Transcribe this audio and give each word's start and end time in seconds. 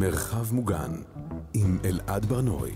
מרחב 0.00 0.54
מוגן 0.54 0.90
עם 1.54 1.78
אלעד 1.84 2.26
ברנועי. 2.26 2.72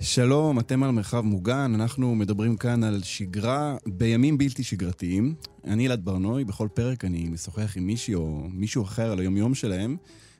שלום, 0.00 0.58
אתם 0.58 0.82
על 0.82 0.90
מרחב 0.90 1.20
מוגן, 1.20 1.72
אנחנו 1.74 2.14
מדברים 2.14 2.56
כאן 2.56 2.84
על 2.84 3.02
שגרה 3.02 3.76
בימים 3.86 4.38
בלתי 4.38 4.62
שגרתיים. 4.62 5.34
אני 5.64 5.86
אלעד 5.86 6.04
ברנועי, 6.04 6.44
בכל 6.44 6.68
פרק 6.74 7.04
אני 7.04 7.28
משוחח 7.28 7.76
עם 7.76 7.86
מישהי 7.86 8.14
או 8.14 8.48
מישהו 8.52 8.82
אחר 8.82 9.12
על 9.12 9.18
היום-יום 9.18 9.54
שלהם, 9.54 9.96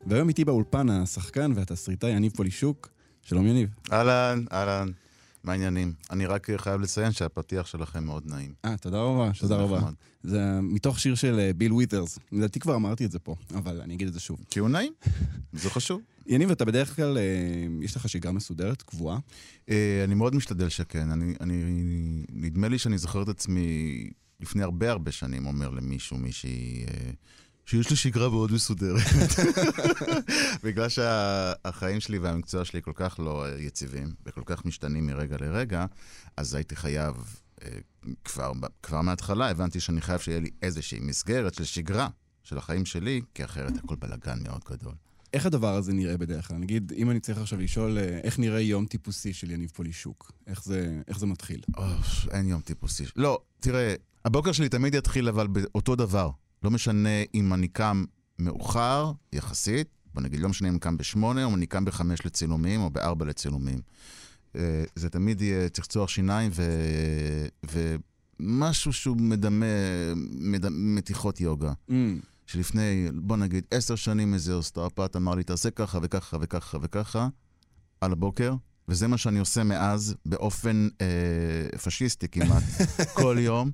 והיום 0.07 0.29
איתי 0.29 0.45
באולפן 0.45 0.89
השחקן 0.91 1.53
והתסריטאי 1.55 2.11
יניב 2.11 2.33
פולישוק. 2.37 2.89
שלום 3.23 3.47
יניב. 3.47 3.69
אהלן, 3.93 4.45
אהלן. 4.53 4.89
מה 5.45 5.53
העניינים? 5.53 5.93
אני 6.11 6.27
רק 6.27 6.49
חייב 6.57 6.81
לציין 6.81 7.13
שהפתיח 7.13 7.67
שלכם 7.67 8.05
מאוד 8.05 8.23
נעים. 8.27 8.53
אה, 8.65 8.77
תודה 8.77 9.01
רבה, 9.01 9.31
תודה 9.39 9.57
רבה. 9.57 9.79
נחמד. 9.79 9.93
זה 10.23 10.61
מתוך 10.63 11.01
שיר 11.01 11.15
של 11.15 11.39
אה, 11.39 11.53
ביל 11.53 11.73
ווית'רס. 11.73 12.19
לדעתי 12.33 12.61
כבר 12.61 12.75
אמרתי 12.75 13.05
את 13.05 13.11
זה 13.11 13.19
פה, 13.19 13.37
אבל 13.55 13.81
אני 13.81 13.95
אגיד 13.95 14.09
את 14.09 14.15
זה 14.15 14.21
שוב. 14.21 14.45
כי 14.51 14.59
הוא 14.59 14.69
נעים, 14.69 14.93
זה 15.53 15.71
חשוב. 15.71 16.01
יניב, 16.27 16.51
אתה 16.51 16.65
בדרך 16.65 16.97
כלל, 16.97 17.19
אה, 17.19 17.23
יש 17.83 17.97
לך 17.97 18.09
שגרה 18.09 18.33
מסודרת, 18.33 18.83
קבועה? 18.83 19.19
אה, 19.69 20.05
אני 20.05 20.15
מאוד 20.15 20.35
משתדל 20.35 20.69
שכן. 20.69 21.11
אני, 21.11 21.35
אני, 21.41 21.65
נדמה 22.33 22.69
לי 22.69 22.79
שאני 22.79 22.99
זוכר 22.99 23.23
את 23.23 23.29
עצמי 23.29 24.11
לפני 24.41 24.63
הרבה 24.63 24.91
הרבה 24.91 25.13
שנים 25.13 25.47
אומר 25.47 25.71
למישהו, 25.71 26.17
מישהי, 26.17 26.87
שיש 27.67 27.91
לי 27.91 27.97
שגרה 27.97 28.29
מאוד 28.29 28.53
מסודרת. 28.53 29.03
בגלל 30.65 30.89
שהחיים 30.89 32.01
שלי 32.01 32.19
והמקצוע 32.19 32.65
שלי 32.65 32.83
כל 32.83 32.93
כך 32.95 33.21
לא 33.21 33.47
יציבים 33.59 34.15
וכל 34.27 34.43
כך 34.47 34.65
משתנים 34.65 35.07
מרגע 35.07 35.37
לרגע, 35.41 35.87
אז 36.37 36.55
הייתי 36.55 36.77
חייב, 36.77 37.15
אה, 37.63 37.69
כבר, 38.25 38.53
כבר 38.83 39.01
מההתחלה 39.03 39.51
הבנתי 39.51 39.81
שאני 39.81 40.01
חייב 40.01 40.21
שיהיה 40.21 40.41
לי 40.41 40.51
איזושהי 40.63 41.01
מסגרת 41.01 41.55
של 41.55 41.65
שגרה 41.65 42.09
של 42.43 42.59
החיים 42.59 42.85
שלי, 42.85 43.21
כי 43.35 43.45
אחרת 43.45 43.73
הכל 43.85 43.97
בלאגן 43.97 44.43
מאוד 44.43 44.61
גדול. 44.71 44.95
איך 45.33 45.47
הדבר 45.47 45.75
הזה 45.75 45.93
נראה 45.93 46.17
בדרך 46.17 46.49
כלל? 46.49 46.57
נגיד, 46.57 46.93
אם 46.97 47.11
אני 47.11 47.21
צריך 47.21 47.39
עכשיו 47.39 47.61
לשאול 47.61 47.99
אה, 47.99 48.21
איך 48.25 48.39
נראה 48.39 48.61
יום 48.61 48.87
טיפוסי 48.87 49.33
של 49.33 49.51
יניב 49.51 49.71
פולישוק, 49.71 50.33
איך 50.47 50.65
זה, 50.65 51.01
איך 51.09 51.19
זה 51.19 51.27
מתחיל? 51.27 51.61
אוף, 51.77 52.29
אין 52.31 52.49
יום 52.49 52.61
טיפוסי. 52.61 53.05
לא, 53.17 53.41
תראה, 53.61 53.95
הבוקר 54.25 54.53
שלי 54.53 54.69
תמיד 54.69 54.95
יתחיל 54.95 55.29
אבל 55.29 55.47
באותו 55.47 55.97
דבר. 55.97 56.31
לא 56.65 56.71
משנה 56.71 57.23
אם 57.35 57.55
אני 57.55 57.69
קם 57.69 58.05
מאוחר, 58.39 59.13
יחסית, 59.33 59.89
בוא 60.15 60.23
נגיד, 60.23 60.41
לא 60.41 60.49
משנה 60.49 60.69
אם 60.69 60.73
אני 60.73 60.81
קם 60.81 60.97
בשמונה, 60.97 61.45
או 61.45 61.55
אני 61.55 61.67
קם 61.67 61.85
בחמש 61.85 62.27
לצילומים, 62.27 62.81
או 62.81 62.91
בארבע 62.91 63.25
לצילומים. 63.25 63.79
אה, 64.57 64.85
זה 64.95 65.11
תמיד 65.11 65.43
יהיה 65.43 65.69
צחצוח 65.69 66.09
שיניים 66.09 66.51
ו... 66.55 66.63
ומשהו 68.41 68.93
שהוא 68.93 69.17
מדמה, 69.17 69.67
מדמה 70.31 70.77
מתיחות 70.79 71.41
יוגה. 71.41 71.73
Mm, 71.91 71.93
שלפני, 72.47 73.09
בוא 73.15 73.37
נגיד, 73.37 73.65
עשר 73.71 73.95
שנים 73.95 74.35
איזה 74.35 74.55
אוסטאופט 74.55 75.17
אמר 75.17 75.35
לי, 75.35 75.43
תעשה 75.43 75.71
ככה 75.71 75.99
וככה 76.03 76.37
וככה 76.41 76.79
וככה, 76.83 77.29
על 78.01 78.13
הבוקר, 78.13 78.55
וזה 78.89 79.09
מה 79.09 79.19
שאני 79.19 79.39
עושה 79.39 79.65
מאז, 79.65 80.15
באופן 80.27 80.89
אה, 81.01 81.79
פשיסטי 81.79 82.29
כמעט, 82.29 82.63
כל 83.23 83.37
יום. 83.41 83.71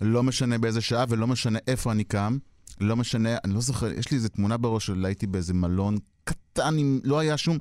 לא 0.00 0.22
משנה 0.22 0.58
באיזה 0.58 0.80
שעה 0.80 1.04
ולא 1.08 1.26
משנה 1.26 1.58
איפה 1.66 1.92
אני 1.92 2.04
קם. 2.04 2.38
לא 2.80 2.96
משנה, 2.96 3.36
אני 3.44 3.54
לא 3.54 3.60
זוכר, 3.60 3.92
יש 3.92 4.10
לי 4.10 4.16
איזה 4.16 4.28
תמונה 4.28 4.56
בראש 4.56 4.86
של 4.86 5.04
הייתי 5.04 5.26
באיזה 5.26 5.54
מלון 5.54 5.98
קטן, 6.24 6.78
עם, 6.78 7.00
לא 7.04 7.18
היה 7.18 7.36
שום... 7.36 7.58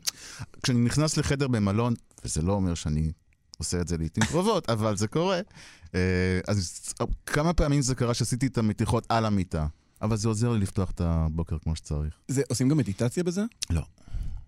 כשאני 0.63 0.79
נכנס 0.79 1.17
לחדר 1.17 1.47
במלון, 1.47 1.93
וזה 2.25 2.41
לא 2.41 2.53
אומר 2.53 2.73
שאני 2.73 3.11
עושה 3.57 3.81
את 3.81 3.87
זה 3.87 3.97
לעיתים 3.97 4.23
קרובות, 4.25 4.69
אבל 4.69 4.97
זה 4.97 5.07
קורה. 5.07 5.39
אה, 5.95 6.39
אז 6.47 6.93
כמה 7.25 7.53
פעמים 7.53 7.81
זה 7.81 7.95
קרה 7.95 8.13
שעשיתי 8.13 8.47
את 8.47 8.57
המתיחות 8.57 9.05
על 9.09 9.25
המיטה, 9.25 9.67
אבל 10.01 10.17
זה 10.17 10.27
עוזר 10.27 10.51
לי 10.51 10.59
לפתוח 10.59 10.91
את 10.91 11.01
הבוקר 11.01 11.57
כמו 11.59 11.75
שצריך. 11.75 12.13
זה, 12.27 12.41
עושים 12.49 12.69
גם 12.69 12.77
מדיטציה 12.77 13.23
בזה? 13.23 13.43
לא. 13.69 13.81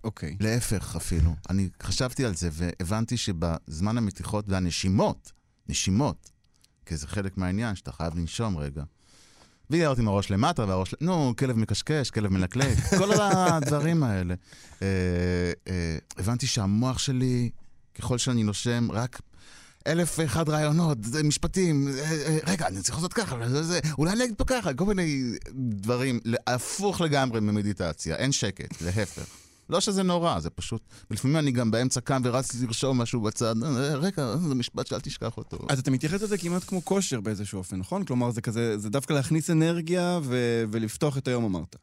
אוקיי. 0.03 0.38
להפך 0.40 0.95
אפילו. 0.95 1.35
אני 1.50 1.69
חשבתי 1.84 2.25
על 2.25 2.35
זה 2.35 2.50
והבנתי 2.51 3.18
שבזמן 3.18 3.97
המתיחות 3.97 4.45
והנשימות, 4.47 5.31
נשימות, 5.69 6.31
כי 6.85 6.97
זה 6.97 7.07
חלק 7.07 7.38
מהעניין, 7.38 7.75
שאתה 7.75 7.91
חייב 7.91 8.16
לנשום 8.16 8.57
רגע. 8.57 8.84
וירדתי 9.69 10.01
עם 10.01 10.07
הראש 10.07 10.31
למטה 10.31 10.66
והראש... 10.66 10.96
נו, 11.01 11.34
כלב 11.38 11.57
מקשקש, 11.57 12.09
כלב 12.09 12.31
מלקלק, 12.31 12.78
כל 13.00 13.09
הדברים 13.22 14.03
האלה. 14.03 14.34
אה, 14.81 14.88
אה, 15.68 15.97
הבנתי 16.18 16.47
שהמוח 16.47 17.00
שלי, 17.00 17.50
ככל 17.95 18.18
שאני 18.18 18.44
נושם, 18.44 18.88
רק 18.91 19.22
אלף 19.88 20.16
ואחד 20.19 20.50
רעיונות, 20.50 20.97
משפטים, 21.24 21.88
אה, 21.88 21.94
אה, 22.03 22.38
רגע, 22.47 22.68
אני 22.68 22.81
צריך 22.81 22.95
לעשות 22.95 23.13
ככה, 23.13 23.50
זה, 23.50 23.63
זה, 23.63 23.79
אולי 23.97 24.12
אני 24.12 24.24
אגיד 24.24 24.35
פה 24.38 24.45
ככה, 24.45 24.74
כל 24.74 24.85
מיני 24.85 25.31
דברים, 25.53 26.19
הפוך 26.47 27.01
לגמרי 27.01 27.40
ממדיטציה, 27.40 28.16
אין 28.16 28.31
שקט, 28.31 28.81
להפך. 28.81 29.44
לא 29.69 29.79
שזה 29.79 30.03
נורא, 30.03 30.39
זה 30.39 30.49
פשוט... 30.49 30.81
לפעמים 31.11 31.37
אני 31.37 31.51
גם 31.51 31.71
באמצע 31.71 32.01
קם 32.01 32.21
ורצתי 32.25 32.65
לרשום 32.65 33.01
משהו 33.01 33.21
בצד, 33.21 33.63
אה, 33.63 33.95
רגע, 33.95 34.37
זה 34.37 34.55
משפט 34.55 34.87
שאל 34.87 34.99
תשכח 34.99 35.37
אותו. 35.37 35.57
אז 35.69 35.79
אתה 35.79 35.91
מתייחס 35.91 36.21
לזה 36.21 36.37
כמעט 36.37 36.63
כמו 36.63 36.85
כושר 36.85 37.21
באיזשהו 37.21 37.57
אופן, 37.57 37.75
נכון? 37.77 38.03
כלומר, 38.03 38.31
זה 38.31 38.41
כזה, 38.41 38.77
זה 38.77 38.89
דווקא 38.89 39.13
להכניס 39.13 39.49
אנרגיה 39.49 40.19
ו- 40.23 40.63
ולפתוח 40.71 41.17
את 41.17 41.27
היום, 41.27 41.45
אמרת. 41.45 41.75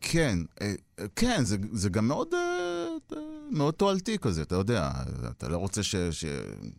כן, 0.00 0.38
אה, 0.60 0.74
אה, 0.98 1.04
כן, 1.16 1.44
זה, 1.44 1.56
זה 1.72 1.88
גם 1.88 2.08
מאוד, 2.08 2.28
מאוד 3.50 3.74
תועלתי 3.74 4.18
כזה, 4.18 4.42
אתה 4.42 4.54
יודע. 4.54 4.90
אתה 5.30 5.48
לא 5.48 5.56
רוצה 5.56 5.82
ש, 5.82 5.96
ש, 5.96 6.24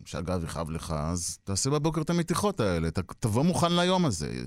שהגב 0.04 0.44
יכאב 0.44 0.70
לך, 0.70 0.94
אז 0.96 1.38
תעשה 1.44 1.70
בבוקר 1.70 2.00
את 2.00 2.10
המתיחות 2.10 2.60
האלה, 2.60 2.90
ת, 2.90 2.98
תבוא 3.20 3.42
מוכן 3.42 3.72
ליום 3.72 4.04
הזה. 4.04 4.44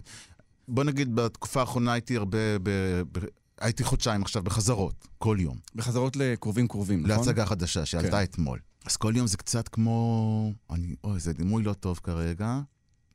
בוא 0.68 0.84
נגיד, 0.84 1.16
בתקופה 1.16 1.60
האחרונה 1.60 1.94
הייתי 1.94 2.18
הרבה, 2.18 2.60
ב, 2.64 2.70
ב, 3.12 3.20
הייתי 3.64 3.84
חודשיים 3.84 4.22
עכשיו 4.22 4.44
בחזרות, 4.44 5.08
כל 5.18 5.38
יום. 5.40 5.58
בחזרות 5.76 6.16
לקרובים 6.16 6.68
קרובים, 6.68 7.04
נכון? 7.04 7.18
להצגה 7.18 7.46
חדשה 7.46 7.86
שעלתה 7.86 8.18
כן. 8.18 8.24
אתמול. 8.24 8.60
אז 8.86 8.98
כל 8.98 9.14
יום 9.16 9.28
זה 9.28 9.38
קצת 9.38 9.68
כמו... 9.68 10.54
אני, 10.70 10.96
אוי, 11.04 11.20
זה 11.20 11.34
דימוי 11.34 11.64
לא 11.64 11.74
טוב 11.74 12.00
כרגע, 12.04 12.60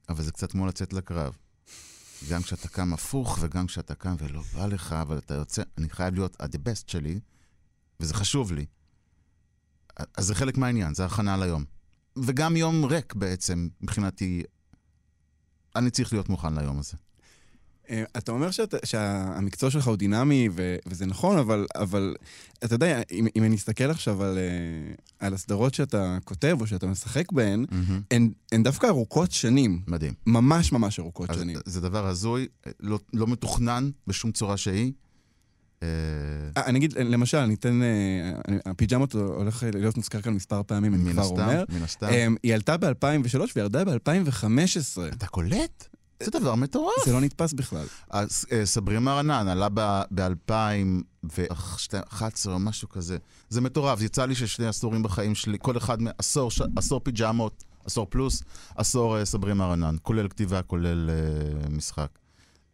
אבל 0.09 0.23
זה 0.23 0.33
קצת 0.33 0.53
כמו 0.53 0.67
לצאת 0.67 0.93
לקרב. 0.93 1.37
גם 2.31 2.43
כשאתה 2.43 2.69
קם 2.69 2.93
הפוך 2.93 3.39
וגם 3.41 3.67
כשאתה 3.67 3.95
קם 3.95 4.15
ולא 4.19 4.43
בא 4.55 4.67
לך, 4.67 4.93
אבל 4.93 5.19
אתה 5.19 5.35
יוצא, 5.35 5.63
אני 5.79 5.89
חייב 5.89 6.15
להיות 6.15 6.41
ה-the 6.41 6.59
best 6.59 6.85
שלי, 6.87 7.21
וזה 8.01 8.15
חשוב 8.15 8.53
לי. 8.53 8.67
אז 10.17 10.27
זה 10.27 10.35
חלק 10.35 10.59
מהעניין, 10.59 10.95
זה 10.95 11.05
הכנה 11.05 11.37
ליום. 11.37 11.65
וגם 12.17 12.57
יום 12.57 12.85
ריק 12.85 13.15
בעצם, 13.15 13.69
מבחינתי, 13.81 14.43
אני 15.77 15.91
צריך 15.91 16.13
להיות 16.13 16.29
מוכן 16.29 16.55
ליום 16.55 16.79
הזה. 16.79 16.97
אה, 17.91 18.03
אתה 18.19 18.33
אומר 18.33 18.51
שאת, 18.51 18.75
שהמקצוע 18.85 19.71
שלך 19.71 19.87
הוא 19.87 19.97
דינמי, 19.97 20.49
ו, 20.53 20.77
וזה 20.87 21.07
נכון, 21.07 21.39
אבל, 21.39 21.67
אבל 21.75 22.15
אתה 22.65 22.75
יודע, 22.75 23.01
אם, 23.11 23.27
אם 23.37 23.45
אני 23.45 23.57
אסתכל 23.57 23.91
עכשיו 23.91 24.23
על, 24.23 24.39
אה, 24.39 24.45
על 25.27 25.35
הסדרות 25.35 25.75
שאתה 25.75 26.19
כותב 26.25 26.57
או 26.61 26.67
שאתה 26.67 26.87
משחק 26.87 27.33
בהן, 27.33 27.65
הן, 28.11 28.31
הן 28.53 28.63
דווקא 28.63 28.87
ארוכות 28.87 29.33
שנים. 29.33 29.81
מדהים. 29.87 30.13
ממש 30.27 30.73
ממש 30.73 30.99
ארוכות 31.01 31.31
אז 31.31 31.37
שנים. 31.39 31.57
זה 31.65 31.81
דבר 31.81 32.07
הזוי, 32.07 32.47
לא, 32.81 32.99
לא 33.13 33.27
מתוכנן 33.27 33.91
בשום 34.07 34.33
צורה 34.33 34.57
שהיא. 34.57 34.93
אה, 35.83 35.89
אני 36.57 36.79
אגיד, 36.79 36.93
למשל, 36.99 37.37
אני 37.39 37.55
אתן... 37.55 37.81
אני- 38.49 38.59
הפיג'מות 38.67 39.13
הולך 39.15 39.65
להיות 39.75 39.97
מוזכר 39.97 40.21
כאן 40.21 40.33
מספר 40.35 40.63
פעמים, 40.67 40.95
אני 40.95 41.03
מן 41.03 41.13
כבר 41.13 41.23
הסתם, 41.23 41.35
אומר. 41.35 41.65
מן 41.69 41.83
הסתם. 41.83 42.07
אה, 42.07 42.27
היא 42.43 42.55
עלתה 42.55 42.77
ב-2003 42.77 43.41
וירדה 43.57 43.85
ב-2015. 43.85 44.47
אתה 45.13 45.27
קולט? 45.27 45.89
זה 46.23 46.31
דבר 46.31 46.55
מטורף. 46.55 47.05
זה 47.07 47.13
לא 47.13 47.21
נתפס 47.21 47.53
בכלל. 47.53 47.87
אז 48.11 48.47
אה, 48.53 48.67
סברי 48.67 48.97
רענן 48.97 49.49
עלה 49.49 49.69
ב-2011 49.69 51.91
או 52.47 52.59
משהו 52.59 52.89
כזה. 52.89 53.19
זה 53.49 53.61
מטורף, 53.61 54.01
יצא 54.01 54.27
לי 54.27 54.35
ששני 54.35 54.67
עשורים 54.67 55.03
בחיים 55.03 55.35
שלי, 55.35 55.59
כל 55.61 55.77
אחד 55.77 56.03
מעשור, 56.03 56.51
עשור 56.77 57.01
פיג'מות, 57.01 57.65
עשור 57.85 58.07
פלוס, 58.11 58.43
עשור 58.77 59.19
אה, 59.19 59.25
סברי 59.25 59.53
רענן, 59.53 59.97
כולל 60.03 60.29
כתיבה, 60.29 60.63
כולל 60.63 61.11
אה, 61.11 61.15
משחק. 61.71 62.09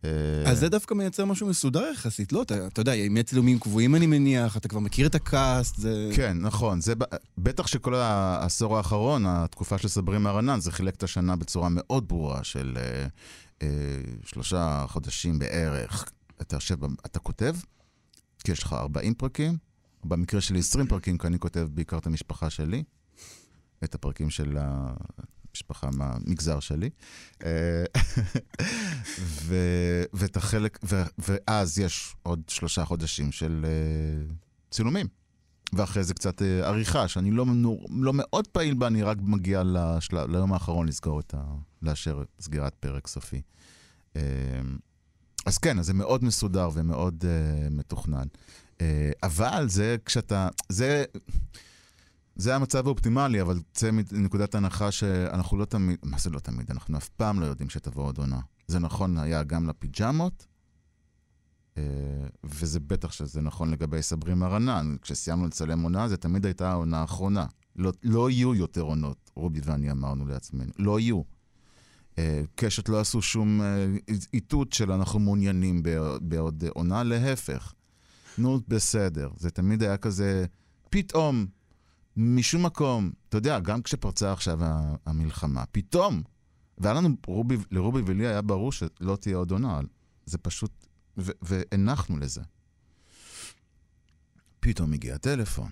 אה, 0.05 0.51
אז 0.51 0.59
זה 0.59 0.69
דווקא 0.69 0.95
מייצר 0.95 1.25
משהו 1.25 1.47
מסודר 1.47 1.85
יחסית, 1.93 2.33
לא? 2.33 2.43
אתה 2.43 2.67
אתה 2.67 2.81
יודע, 2.81 2.93
עם 2.93 3.23
צילומים 3.23 3.59
קבועים 3.59 3.95
אני 3.95 4.07
מניח, 4.07 4.57
אתה 4.57 4.69
כבר 4.69 4.81
מכיר 4.81 5.07
את 5.07 5.15
הקאסט, 5.15 5.77
זה... 5.77 6.11
כן, 6.17 6.37
נכון. 6.41 6.81
זה, 6.81 6.95
בטח 7.39 7.67
שכל 7.67 7.95
העשור 7.95 8.77
האחרון, 8.77 9.27
התקופה 9.27 9.79
של 9.79 9.89
סברי 9.89 10.19
רענן, 10.25 10.61
זה 10.61 10.73
חילק 10.73 10.95
את 10.95 11.03
השנה 11.03 11.37
בצורה 11.37 11.69
מאוד 11.71 12.09
ברורה 12.09 12.45
של 12.45 12.75
אה, 12.77 13.07
אה, 13.63 13.69
שלושה 14.25 14.85
חודשים 14.89 15.39
בערך. 15.39 16.11
אתה 16.41 16.57
יושב, 16.57 16.85
אתה 16.85 17.19
כותב, 17.19 17.57
כי 18.45 18.53
יש 18.53 18.63
לך 18.63 18.73
40 18.73 19.15
פרקים, 19.15 19.57
במקרה 20.05 20.41
שלי 20.41 20.59
20 20.59 20.87
פרקים, 20.87 21.19
כי 21.19 21.27
אני 21.27 21.39
כותב 21.39 21.69
בעיקר 21.75 21.99
את 21.99 22.07
המשפחה 22.07 22.51
שלי, 22.51 22.83
את 23.85 23.95
הפרקים 23.95 24.31
של 24.31 24.57
המשפחה 25.55 25.91
מהמגזר 25.91 26.61
שלי. 26.61 26.91
אה, 27.45 27.85
ו- 29.19 30.05
ואת 30.13 30.37
החלק, 30.37 30.79
ו- 30.85 31.03
ואז 31.19 31.79
יש 31.79 32.15
עוד 32.23 32.43
שלושה 32.49 32.85
חודשים 32.85 33.33
של 33.33 33.67
אה, 33.69 34.35
צילומים. 34.71 35.07
ואחרי 35.73 36.05
זה 36.05 36.15
קצת 36.15 36.43
אה, 36.43 36.69
עריכה, 36.69 37.09
שאני 37.09 37.31
לא, 37.31 37.47
מנור, 37.47 37.87
לא 37.91 38.13
מאוד 38.15 38.47
פעיל 38.49 38.75
בה, 38.75 38.87
אני 38.87 39.03
רק 39.03 39.17
מגיע 39.21 39.63
לשל... 39.67 40.27
ליום 40.27 40.53
האחרון 40.53 40.89
לסגור 40.89 41.21
את 41.21 41.35
ה... 41.35 41.43
לאשר 41.83 42.23
סגירת 42.41 42.75
פרק 42.75 43.07
סופי. 43.07 43.43
אה, 44.17 44.23
אז 45.47 45.59
כן, 45.59 45.79
אז 45.79 45.87
זה 45.87 45.95
מאוד 45.95 46.25
מסודר 46.25 46.69
ומאוד 46.75 47.25
אה, 47.25 47.71
מתוכנן. 47.71 48.27
אה, 48.81 49.11
אבל 49.23 49.69
זה 49.69 49.97
כשאתה, 50.05 50.49
זה, 50.69 51.05
זה 52.37 52.57
המצב 52.57 52.87
האופטימלי, 52.87 53.41
אבל 53.41 53.59
צא 53.73 53.91
מנקודת 53.91 54.55
הנחה 54.55 54.93
שאנחנו 54.93 55.57
לא 55.57 55.65
תמיד, 55.65 55.99
מה 56.03 56.19
זה 56.19 56.31
לא 56.31 56.39
תמיד? 56.39 56.71
אנחנו 56.71 56.99
אף 56.99 57.09
פעם 57.09 57.41
לא 57.41 57.47
יודעים 57.47 57.71
שתבוא 57.71 58.05
עוד 58.05 58.19
עונה. 58.19 58.41
זה 58.67 58.79
נכון 58.79 59.19
היה 59.19 59.43
גם 59.43 59.67
לפיג'מות, 59.67 60.47
אה, 61.79 61.83
וזה 62.45 62.81
בטח 62.81 63.13
שזה 63.13 63.41
נכון 63.41 63.71
לגבי 63.71 64.03
סברי 64.03 64.35
מרנן. 64.35 64.97
כשסיימנו 65.03 65.47
לצלם 65.47 65.83
עונה, 65.83 66.09
זה 66.09 66.17
תמיד 66.17 66.47
הייתה 66.47 66.71
העונה 66.71 67.01
האחרונה. 67.01 67.47
לא, 67.77 67.93
לא 68.03 68.31
יהיו 68.31 68.55
יותר 68.55 68.81
עונות, 68.81 69.31
רובי 69.35 69.61
ואני 69.65 69.91
אמרנו 69.91 70.27
לעצמנו. 70.27 70.73
לא 70.79 71.01
יהיו. 71.01 71.23
אה, 72.19 72.43
קשת 72.55 72.89
לא 72.89 73.01
עשו 73.01 73.23
שום 73.23 73.63
אה, 73.63 73.87
איתות 74.35 74.73
של 74.73 74.93
אנחנו 74.93 75.21
מעוניינים 75.21 75.83
בעוד 76.21 76.65
עונה, 76.69 77.03
להפך. 77.03 77.75
נו, 78.39 78.61
בסדר. 78.69 79.29
זה 79.37 79.51
תמיד 79.51 79.83
היה 79.83 79.97
כזה, 79.97 80.45
פתאום, 80.91 81.47
משום 82.17 82.67
מקום, 82.67 83.13
אתה 83.29 83.37
יודע, 83.37 83.61
גם 83.61 83.83
כשפרצה 83.83 84.33
עכשיו 84.33 84.59
המלחמה, 85.07 85.65
פתאום, 85.73 86.23
והיה 86.79 86.95
לנו, 86.95 87.09
רובי, 87.27 87.57
לרובי 87.71 88.03
ולי 88.07 88.27
היה 88.27 88.43
ברור 88.43 88.73
שלא 88.73 89.17
תהיה 89.21 89.37
עוד 89.37 89.51
עונה, 89.51 89.81
זה 90.27 90.39
פשוט, 90.39 90.87
והנחנו 91.17 92.19
לזה. 92.19 92.43
פתאום 94.61 94.93
הגיע 94.93 95.15
הטלפון. 95.15 95.71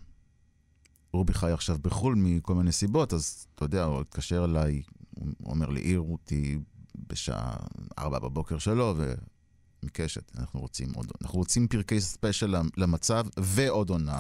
רובי 1.12 1.34
חי 1.34 1.52
עכשיו 1.52 1.78
בחו"ל 1.82 2.14
מכל 2.16 2.54
מיני 2.54 2.72
סיבות, 2.72 3.12
אז 3.12 3.46
אתה 3.54 3.64
יודע, 3.64 3.84
הוא 3.84 4.00
התקשר 4.00 4.44
אליי, 4.44 4.82
הוא 5.14 5.32
אומר 5.44 5.68
לי, 5.68 5.80
העיר 5.80 6.00
אותי 6.00 6.58
בשעה 7.08 7.56
ארבע 7.98 8.18
בבוקר 8.18 8.58
שלו, 8.58 8.94
ומקשת, 9.82 10.36
אנחנו 10.38 10.60
רוצים 10.60 10.92
עוד, 10.94 11.12
אנחנו 11.22 11.38
רוצים 11.38 11.68
פרקי 11.68 12.00
ספיישל 12.00 12.54
למצב 12.76 13.26
ועוד 13.38 13.90
עונה. 13.90 14.18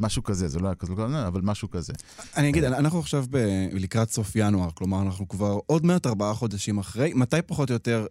משהו 0.00 0.22
כזה, 0.22 0.48
זה 0.48 0.58
לא 0.58 0.66
היה 0.66 0.74
כזה, 0.74 0.92
אבל 1.26 1.40
משהו 1.40 1.70
כזה. 1.70 1.92
אני 2.36 2.48
אגיד, 2.48 2.64
אנחנו 2.64 2.98
עכשיו 2.98 3.24
לקראת 3.72 4.10
סוף 4.10 4.32
ינואר, 4.36 4.70
כלומר, 4.74 5.02
אנחנו 5.02 5.28
כבר 5.28 5.58
עוד 5.66 5.86
מעט 5.86 6.06
ארבעה 6.06 6.34
חודשים 6.34 6.78
אחרי. 6.78 7.12
מתי 7.14 7.36
פחות 7.46 7.70
או 7.70 7.74
יותר 7.74 8.06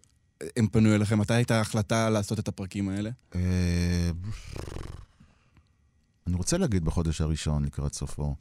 הם 0.57 0.67
פנו 0.67 0.95
אליכם? 0.95 1.19
מתי 1.19 1.33
הייתה 1.33 1.57
ההחלטה 1.57 2.09
לעשות 2.09 2.39
את 2.39 2.47
הפרקים 2.47 2.89
האלה? 2.89 3.09
אה, 3.35 3.41
אני 6.27 6.35
רוצה 6.35 6.57
להגיד 6.57 6.85
בחודש 6.85 7.21
הראשון 7.21 7.65
לקראת 7.65 7.93
סופו. 7.93 8.35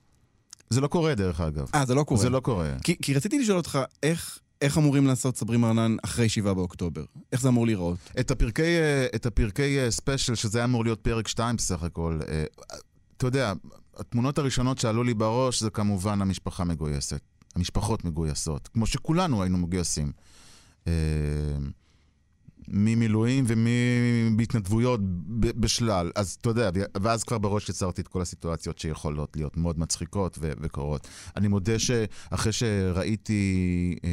זה 0.71 0.81
לא 0.81 0.87
קורה, 0.87 1.15
דרך 1.15 1.41
אגב. 1.41 1.67
אה, 1.75 1.87
זה 1.87 1.95
לא 1.95 2.03
קורה. 2.03 2.21
זה 2.21 2.31
לא 2.31 2.41
קורה. 2.41 2.73
כי, 2.83 2.97
כי 3.03 3.15
רציתי 3.15 3.39
לשאול 3.39 3.57
אותך, 3.57 3.79
איך, 4.03 4.39
איך 4.63 4.79
אמורים 4.79 5.07
לעשות 5.07 5.37
סברי 5.37 5.57
מרנן 5.57 5.97
אחרי 6.05 6.29
7 6.29 6.53
באוקטובר? 6.53 7.05
איך 7.33 7.41
זה 7.41 7.49
אמור 7.49 7.67
להיראות? 7.67 7.99
את 8.21 8.31
הפרקי, 8.31 8.63
אה, 8.63 9.07
את 9.15 9.27
הפרקי 9.27 9.79
ספיישל, 9.91 10.35
שזה 10.35 10.59
היה 10.59 10.65
אמור 10.65 10.85
להיות 10.85 11.01
פרק 11.01 11.29
2 11.29 11.57
בסך 11.57 11.83
הכל, 11.83 12.21
אתה 13.23 13.29
יודע, 13.29 13.53
התמונות 13.97 14.39
הראשונות 14.39 14.79
שעלו 14.79 15.03
לי 15.05 15.15
בראש 15.15 15.61
זה 15.61 15.71
כמובן 15.71 16.23
המשפחה 16.23 16.65
מגויסת. 16.65 17.21
המשפחות 17.55 18.05
מגויסות, 18.05 18.69
כמו 18.69 18.87
שכולנו 18.87 19.43
היינו 19.43 19.59
מגויסים. 19.59 20.13
אה, 20.87 20.93
ממילואים 22.69 23.45
ומהתנדבויות 23.47 25.01
בשלל. 25.39 26.11
אז 26.15 26.39
אתה 26.41 26.51
יודע, 26.51 26.71
ואז 27.03 27.25
כבר 27.25 27.39
בראש 27.39 27.69
יצרתי 27.69 28.01
את 28.01 28.09
כל 28.09 28.23
הסיטואציות 28.23 28.79
שיכולות 28.79 29.37
להיות 29.37 29.57
מאוד 29.57 29.79
מצחיקות 29.79 30.39
ו- 30.41 30.53
וקורות. 30.61 31.09
אני 31.37 31.49
מודה 31.49 31.79
שאחרי 31.79 32.53
שראיתי 32.53 33.97
אה, 34.05 34.11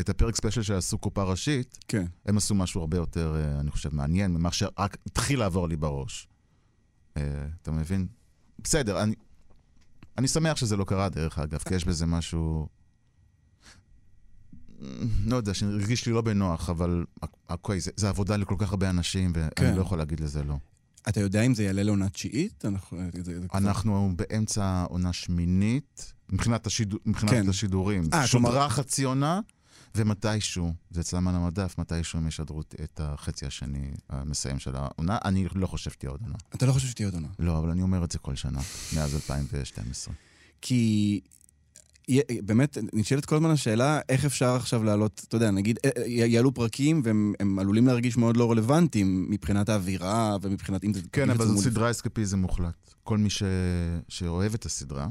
את 0.00 0.08
הפרק 0.08 0.36
ספיישל 0.36 0.62
שעשו 0.62 0.98
קופה 0.98 1.22
ראשית, 1.22 1.78
כן. 1.88 2.04
הם 2.26 2.36
עשו 2.36 2.54
משהו 2.54 2.80
הרבה 2.80 2.96
יותר, 2.96 3.36
אה, 3.36 3.60
אני 3.60 3.70
חושב, 3.70 3.94
מעניין 3.94 4.30
ממה 4.34 4.52
שרק 4.52 4.96
התחיל 5.06 5.38
לעבור 5.38 5.68
לי 5.68 5.76
בראש. 5.76 6.28
אה, 7.16 7.22
אתה 7.62 7.70
מבין? 7.70 8.06
בסדר, 8.58 9.02
אני, 9.02 9.14
אני 10.18 10.28
שמח 10.28 10.56
שזה 10.56 10.76
לא 10.76 10.84
קרה, 10.84 11.08
דרך 11.08 11.38
אגב, 11.38 11.58
כי 11.58 11.74
יש 11.74 11.84
בזה 11.84 12.06
משהו... 12.06 12.68
לא 15.26 15.36
יודע, 15.36 15.54
שהרגיש 15.54 16.06
לי 16.06 16.12
לא 16.12 16.20
בנוח, 16.20 16.70
אבל 16.70 17.04
אוקיי, 17.50 17.80
זה, 17.80 17.90
זה 17.96 18.08
עבודה 18.08 18.36
לכל 18.36 18.54
כך 18.58 18.70
הרבה 18.70 18.90
אנשים, 18.90 19.32
ואני 19.34 19.50
כן. 19.56 19.74
לא 19.74 19.80
יכול 19.80 19.98
להגיד 19.98 20.20
לזה 20.20 20.44
לא. 20.44 20.56
אתה 21.08 21.20
יודע 21.20 21.42
אם 21.42 21.54
זה 21.54 21.64
יעלה 21.64 21.82
לעונה 21.82 22.08
תשיעית? 22.08 22.64
אנחנו, 22.64 22.98
זה, 23.14 23.40
זה 23.40 23.46
אנחנו. 23.54 24.12
באמצע 24.16 24.84
עונה 24.88 25.12
שמינית, 25.12 26.12
מבחינת, 26.32 26.66
השידור, 26.66 27.00
מבחינת 27.06 27.32
כן. 27.32 27.48
השידורים. 27.48 28.02
아, 28.12 28.26
שודרה 28.26 28.50
כלומר... 28.50 28.68
חצי 28.68 29.04
עונה, 29.04 29.40
ומתישהו, 29.96 30.72
זה 30.90 31.00
אצלם 31.00 31.28
על 31.28 31.34
המדף, 31.34 31.74
מתישהו 31.78 32.18
הם 32.18 32.26
ישדרו 32.26 32.60
את 32.60 33.00
החצי 33.00 33.46
השני 33.46 33.90
המסיים 34.08 34.58
של 34.58 34.76
העונה. 34.76 35.18
אני 35.24 35.46
לא 35.54 35.66
חושב 35.66 35.90
שתהיה 35.90 36.10
עוד 36.10 36.20
עונה. 36.22 36.38
אתה 36.54 36.66
לא 36.66 36.72
חושב 36.72 36.88
שתהיה 36.88 37.08
עוד 37.08 37.14
עונה? 37.14 37.28
לא, 37.38 37.58
אבל 37.58 37.70
אני 37.70 37.82
אומר 37.82 38.04
את 38.04 38.12
זה 38.12 38.18
כל 38.18 38.34
שנה, 38.34 38.60
מאז 38.96 39.14
2012. 39.14 40.14
כי 40.60 41.20
באמת, 42.44 42.78
נשאלת 42.92 43.24
כל 43.24 43.36
הזמן 43.36 43.50
השאלה, 43.50 44.00
איך 44.08 44.24
אפשר 44.24 44.54
עכשיו 44.54 44.84
לעלות, 44.84 45.24
אתה 45.28 45.36
יודע, 45.36 45.50
נגיד, 45.50 45.78
יעלו 46.06 46.54
פרקים 46.54 47.02
והם 47.04 47.58
עלולים 47.58 47.86
להרגיש 47.86 48.16
מאוד 48.16 48.36
לא 48.36 48.50
רלוונטיים 48.50 49.26
מבחינת 49.30 49.68
האווירה 49.68 50.36
ומבחינת... 50.42 50.80
כן, 51.12 51.30
אבל 51.30 51.46
זו 51.46 51.62
סדרה 51.62 51.90
אסקפיזם 51.90 52.38
מוחלט. 52.38 52.94
כל 53.04 53.18
מי 53.18 53.30
ש... 53.30 53.42
שאוהב 54.08 54.54
את 54.54 54.66
הסדרה, 54.66 55.08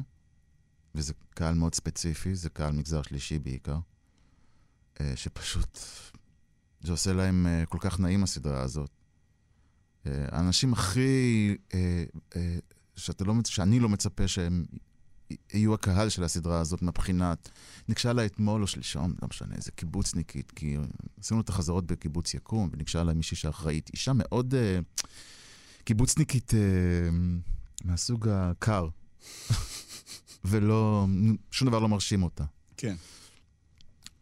וזה 0.95 1.13
קהל 1.29 1.55
מאוד 1.55 1.75
ספציפי, 1.75 2.35
זה 2.35 2.49
קהל 2.49 2.71
מגזר 2.71 3.01
שלישי 3.01 3.39
בעיקר, 3.39 3.77
שפשוט, 5.15 5.79
זה 6.81 6.91
עושה 6.91 7.13
להם 7.13 7.47
אה, 7.47 7.65
כל 7.65 7.77
כך 7.81 7.99
נעים 7.99 8.23
הסדרה 8.23 8.61
הזאת. 8.61 8.91
אה, 10.05 10.25
האנשים 10.31 10.73
הכי, 10.73 11.55
שאתה 12.95 13.23
לא, 13.23 13.33
שאני 13.45 13.79
לא 13.79 13.89
מצפה 13.89 14.27
שהם 14.27 14.65
יהיו 15.53 15.73
הקהל 15.73 16.09
של 16.09 16.23
הסדרה 16.23 16.59
הזאת 16.59 16.81
מבחינת, 16.81 17.49
ניגשה 17.89 18.13
לה 18.13 18.25
אתמול 18.25 18.61
או 18.61 18.67
שלשום, 18.67 19.13
לא 19.21 19.27
משנה, 19.27 19.55
איזה 19.55 19.71
קיבוצניקית, 19.71 20.51
כי 20.51 20.77
עשינו 21.19 21.41
את 21.41 21.49
החזרות 21.49 21.85
בקיבוץ 21.85 22.33
יקום, 22.33 22.69
וניגשה 22.73 23.03
לה 23.03 23.13
מישהי 23.13 23.37
שאחראית, 23.37 23.89
אישה 23.93 24.11
מאוד 24.15 24.53
uh, 24.53 25.07
קיבוצניקית 25.83 26.51
uh, 26.51 26.55
מהסוג 27.83 28.27
הקר, 28.27 28.87
ולא, 30.45 31.07
שום 31.51 31.67
דבר 31.67 31.79
לא 31.79 31.89
מרשים 31.89 32.23
אותה. 32.23 32.43
כן. 32.77 32.95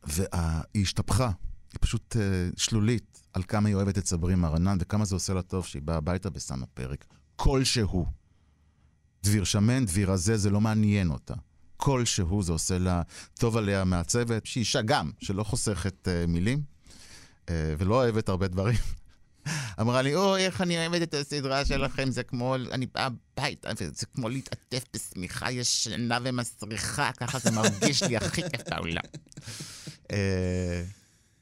והיא 0.04 0.84
השתפכה, 0.84 1.32
היא 1.74 1.80
פשוט 1.80 2.16
uh, 2.16 2.60
שלולית 2.60 3.24
על 3.34 3.44
כמה 3.44 3.68
היא 3.70 3.76
אוהבת 3.76 3.98
את 3.98 4.06
סברי 4.06 4.36
מרנן 4.36 4.78
וכמה 4.82 5.06
זה 5.06 5.16
עושה 5.16 5.34
לה 5.34 5.42
טוב 5.42 5.66
שהיא 5.66 5.82
באה 5.82 5.98
הביתה 5.98 6.30
ושמה 6.34 6.66
פרק 6.66 7.06
כלשהו. 7.36 8.06
דביר 9.24 9.44
שמן, 9.44 9.86
דביר 9.86 10.12
רזה, 10.12 10.38
זה 10.38 10.50
לא 10.50 10.62
מעניין 10.62 11.12
אותה. 11.12 11.34
כלשהו 11.78 12.44
זה 12.44 12.52
עושה 12.52 12.78
לה 12.78 13.02
טוב 13.34 13.58
עליה 13.58 13.84
מהצוות, 13.84 14.46
שהיא 14.46 14.62
אישה 14.62 14.82
גם, 14.82 15.12
שלא 15.20 15.44
חוסכת 15.44 16.08
uh, 16.08 16.28
מילים 16.28 16.62
uh, 17.46 17.50
ולא 17.78 17.96
אוהבת 17.96 18.30
הרבה 18.30 18.48
דברים. 18.48 18.78
אמרה 19.82 20.02
לי, 20.02 20.16
אוי, 20.16 20.46
איך 20.46 20.62
אני 20.62 20.78
אוהבת 20.78 21.02
את 21.02 21.14
הסדרה 21.14 21.66
שלכם, 21.66 22.12
זה 22.12 22.24
כמו, 22.24 22.56
אני 22.56 22.86
באה 22.94 23.08
הביתה, 23.38 23.70
זה 23.94 24.06
כמו 24.06 24.30
להתעטף 24.30 24.84
בשמיכה 24.94 25.52
ישנה 25.52 26.18
ומסריחה, 26.24 27.12
ככה 27.18 27.40
זה 27.40 27.52
מרגיש 27.52 28.04
לי 28.04 28.18
הכי 28.18 28.42
כיף 28.50 28.62
בעולם. 28.70 29.02
אה, 30.12 30.84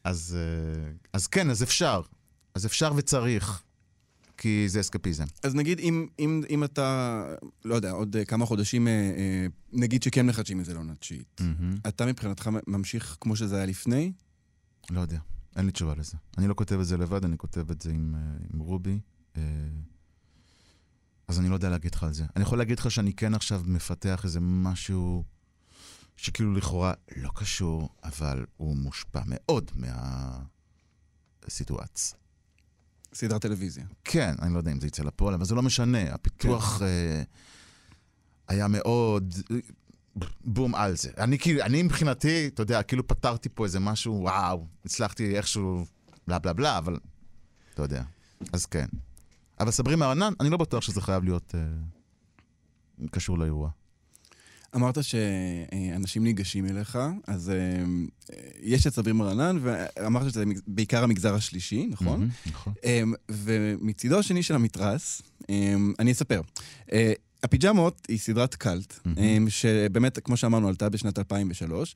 אז, 0.04 0.38
אה, 0.40 0.92
אז 1.14 1.28
כן, 1.28 1.50
אז 1.50 1.64
אפשר. 1.64 2.02
אז 2.56 2.66
אפשר 2.66 2.92
וצריך. 2.96 3.62
כי 4.38 4.70
זה 4.70 4.80
אסקפיזם. 4.80 5.26
אז 5.44 5.56
נגיד, 5.56 5.80
אם, 5.80 6.08
אם, 6.20 6.42
אם 6.50 6.64
אתה, 6.64 7.24
לא 7.66 7.76
יודע, 7.76 7.92
עוד 7.92 8.16
כמה 8.28 8.46
חודשים, 8.46 8.88
אה, 8.88 9.46
נגיד 9.74 10.04
שכן 10.04 10.26
מחדשים 10.26 10.60
את 10.60 10.66
זה 10.66 10.74
לעונה 10.74 10.96
תשיעית, 10.96 11.42
mm-hmm. 11.42 11.88
אתה 11.88 12.06
מבחינתך 12.06 12.50
ממשיך 12.68 13.18
כמו 13.22 13.36
שזה 13.36 13.56
היה 13.56 13.66
לפני? 13.66 14.12
לא 14.90 15.02
יודע. 15.02 15.18
אין 15.58 15.66
לי 15.66 15.72
תשובה 15.72 15.96
לזה. 15.96 16.18
אני 16.38 16.48
לא 16.48 16.54
כותב 16.54 16.80
את 16.80 16.86
זה 16.86 16.98
לבד, 16.98 17.26
אני 17.26 17.38
כותב 17.38 17.72
את 17.72 17.82
זה 17.82 17.92
עם, 17.92 18.16
uh, 18.16 18.18
עם 18.54 18.60
רובי. 18.60 19.00
Uh, 19.36 19.40
אז 21.28 21.40
אני 21.40 21.50
לא 21.50 21.54
יודע 21.54 21.70
להגיד 21.70 21.96
לך 21.96 22.04
על 22.04 22.14
זה. 22.14 22.26
אני 22.36 22.44
יכול 22.44 22.58
להגיד 22.58 22.80
לך 22.80 22.92
שאני 22.92 23.14
כן 23.14 23.34
עכשיו 23.34 23.62
מפתח 23.66 24.22
איזה 24.24 24.40
משהו 24.42 25.24
שכאילו 26.16 26.54
לכאורה 26.54 26.94
לא 27.18 27.30
קשור, 27.36 27.90
אבל 28.04 28.46
הוא 28.58 28.78
מושפע 28.78 29.22
מאוד 29.26 29.72
מהסיטואציה. 31.44 32.18
סדרת 33.14 33.42
טלוויזיה. 33.42 33.86
כן, 34.04 34.36
אני 34.42 34.54
לא 34.54 34.58
יודע 34.58 34.72
אם 34.72 34.80
זה 34.80 34.88
יצא 34.88 35.04
לפועל, 35.04 35.34
אבל 35.34 35.46
זה 35.46 35.56
לא 35.56 35.62
משנה. 35.62 36.14
הפיתוח 36.14 36.78
כן. 36.80 36.86
uh, 37.26 37.28
היה 38.48 38.68
מאוד... 38.68 39.34
בום 40.46 40.76
על 40.76 40.96
זה. 40.96 41.10
אני 41.18 41.40
כאילו, 41.40 41.62
אני 41.62 41.84
מבחינתי, 41.84 42.48
אתה 42.48 42.62
יודע, 42.62 42.84
כאילו 42.84 43.08
פתרתי 43.08 43.50
פה 43.50 43.64
איזה 43.64 43.80
משהו, 43.80 44.20
וואו, 44.22 44.66
הצלחתי 44.86 45.36
איכשהו, 45.36 45.86
בלה 46.28 46.40
בלה 46.40 46.54
בלה, 46.54 46.78
אבל 46.78 47.00
אתה 47.74 47.82
יודע. 47.82 48.04
אז 48.54 48.66
כן. 48.66 48.86
אבל 49.60 49.72
סברי 49.72 49.96
מהרנן, 49.96 50.34
אני 50.40 50.50
לא 50.50 50.58
בטוח 50.58 50.84
שזה 50.84 51.02
חייב 51.02 51.24
להיות 51.24 51.56
אה, 51.56 53.08
קשור 53.12 53.38
לאירוע. 53.38 53.70
אמרת 54.76 54.98
שאנשים 55.04 56.24
ניגשים 56.24 56.66
אליך, 56.66 56.98
אז 57.28 57.50
אה, 57.50 57.84
יש 58.62 58.88
את 58.88 58.94
סביר 58.94 59.14
מרנן, 59.14 59.58
ואמרת 59.62 60.32
שזה 60.32 60.44
בעיקר 60.68 61.04
המגזר 61.04 61.36
השלישי, 61.36 61.88
נכון? 61.92 62.20
מהמם, 62.20 62.30
נכון. 62.46 62.74
אה, 62.86 63.02
ומצידו 63.32 64.20
השני 64.20 64.44
של 64.44 64.56
המתרס, 64.56 65.22
אה, 65.50 65.76
אני 66.00 66.12
אספר. 66.12 66.42
הפיג'מות 67.44 68.06
היא 68.08 68.20
סדרת 68.20 68.56
קאלט. 68.56 69.00
אה, 69.18 69.38
שבאמת, 69.50 70.20
כמו 70.20 70.38
שאמרנו, 70.38 70.68
עלתה 70.68 70.90
בשנת 70.90 71.20
2003, 71.20 71.96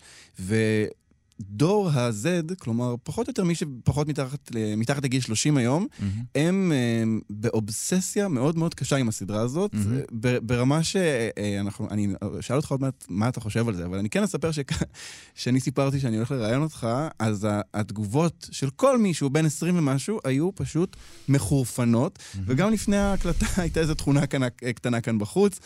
ודור 1.41 1.89
ה-Z, 1.89 2.25
כלומר, 2.55 2.95
פחות 3.03 3.27
או 3.27 3.31
יותר 3.31 3.43
מי 3.43 3.55
שפחות 3.55 4.07
מתחת, 4.07 4.51
ל- 4.55 4.75
מתחת 4.75 5.03
לגיל 5.03 5.21
30 5.21 5.57
היום, 5.57 5.87
מהמם. 5.99 6.11
הם 6.35 6.71
אה, 6.71 7.03
באובססיה 7.29 8.27
מאוד 8.27 8.57
מאוד 8.57 8.73
קשה 8.73 8.95
עם 8.95 9.09
הסדרה 9.09 9.41
הזאת. 9.41 9.71
אה, 9.75 9.79
ב- 10.11 10.37
ברמה 10.37 10.83
שאנחנו, 10.83 11.87
אני 11.91 12.07
אשאל 12.39 12.55
אותך 12.55 12.71
עוד 12.71 12.81
מעט 12.81 13.05
מה 13.09 13.27
אתה 13.29 13.39
חושב 13.39 13.67
על 13.67 13.75
זה, 13.75 13.85
אבל 13.85 13.97
אני 13.97 14.09
כן 14.09 14.23
אספר 14.23 14.49
שכשאני 14.51 15.59
סיפרתי 15.67 15.99
שאני 15.99 16.17
הולך 16.17 16.31
לראיין 16.31 16.61
אותך, 16.61 16.87
אז 17.19 17.47
התגובות 17.73 18.47
של 18.51 18.69
כל 18.69 18.97
מי 18.97 19.13
שהוא 19.13 19.31
בן 19.31 19.45
20 19.45 19.77
ומשהו 19.77 20.19
היו 20.23 20.49
פשוט 20.55 20.95
מחורפנות, 21.29 22.19
וגם 22.45 22.71
לפני 22.71 22.97
ההקלטה 22.97 23.45
הייתה 23.61 23.79
איזו 23.79 23.93
תכונה 23.95 24.25
קטנה, 24.27 24.49
קטנה 24.49 25.01
כאן 25.01 25.19
בחוץ. 25.19 25.59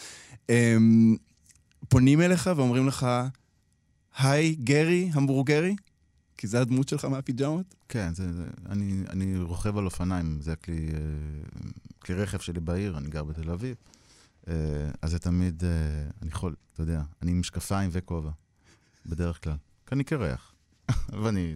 אמ, 0.49 1.15
פונים 1.89 2.21
אליך 2.21 2.49
ואומרים 2.55 2.87
לך, 2.87 3.07
היי, 4.17 4.55
גרי, 4.55 5.09
המבורגרי? 5.13 5.75
כי 6.37 6.47
זה 6.47 6.61
הדמות 6.61 6.89
שלך 6.89 7.05
מהפיג'מות? 7.05 7.75
כן, 7.89 8.13
זה, 8.13 8.33
זה, 8.33 8.43
אני, 8.69 9.03
אני 9.09 9.37
רוכב 9.37 9.77
על 9.77 9.85
אופניים, 9.85 10.41
זה 10.41 10.53
הכלי 10.53 10.89
אה, 10.93 10.99
כלי 11.99 12.15
רכב 12.15 12.39
שלי 12.39 12.59
בעיר, 12.59 12.97
אני 12.97 13.09
גר 13.09 13.23
בתל 13.23 13.51
אביב. 13.51 13.75
אה, 14.47 14.53
אז 15.01 15.11
זה 15.11 15.19
תמיד, 15.19 15.63
אה, 15.63 15.69
אני 16.21 16.29
יכול, 16.29 16.55
אתה 16.73 16.81
יודע, 16.81 17.01
אני 17.21 17.31
עם 17.31 17.39
משקפיים 17.39 17.89
וכובע, 17.93 18.31
בדרך 19.05 19.43
כלל. 19.43 19.55
כי 19.87 19.95
אני 19.95 20.03
קרח, 20.03 20.53
ואני 21.23 21.55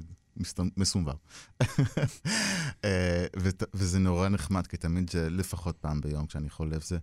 ות- 3.37 3.63
וזה 3.73 3.99
נורא 3.99 4.29
נחמד, 4.29 4.67
כי 4.67 4.77
תמיד, 4.77 5.11
לפחות 5.29 5.77
פעם 5.77 6.01
ביום 6.01 6.25
כשאני 6.25 6.49
חולף, 6.49 6.83
זה 6.85 6.97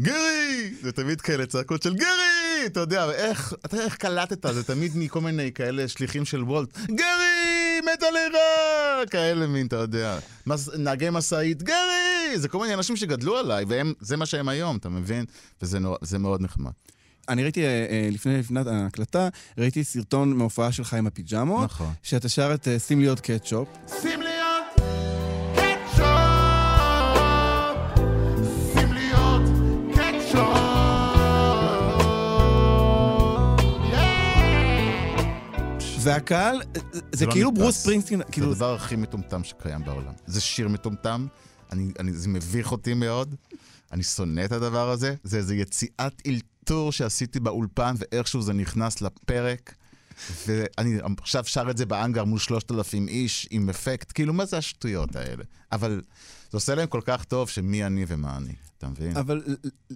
גרי! 0.00 0.74
זה 0.82 0.92
תמיד 0.92 1.20
כאלה 1.20 1.46
צעקות 1.46 1.82
של 1.82 1.94
גרי! 1.94 2.41
אתה 2.66 2.80
יודע, 2.80 3.10
איך, 3.10 3.54
אתה 3.66 3.74
יודע 3.74 3.84
איך 3.84 3.96
קלטת? 3.96 4.54
זה 4.54 4.64
תמיד 4.64 4.92
מכל 4.94 5.20
מיני 5.20 5.52
כאלה 5.52 5.88
שליחים 5.88 6.24
של 6.24 6.42
וולט. 6.42 6.78
גרי! 6.78 7.80
מת 7.92 8.02
עליך! 8.02 8.36
כאלה 9.10 9.46
מין, 9.46 9.66
אתה 9.66 9.76
יודע. 9.76 10.18
מס, 10.46 10.68
נהגי 10.68 11.08
משאית, 11.12 11.62
גרי! 11.62 12.38
זה 12.38 12.48
כל 12.48 12.58
מיני 12.58 12.74
אנשים 12.74 12.96
שגדלו 12.96 13.38
עליי, 13.38 13.64
וזה 13.68 14.16
מה 14.16 14.26
שהם 14.26 14.48
היום, 14.48 14.76
אתה 14.76 14.88
מבין? 14.88 15.24
וזה 15.62 15.78
נורא, 15.78 15.96
זה 16.02 16.18
מאוד 16.18 16.40
נחמד. 16.40 16.70
אני 17.28 17.42
ראיתי, 17.42 17.64
אה, 17.64 17.86
אה, 17.90 18.08
לפני, 18.12 18.38
לפני 18.38 18.60
ההקלטה, 18.66 19.28
ראיתי 19.58 19.84
סרטון 19.84 20.32
מהופעה 20.32 20.72
שלך 20.72 20.94
עם 20.94 21.06
הפיג'מות, 21.06 21.64
נכון. 21.64 21.92
שאתה 22.02 22.28
שר 22.28 22.54
את 22.54 22.68
אה, 22.68 22.78
שים 22.78 23.00
לי 23.00 23.06
עוד 23.06 23.20
קטשופ. 23.20 23.68
שים 24.02 24.22
לי 24.22 24.31
והקהל, 36.02 36.62
אה, 36.76 36.80
זה 37.12 37.26
לא 37.26 37.32
כאילו 37.32 37.50
נתפס. 37.50 37.62
ברוס 37.62 37.76
ספרינגסטין, 37.76 38.18
זה 38.18 38.24
כאילו, 38.32 38.52
הדבר 38.52 38.74
הכי 38.74 38.96
מטומטם 38.96 39.44
שקיים 39.44 39.84
בעולם. 39.84 40.12
זה 40.26 40.40
שיר 40.40 40.68
מטומטם, 40.68 41.26
אני, 41.72 41.92
אני, 41.98 42.12
זה 42.12 42.28
מביך 42.28 42.72
אותי 42.72 42.94
מאוד, 42.94 43.34
אני 43.92 44.02
שונא 44.02 44.44
את 44.44 44.52
הדבר 44.52 44.90
הזה. 44.90 45.14
זה 45.24 45.36
איזו 45.36 45.54
יציאת 45.54 46.22
אלתור 46.26 46.92
שעשיתי 46.92 47.40
באולפן, 47.40 47.94
ואיכשהו 47.98 48.42
זה 48.42 48.52
נכנס 48.52 49.02
לפרק. 49.02 49.74
ואני 50.46 50.98
עכשיו 51.20 51.44
שר 51.44 51.70
את 51.70 51.76
זה 51.76 51.86
באנגר 51.86 52.24
מול 52.24 52.38
3,000 52.38 53.08
איש 53.08 53.48
עם 53.50 53.70
אפקט, 53.70 54.12
כאילו, 54.14 54.32
מה 54.32 54.44
זה 54.44 54.56
השטויות 54.58 55.16
האלה? 55.16 55.44
אבל 55.72 56.02
זה 56.50 56.56
עושה 56.56 56.74
להם 56.74 56.86
כל 56.86 57.00
כך 57.04 57.24
טוב 57.24 57.48
שמי 57.48 57.86
אני 57.86 58.04
ומה 58.08 58.36
אני, 58.36 58.52
אתה 58.82 58.90
מבין? 58.90 59.16
אבל 59.16 59.42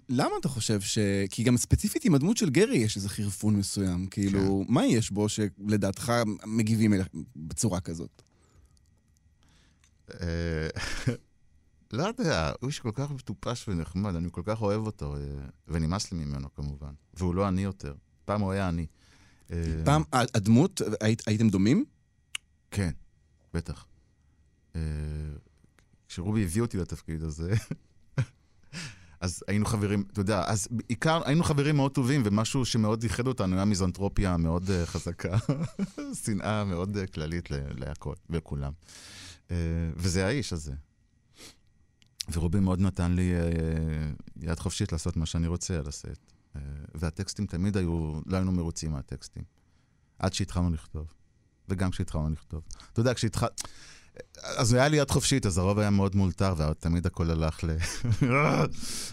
למה 0.09 0.31
אתה 0.41 0.49
חושב 0.49 0.81
ש... 0.81 0.99
כי 1.31 1.43
גם 1.43 1.57
ספציפית 1.57 2.05
עם 2.05 2.15
הדמות 2.15 2.37
של 2.37 2.51
גרי 2.51 2.77
יש 2.77 2.97
איזה 2.97 3.09
חרפון 3.09 3.57
מסוים. 3.57 4.07
כאילו, 4.07 4.65
כן. 4.67 4.73
מה 4.73 4.87
יש 4.87 5.11
בו 5.11 5.29
שלדעתך 5.29 6.13
מגיבים 6.47 6.93
אליך 6.95 7.07
בצורה 7.37 7.81
כזאת? 7.81 8.23
אה, 10.11 10.69
לא 11.93 12.03
יודע, 12.03 12.53
הוא 12.61 12.69
איש 12.69 12.81
כל 12.81 12.91
כך 12.95 13.11
מטופש 13.11 13.69
ונחמד, 13.69 14.15
אני 14.15 14.29
כל 14.33 14.43
כך 14.45 14.63
אוהב 14.63 14.87
אותו, 14.87 15.15
אה, 15.17 15.21
ונמאס 15.69 16.13
לי 16.13 16.25
ממנו 16.25 16.55
כמובן. 16.55 16.93
והוא 17.15 17.35
לא 17.35 17.49
אני 17.49 17.63
יותר. 17.63 17.95
פעם 18.25 18.41
הוא 18.41 18.53
היה 18.53 18.69
אני. 18.69 18.87
אה, 19.51 19.57
פעם, 19.85 20.03
הדמות, 20.13 20.81
היית- 21.01 21.23
הייתם 21.27 21.49
דומים? 21.49 21.85
כן, 22.71 22.91
בטח. 23.55 23.87
כשרובי 26.09 26.43
הביא 26.45 26.63
אותי 26.63 26.77
לתפקיד 26.77 27.23
הזה, 27.23 27.55
אז 29.21 29.43
היינו 29.49 29.67
חברים, 29.67 30.05
אתה 30.13 30.21
יודע, 30.21 30.43
אז 30.47 30.69
בעיקר 30.71 31.21
היינו 31.25 31.45
חברים 31.45 31.77
מאוד 31.77 31.93
טובים, 31.93 32.23
ומשהו 32.25 32.65
שמאוד 32.65 33.05
ייחד 33.05 33.27
אותנו 33.27 33.57
היה 33.57 33.65
מיזנטרופיה 33.65 34.37
מאוד 34.37 34.71
אה, 34.71 34.87
חזקה, 34.87 35.37
שנאה 36.25 36.65
מאוד 36.65 36.97
אה, 36.97 37.07
כללית 37.07 37.49
להכל 37.51 38.15
ולכולם. 38.31 38.73
אה, 39.51 39.57
וזה 39.97 40.27
האיש 40.27 40.53
הזה. 40.53 40.73
ורובי 42.33 42.61
מאוד 42.61 42.81
נתן 42.81 43.13
לי 43.13 43.35
אה, 43.35 43.41
יד 44.41 44.59
חופשית 44.59 44.93
לעשות 44.93 45.17
מה 45.17 45.27
שאני 45.27 45.47
רוצה. 45.47 45.81
אה, 46.57 46.61
והטקסטים 46.95 47.47
תמיד 47.47 47.77
היו, 47.77 48.21
לא 48.27 48.37
היינו 48.37 48.53
מרוצים 48.53 48.93
מהטקסטים. 48.93 49.43
עד 50.19 50.33
שהתחלנו 50.33 50.71
לכתוב. 50.71 51.13
וגם 51.69 51.91
כשהתחלנו 51.91 52.31
לכתוב. 52.31 52.63
אתה 52.93 53.01
יודע, 53.01 53.15
כשהתחל... 53.15 53.47
אז 54.43 54.73
היה 54.73 54.89
לי 54.89 54.97
יד 54.97 55.11
חופשית, 55.11 55.47
אז 55.47 55.59
הרוב 55.59 55.79
היה 55.79 55.91
מאוד 55.91 56.17
מאולתר, 56.17 56.55
ותמיד 56.59 57.07
הכל 57.07 57.31
הלך 57.31 57.65
ל... 57.65 57.71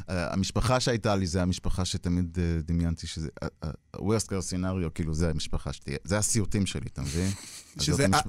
המשפחה 0.08 0.80
שהייתה 0.80 1.16
לי, 1.16 1.28
זה 1.28 1.42
המשפחה 1.42 1.86
שתמיד 1.86 2.38
אה, 2.40 2.62
דמיינתי 2.66 3.08
שזה... 3.08 3.30
ה-Worst 3.42 4.28
case 4.28 4.54
scenario, 4.54 4.90
כאילו, 4.96 5.14
זה 5.14 5.30
המשפחה 5.30 5.74
שתהיה. 5.74 5.98
זה 6.04 6.18
הסיוטים 6.18 6.66
שלי, 6.66 6.88
אתה 6.94 7.02
מבין? 7.02 7.30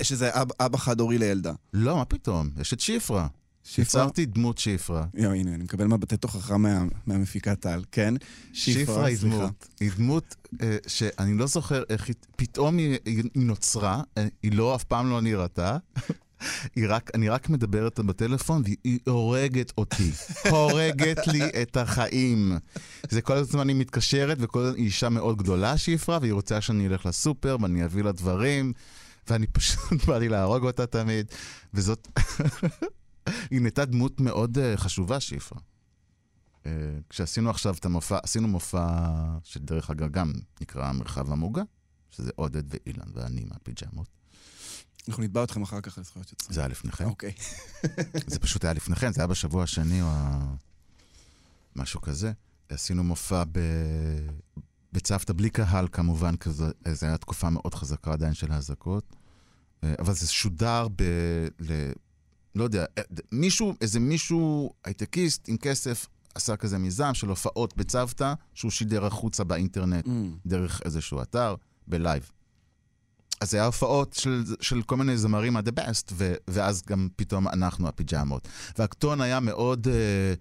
שזה, 0.02 0.30
אבא 0.60 0.78
חד-הורי 0.78 1.18
לילדה. 1.18 1.52
לא, 1.72 1.96
מה 1.96 2.04
פתאום? 2.04 2.50
יש 2.60 2.72
את 2.72 2.80
שפרה. 2.80 3.26
שפרה? 3.64 3.82
יצרתי 3.82 4.26
דמות 4.26 4.58
שפרה. 4.58 5.06
יו, 5.14 5.32
הנה, 5.32 5.54
אני 5.54 5.64
מקבל 5.64 5.86
מבטי 5.86 6.16
תוכחה 6.16 6.56
מה, 6.56 6.84
מהמפיקה 7.06 7.54
טל, 7.54 7.82
כן? 7.92 8.14
שפרה 8.52 9.04
היא. 9.04 9.18
דמות, 9.20 9.68
היא 9.80 9.90
דמות 9.96 10.34
אה, 10.62 10.76
שאני 10.86 11.38
לא 11.38 11.46
זוכר 11.46 11.82
איך 11.88 12.08
היא, 12.08 12.14
פתאום 12.36 12.78
היא, 12.78 12.98
היא 13.04 13.24
נוצרה, 13.34 14.02
אה, 14.18 14.26
היא 14.42 14.52
לא, 14.52 14.74
אף 14.74 14.84
פעם 14.84 15.10
לא 15.10 15.20
נראתה. 15.20 15.76
רק, 16.88 17.10
אני 17.14 17.28
רק 17.28 17.48
מדבר 17.48 17.84
איתה 17.84 18.02
בטלפון 18.02 18.62
והיא 18.64 18.98
הורגת 19.06 19.72
אותי. 19.78 20.10
הורגת 20.50 21.26
לי 21.26 21.42
את 21.62 21.76
החיים. 21.76 22.58
זה 23.10 23.22
כל 23.22 23.36
הזמן 23.36 23.68
היא 23.68 23.76
מתקשרת 23.76 24.36
וכל 24.40 24.60
הזמן 24.60 24.76
היא 24.76 24.84
אישה 24.84 25.08
מאוד 25.08 25.38
גדולה, 25.38 25.76
שפרה, 25.76 26.18
והיא 26.20 26.32
רוצה 26.32 26.60
שאני 26.60 26.86
אלך 26.86 27.06
לסופר 27.06 27.56
ואני 27.60 27.84
אביא 27.84 28.02
לה 28.02 28.12
דברים, 28.12 28.72
ואני 29.28 29.46
פשוט 29.46 29.80
בא 30.06 30.18
לי 30.18 30.28
להרוג 30.28 30.64
אותה 30.64 30.86
תמיד. 30.86 31.26
וזאת... 31.74 32.08
היא 33.50 33.60
נהייתה 33.60 33.84
דמות 33.84 34.20
מאוד 34.20 34.58
uh, 34.58 34.60
חשובה, 34.76 35.20
שפרה. 35.20 35.60
Uh, 36.62 36.66
כשעשינו 37.10 37.50
עכשיו 37.50 37.74
את 37.74 37.84
המופע, 37.84 38.18
עשינו 38.22 38.48
מופע 38.48 38.86
שדרך 39.44 39.90
אגב 39.90 40.10
גם 40.10 40.32
נקרא 40.60 40.86
המרחב 40.86 41.32
המוגן, 41.32 41.64
שזה 42.10 42.30
עודד 42.36 42.62
ואילן 42.70 43.08
ואני 43.14 43.44
מהפיג'מות. 43.44 44.23
אנחנו 45.08 45.22
נתבע 45.22 45.44
אתכם 45.44 45.62
אחר 45.62 45.80
כך 45.80 45.98
על 45.98 46.04
זכויות 46.04 46.32
יוצרים. 46.32 46.54
זה 46.54 46.60
היה 46.60 46.68
לפניכם. 46.68 47.04
אוקיי. 47.04 47.32
זה 48.26 48.38
פשוט 48.38 48.64
היה 48.64 48.72
לפניכם, 48.72 49.12
זה 49.12 49.20
היה 49.20 49.26
בשבוע 49.26 49.62
השני 49.62 50.02
או. 50.02 50.08
משהו 51.76 52.00
כזה. 52.00 52.32
עשינו 52.68 53.04
מופע 53.04 53.44
ב... 53.52 53.58
בצוותא 54.92 55.32
בלי 55.32 55.50
קהל 55.50 55.88
כמובן, 55.92 56.36
כי 56.36 56.50
זו 56.50 56.66
זו 56.92 57.06
הייתה 57.06 57.18
תקופה 57.18 57.50
מאוד 57.50 57.74
חזקה 57.74 58.12
עדיין 58.12 58.34
של 58.34 58.52
האזעקות. 58.52 59.16
אה, 59.84 59.94
אבל 59.98 60.14
זה 60.14 60.26
שודר 60.26 60.88
ב... 60.96 61.02
ל... 61.60 61.92
לא 62.54 62.64
יודע, 62.64 62.84
אה, 62.98 63.02
מישהו, 63.32 63.74
איזה 63.80 64.00
מישהו 64.00 64.72
הייטקיסט 64.84 65.48
עם 65.48 65.56
כסף 65.56 66.08
עשה 66.34 66.56
כזה 66.56 66.78
מיזם 66.78 67.14
של 67.14 67.28
הופעות 67.28 67.76
בצוותא, 67.76 68.34
שהוא 68.54 68.70
שידר 68.70 69.06
החוצה 69.06 69.44
באינטרנט 69.44 70.06
Mm. 70.06 70.10
דרך 70.46 70.80
איזשהו 70.84 71.22
אתר, 71.22 71.54
ב 71.86 71.93
live. 71.93 72.30
אז 73.44 73.50
זה 73.50 73.56
היה 73.56 73.66
הופעות 73.66 74.12
של, 74.12 74.44
של 74.60 74.82
כל 74.82 74.96
מיני 74.96 75.16
זמרים 75.16 75.56
ה-the 75.56 75.80
best, 75.80 76.12
ו, 76.12 76.34
ואז 76.48 76.82
גם 76.86 77.08
פתאום 77.16 77.48
אנחנו 77.48 77.88
הפיג'מות. 77.88 78.48
והקטון 78.78 79.20
היה 79.20 79.40
מאוד, 79.40 79.88
אה, 79.88 80.34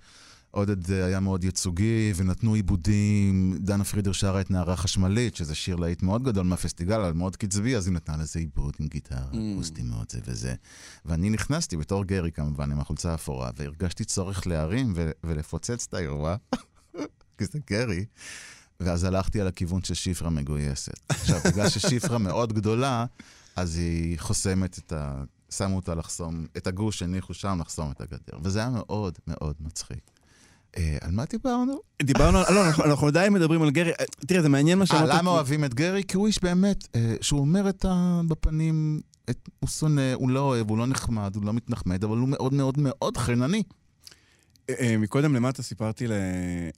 עודד 0.52 0.92
אה, 0.92 1.06
היה 1.06 1.20
מאוד 1.20 1.44
ייצוגי, 1.44 2.14
ונתנו 2.16 2.54
עיבודים. 2.54 3.58
דנה 3.60 3.84
פרידר 3.84 4.12
שרה 4.12 4.42
את 4.42 4.52
נערה 4.52 4.76
חשמלית, 4.76 5.36
שזה 5.36 5.56
שיר 5.56 5.76
להיט 5.76 6.02
מאוד 6.04 6.24
גדול 6.24 6.46
מהפסטיגל, 6.46 7.00
אבל 7.02 7.14
מאוד 7.14 7.36
קצבי, 7.36 7.76
אז 7.76 7.88
היא 7.88 7.94
נתנה 7.94 8.18
לזה 8.18 8.40
עיבוד 8.40 8.74
עם 8.80 8.88
גיטרה, 8.88 9.26
Mm. 9.32 9.36
אקוסטי 9.54 9.82
מאוד 9.82 10.06
זה 10.12 10.20
וזה. 10.26 10.56
ואני 11.06 11.30
נכנסתי 11.30 11.78
בתור 11.78 12.04
גרי 12.04 12.32
כמובן, 12.32 12.72
עם 12.72 12.80
החולצה 12.80 13.12
האפורה, 13.12 13.50
והרגשתי 13.58 14.06
צורך 14.06 14.48
להרים 14.48 14.94
ולפוצץ 15.24 15.86
את 15.90 15.94
האירוע, 15.94 16.36
כי 17.38 17.46
זה 17.46 17.60
גרי. 17.70 18.06
ואז 18.84 19.04
הלכתי 19.04 19.42
על 19.42 19.48
הכיוון 19.48 19.84
ששיפרה 19.84 20.30
מגויסת. 20.30 20.94
עכשיו, 21.10 21.40
בגלל 21.46 21.70
ששיפרה 21.70 22.18
מאוד 22.18 22.54
גדולה, 22.54 23.06
אז 23.56 23.76
היא 23.78 24.20
חוסמת 24.20 24.78
את 24.78 24.92
ה... 24.94 25.24
שמו 25.50 25.76
אותה 25.76 25.96
לחסום, 25.96 26.46
את 26.58 26.68
הגוש 26.68 27.02
הניחו 27.02 27.34
שם 27.34 27.58
לחסום 27.62 27.92
את 27.92 28.02
הגדר. 28.02 28.38
וזה 28.44 28.60
היה 28.60 28.70
מאוד 28.70 29.14
מאוד 29.28 29.56
מצחיק. 29.60 30.00
אה, 30.78 30.98
על 31.02 31.12
מה 31.12 31.24
דיברנו? 31.30 31.80
דיברנו. 32.04 32.40
לא, 32.50 32.68
אנחנו- 32.86 33.08
עדיין 33.08 33.34
מדברים 33.34 33.62
על 33.62 33.72
גרי. 33.72 33.92
אה, 33.92 34.06
תראה, 34.28 34.42
זה 34.42 34.50
מעניין 34.50 34.80
מה 34.80 34.86
שאמרת. 34.86 35.10
למה 35.10 35.30
אוהבים 35.32 35.66
את 35.66 35.74
גרי? 35.74 36.04
כי 36.08 36.18
הוא 36.18 36.28
איש 36.28 36.44
באמת, 36.44 36.88
אה, 36.96 37.16
שהוא 37.22 37.40
אומר 37.40 37.70
את 37.70 37.86
ה... 37.86 38.22
בפנים. 38.28 39.02
הוא 39.60 39.70
שונא, 39.70 40.14
הוא 40.14 40.30
לא 40.30 40.40
אוהב, 40.40 40.70
הוא 40.70 40.78
לא 40.78 40.88
נחמד, 40.88 41.36
הוא 41.36 41.46
לא 41.46 41.54
מתנחמד, 41.54 42.04
אבל 42.04 42.18
הוא 42.18 42.28
מאוד 42.30 42.54
מאוד 42.54 42.76
מאוד 42.78 43.18
חינני. 43.18 43.64
אה, 44.70 44.76
אה, 44.80 44.98
מקודם 44.98 45.36
למטה 45.36 45.64
סיפרתי 45.64 46.06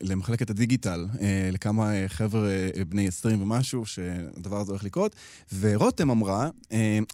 למחלקת 0.01 0.49
הדיגיטל, 0.49 1.05
אה, 1.21 1.49
לכמה 1.51 1.91
חבר'ה 2.07 2.49
בני 2.89 3.07
20 3.07 3.41
ומשהו, 3.41 3.85
שהדבר 3.85 4.57
הזה 4.57 4.71
הולך 4.71 4.83
לקרות, 4.83 5.15
ורותם 5.59 6.09
אמרה, 6.09 6.49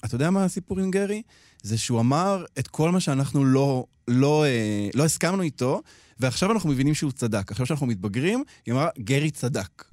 אתה 0.06 0.16
יודע 0.16 0.30
מה 0.30 0.44
הסיפור 0.44 0.80
עם 0.80 0.92
גרי? 0.92 1.22
זה 1.64 1.78
שהוא 1.78 2.00
אמר 2.00 2.46
את 2.60 2.68
כל 2.68 2.92
מה 2.92 3.00
שאנחנו 3.00 3.46
לא, 3.46 3.86
לא, 4.08 4.46
לא 4.94 5.06
הסכמנו 5.06 5.44
איתו, 5.44 5.82
ועכשיו 6.20 6.52
אנחנו 6.52 6.70
מבינים 6.70 6.94
שהוא 6.94 7.12
צדק. 7.12 7.52
עכשיו 7.52 7.66
שאנחנו 7.66 7.88
מתבגרים, 7.88 8.44
היא 8.66 8.74
אמרה, 8.74 8.90
גרי 9.00 9.32
צדק. 9.32 9.86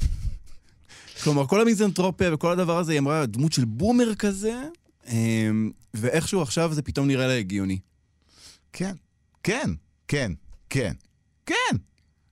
כלומר, 1.22 1.46
כל 1.46 1.60
המיזנטרופיה 1.60 2.34
וכל 2.34 2.52
הדבר 2.52 2.78
הזה, 2.78 2.92
היא 2.92 2.98
אמרה, 2.98 3.26
דמות 3.26 3.52
של 3.52 3.64
בומר 3.64 4.14
כזה, 4.14 4.62
ואיכשהו 5.94 6.42
עכשיו 6.42 6.74
זה 6.74 6.82
פתאום 6.82 7.06
נראה 7.06 7.26
לה 7.26 7.34
הגיוני. 7.38 7.78
כן, 8.72 8.94
כן, 9.42 9.70
כן, 10.08 10.32
כן, 10.70 10.92
כן. 11.46 11.76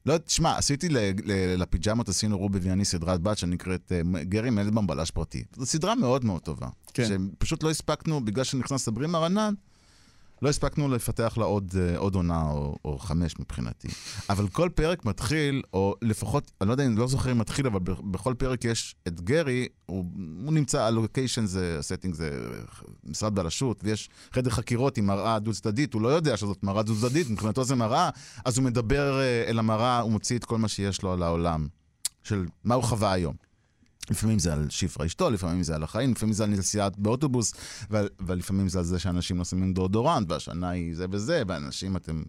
לא, 0.07 0.19
תשמע, 0.19 0.57
עשיתי 0.57 0.88
לפיג'מות, 1.59 2.09
עשינו 2.09 2.38
רובי 2.38 2.59
ואני 2.62 2.85
סדרת 2.85 3.21
בת 3.21 3.38
שנקראת 3.38 3.93
אה, 3.93 4.25
גרי 4.25 4.50
מלדבם 4.50 4.87
בלש 4.87 5.11
פרטי. 5.11 5.45
זו 5.57 5.66
סדרה 5.66 5.95
מאוד 5.95 6.25
מאוד 6.25 6.43
טובה. 6.43 6.69
כן. 6.95 7.05
שפשוט 7.09 7.62
לא 7.62 7.71
הספקנו, 7.71 8.25
בגלל 8.25 8.45
שנכנס 8.45 8.85
סברימה 8.85 9.19
רנן, 9.19 9.55
לא 10.43 10.49
הספקנו 10.49 10.88
לפתח 10.88 11.38
לה 11.38 11.45
עוד, 11.45 11.75
אה, 11.78 11.99
עוד 11.99 12.14
עונה 12.14 12.50
או, 12.50 12.76
או 12.85 12.99
חמש 12.99 13.35
מבחינתי. 13.40 13.88
אבל 14.31 14.49
כל 14.49 14.69
פרק 14.75 15.05
מתחיל, 15.05 15.62
או 15.73 15.95
לפחות, 16.02 16.50
אני 16.61 16.69
לא 16.69 16.73
יודע, 16.73 16.87
אני 16.87 16.97
לא 16.97 17.07
זוכר 17.07 17.33
אם 17.33 17.38
מתחיל, 17.38 17.66
אבל 17.66 17.81
בכל 17.85 18.35
פרק 18.38 18.64
יש 18.64 18.95
את 19.09 19.21
גרי, 19.21 19.69
הוא, 19.87 20.05
הוא 20.45 20.52
נמצא, 20.52 20.83
ה 20.83 20.90
location 20.90 21.47
זה, 21.47 21.76
ה 21.78 21.83
setting 21.83 22.14
זה 22.14 22.49
משרד 23.05 23.35
בלשות, 23.35 23.81
ויש 23.85 24.09
חדר 24.33 24.50
חקירות 24.50 24.99
עם 24.99 25.07
מראה 25.07 25.38
דו-צדדית, 25.38 25.95
הוא 25.95 26.02
לא 26.02 26.09
יודע 26.09 26.37
שזאת 26.37 26.62
מראה 26.62 26.83
דו-צדדית, 26.83 27.31
מבחינתו 27.31 27.64
זה 27.64 27.75
מראה, 27.75 28.11
אז 28.45 28.59
הוא 28.59 28.64
מדבר 28.64 29.21
אה, 29.21 29.45
אל 29.47 29.59
המראה, 29.59 30.00
הוא 30.00 30.12
מוציא 30.12 30.38
את 30.38 30.45
כל 30.45 30.59
מה 30.59 30.69
שיש 30.69 31.02
לו 31.02 31.12
על 31.12 31.23
העולם, 31.23 31.69
של 32.23 32.47
מה 32.64 32.75
הוא 32.75 32.85
חווה 32.85 33.12
היום. 33.12 33.46
לפעמים 34.10 34.38
זה 34.38 34.52
על 34.52 34.66
שפרה 34.70 35.06
אשתו, 35.06 35.30
לפעמים 35.30 35.62
זה 35.62 35.75
על 35.75 35.82
החיים, 35.82 36.12
לפעמים 36.12 36.32
זה 36.32 36.44
על 36.44 36.50
נסיעה 36.50 36.88
באוטובוס, 36.98 37.52
ולפעמים 38.20 38.68
זה 38.68 38.78
על 38.78 38.84
זה 38.84 38.98
שאנשים 38.98 39.38
לא 39.38 39.44
שמים 39.44 39.72
דאודורנט, 39.72 40.30
והשנה 40.30 40.68
היא 40.68 40.96
זה 40.96 41.06
וזה, 41.10 41.42
ואנשים 41.46 41.96
אתם... 41.96 42.22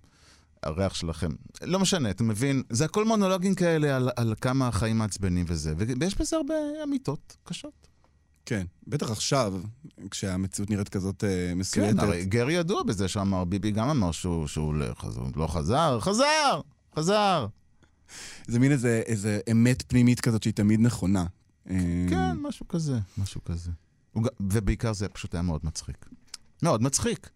הריח 0.64 0.94
שלכם. 0.94 1.30
לא 1.62 1.80
משנה, 1.80 2.10
אתה 2.10 2.24
מבין? 2.24 2.64
זה 2.70 2.86
הכל 2.86 3.06
מונולוגים 3.06 3.56
כאלה 3.56 3.96
על, 3.96 4.10
על 4.16 4.34
כמה 4.42 4.68
החיים 4.68 4.98
מעצבנים 4.98 5.46
וזה, 5.48 5.74
ויש 5.78 6.18
בזה 6.18 6.38
הרבה 6.38 6.54
אמיתות 6.84 7.38
קשות. 7.44 7.88
כן, 8.46 8.66
בטח 8.88 9.12
עכשיו, 9.12 9.54
כשהמציאות 10.12 10.70
נראית 10.70 10.90
כזאת 10.90 11.24
אה, 11.24 11.54
מסויטת. 11.56 11.94
כן, 11.94 12.00
הרי 12.00 12.26
גרי 12.26 12.54
ידוע 12.54 12.84
בזה 12.84 13.08
שאמר, 13.08 13.44
ביבי 13.44 13.72
גם 13.72 13.90
אמר 13.90 14.12
שהוא, 14.12 14.48
שהוא 14.48 14.66
הולך, 14.66 15.06
אז 15.06 15.18
הוא 15.18 15.28
לא 15.36 15.48
חזר, 15.48 16.00
חזר! 16.00 16.62
חזר! 16.96 17.48
זה 18.48 18.60
מין 18.60 18.72
איזה, 18.72 19.02
איזה 19.06 19.40
אמת 19.52 19.84
פנימית 19.88 20.20
כזאת 20.20 20.44
שהיא 20.44 20.54
תמיד 20.54 20.80
נכונה. 20.80 21.26
אה, 21.70 22.06
כן, 22.10 22.38
משהו 22.38 22.68
כזה, 22.68 23.00
משהו 23.18 23.44
כזה. 23.44 23.72
ובעיקר 24.40 24.94
זה 24.94 25.10
פשוט 25.10 25.34
היה 25.34 25.42
מאוד 25.42 25.62
מצחיק. 25.64 26.10
מאוד 26.64 26.82
מצחיק. 26.82 27.30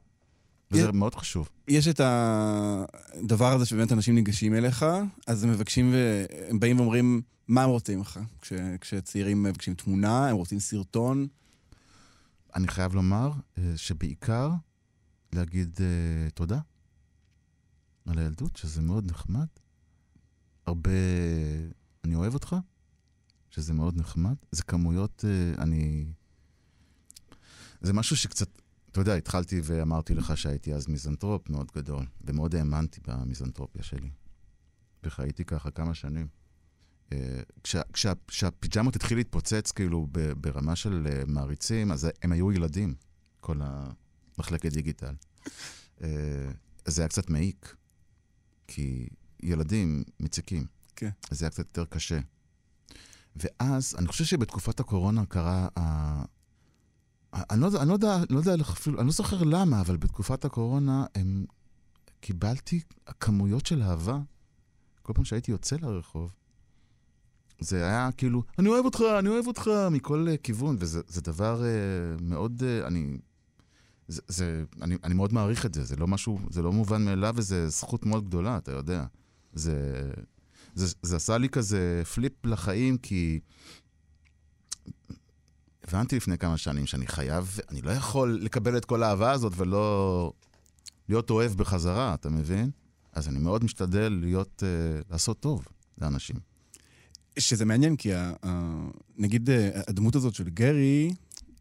וזה 0.72 0.88
כן. 0.88 0.98
מאוד 0.98 1.16
חשוב. 1.16 1.50
יש 1.68 1.88
את 1.88 2.02
הדבר 2.04 3.54
הזה 3.54 3.66
שבאמת 3.66 3.92
אנשים 3.92 4.16
ניגשים 4.16 4.56
אליך, 4.56 4.86
אז 5.28 5.44
הם 5.44 5.50
מבקשים, 5.52 5.94
והם 5.94 6.60
באים 6.60 6.80
ואומרים, 6.80 7.22
מה 7.48 7.64
הם 7.64 7.70
רוצים 7.70 7.98
ממך? 7.98 8.20
כש, 8.42 8.54
כשצעירים 8.82 9.44
מבקשים 9.44 9.74
תמונה, 9.74 10.28
הם 10.30 10.36
רוצים 10.36 10.60
סרטון. 10.60 11.28
אני 12.56 12.68
חייב 12.68 12.96
לומר 12.96 13.32
אה, 13.58 13.74
שבעיקר 13.76 14.52
להגיד 15.34 15.80
אה, 15.82 16.30
תודה 16.30 16.60
על 18.06 18.18
הילדות, 18.18 18.58
שזה 18.58 18.82
מאוד 18.82 19.12
נחמד. 19.12 19.48
הרבה... 20.66 20.92
אני 22.04 22.16
אוהב 22.16 22.34
אותך, 22.34 22.56
שזה 23.52 23.74
מאוד 23.74 23.98
נחמד. 23.98 24.36
זה 24.52 24.64
כמויות, 24.64 25.26
אה, 25.28 25.64
אני... 25.64 26.06
זה 27.82 27.94
משהו 27.94 28.18
שקצת... 28.18 28.50
אתה 28.92 29.02
יודע, 29.02 29.16
התחלתי 29.16 29.62
ואמרתי 29.64 30.14
לך 30.16 30.38
שהייתי 30.38 30.74
אז 30.74 30.88
מיזנטרופ 30.88 31.50
מאוד 31.50 31.72
גדול, 31.76 32.06
ומאוד 32.22 32.56
האמנתי 32.56 33.02
במיזנטרופיה 33.08 33.84
שלי. 33.84 34.10
וחייתי 35.04 35.46
ככה 35.46 35.72
כמה 35.72 35.94
שנים. 35.94 36.28
אה, 37.12 37.42
כשה- 37.64 37.84
כשה- 37.94 38.14
כשהפיג'מות 38.28 38.96
התחיל 38.96 39.18
להתפוצץ 39.18 39.72
כאילו 39.72 40.08
ברמה 40.38 40.76
של 40.76 41.08
אה, 41.12 41.24
מעריצים, 41.28 41.92
אז 41.92 42.08
הם 42.22 42.32
היו 42.32 42.52
ילדים, 42.52 42.96
כל 43.40 43.60
המחלקת 43.64 44.72
דיגיטל. 44.74 45.16
זה 46.86 47.02
היה 47.02 47.08
קצת 47.08 47.30
מעיק, 47.30 47.76
כי 48.68 49.08
ילדים 49.44 50.04
מציקים. 50.20 50.66
כן. 50.96 51.10
אז 51.32 51.40
זה 51.40 51.46
היה 51.46 51.50
קצת 51.52 51.66
יותר 51.78 51.86
קשה. 51.86 52.20
ואז, 53.36 53.96
אני 53.98 54.08
חושב 54.08 54.24
שבתקופת 54.24 54.80
הקורונה 54.80 55.26
קרה... 55.26 55.68
ה- 55.78 56.24
אני 57.34 57.62
לא 57.62 57.68
אני 57.82 57.90
לא 57.90 57.94
יודע, 57.94 58.18
לא 58.30 58.38
יודע 58.38 58.56
אפילו, 58.62 59.00
אני 59.00 59.06
לא 59.08 59.12
זוכר 59.12 59.44
למה, 59.44 59.82
אבל 59.82 59.98
בתקופת 59.98 60.46
הקורונה 60.46 61.06
הם... 61.16 61.46
קיבלתי 62.22 62.80
כמויות 63.20 63.66
של 63.66 63.82
אהבה. 63.82 64.20
כל 65.02 65.14
פעם 65.14 65.26
שהייתי 65.26 65.52
יוצא 65.52 65.76
לרחוב, 65.82 66.32
זה 67.60 67.86
היה 67.86 68.10
כאילו, 68.18 68.44
אני 68.60 68.70
אוהב 68.70 68.86
אותך, 68.86 69.04
אני 69.20 69.30
אוהב 69.30 69.48
אותך, 69.48 69.70
מכל 69.92 70.28
uh, 70.34 70.38
כיוון, 70.38 70.76
וזה 70.80 71.02
זה 71.08 71.22
דבר 71.22 71.62
uh, 71.62 72.24
מאוד, 72.24 72.62
uh, 72.62 72.88
אני, 72.88 73.18
זה, 74.08 74.22
זה, 74.28 74.64
אני, 74.82 74.96
אני 75.04 75.14
מאוד 75.14 75.34
מעריך 75.34 75.66
את 75.66 75.74
זה, 75.74 75.84
זה 75.84 75.96
לא 75.96 76.08
משהו, 76.08 76.40
זה 76.50 76.62
לא 76.62 76.72
מובן 76.72 77.06
מאליו, 77.06 77.34
וזו 77.38 77.70
זכות 77.70 78.06
מאוד 78.06 78.26
גדולה, 78.26 78.58
אתה 78.58 78.72
יודע. 78.72 79.06
זה, 79.54 80.04
זה, 80.76 80.96
זה 81.02 81.16
עשה 81.16 81.38
לי 81.38 81.50
כזה 81.50 82.02
פליפ 82.14 82.46
לחיים, 82.46 82.98
כי 82.98 83.40
הבנתי 85.88 86.16
לפני 86.16 86.38
כמה 86.38 86.58
שנים 86.58 86.86
שאני 86.86 87.08
חייב, 87.08 87.60
אני 87.70 87.82
לא 87.82 87.92
יכול 87.92 88.40
לקבל 88.42 88.78
את 88.78 88.86
כל 88.86 89.04
האהבה 89.04 89.32
הזאת 89.32 89.54
ולא 89.56 90.34
להיות 91.10 91.30
אוהב 91.30 91.52
בחזרה, 91.52 92.14
אתה 92.14 92.30
מבין? 92.30 92.72
אז 93.14 93.28
אני 93.28 93.40
מאוד 93.40 93.64
משתדל 93.64 94.18
להיות, 94.22 94.64
uh, 94.64 95.06
לעשות 95.12 95.40
טוב 95.40 95.66
לאנשים. 96.02 96.36
שזה 97.40 97.66
מעניין, 97.66 97.96
כי 97.96 98.14
ה, 98.14 98.34
ה, 98.44 98.80
נגיד 99.18 99.50
אה, 99.50 99.70
הדמות 99.88 100.16
הזאת 100.16 100.36
של 100.36 100.50
גרי, 100.50 101.12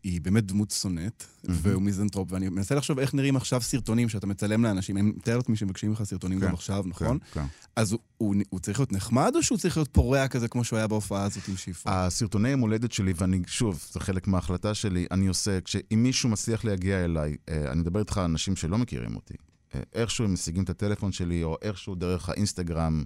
היא 0.03 0.21
באמת 0.21 0.47
דמות 0.47 0.71
שונאת, 0.71 1.25
והוא 1.45 1.83
מיזנטרופ, 1.83 2.33
ואני 2.33 2.49
מנסה 2.49 2.75
לחשוב 2.75 2.99
איך 2.99 3.15
נראים 3.15 3.37
עכשיו 3.37 3.61
סרטונים 3.61 4.09
שאתה 4.09 4.27
מצלם 4.27 4.65
לאנשים. 4.65 4.97
אני 4.97 5.03
מתאר 5.03 5.37
לעצמי 5.37 5.57
שמבקשים 5.57 5.91
ממך 5.91 6.03
סרטונים 6.03 6.41
כן, 6.41 6.47
גם 6.47 6.55
עכשיו, 6.55 6.85
נכון? 6.87 7.19
כן. 7.33 7.45
אז 7.77 7.93
הוא, 7.93 8.01
הוא, 8.17 8.35
הוא 8.51 8.61
צריך 8.61 8.79
להיות 8.79 8.93
נחמד, 8.93 9.33
או 9.35 9.43
שהוא 9.43 9.59
צריך 9.59 9.77
להיות 9.77 9.89
פורע 9.93 10.29
כזה 10.29 10.49
כמו 10.49 10.65
שהוא 10.65 10.77
היה 10.77 10.87
בהופעה 10.87 11.25
הזאת 11.25 11.49
עם 11.49 11.57
שפרה? 11.57 12.07
הסרטוני 12.07 12.49
יום 12.49 12.61
הולדת 12.61 12.93
שלי, 12.93 13.13
ואני, 13.17 13.41
שוב, 13.47 13.85
זה 13.93 14.01
חלק 14.01 14.29
מההחלטה 14.29 14.75
שלי, 14.75 15.07
אני 15.11 15.27
עושה, 15.27 15.61
כשאם 15.61 16.03
מישהו 16.03 16.29
מצליח 16.29 16.65
להגיע 16.65 17.05
אליי, 17.05 17.37
אה, 17.49 17.73
אני 17.73 17.81
מדבר 17.81 18.01
איתך 18.01 18.19
על 18.19 18.25
אנשים 18.25 18.57
שלא 18.57 18.79
מכירים 18.79 19.17
אותי, 19.17 19.35
אה, 19.75 19.81
איכשהו 19.93 20.25
הם 20.25 20.33
משיגים 20.33 20.63
את 20.63 20.71
הטלפון 20.71 21.13
שלי, 21.13 21.45
או 21.45 21.57
איכשהו 21.63 21.95
דרך 21.95 22.29
האינסטגרם, 22.29 23.05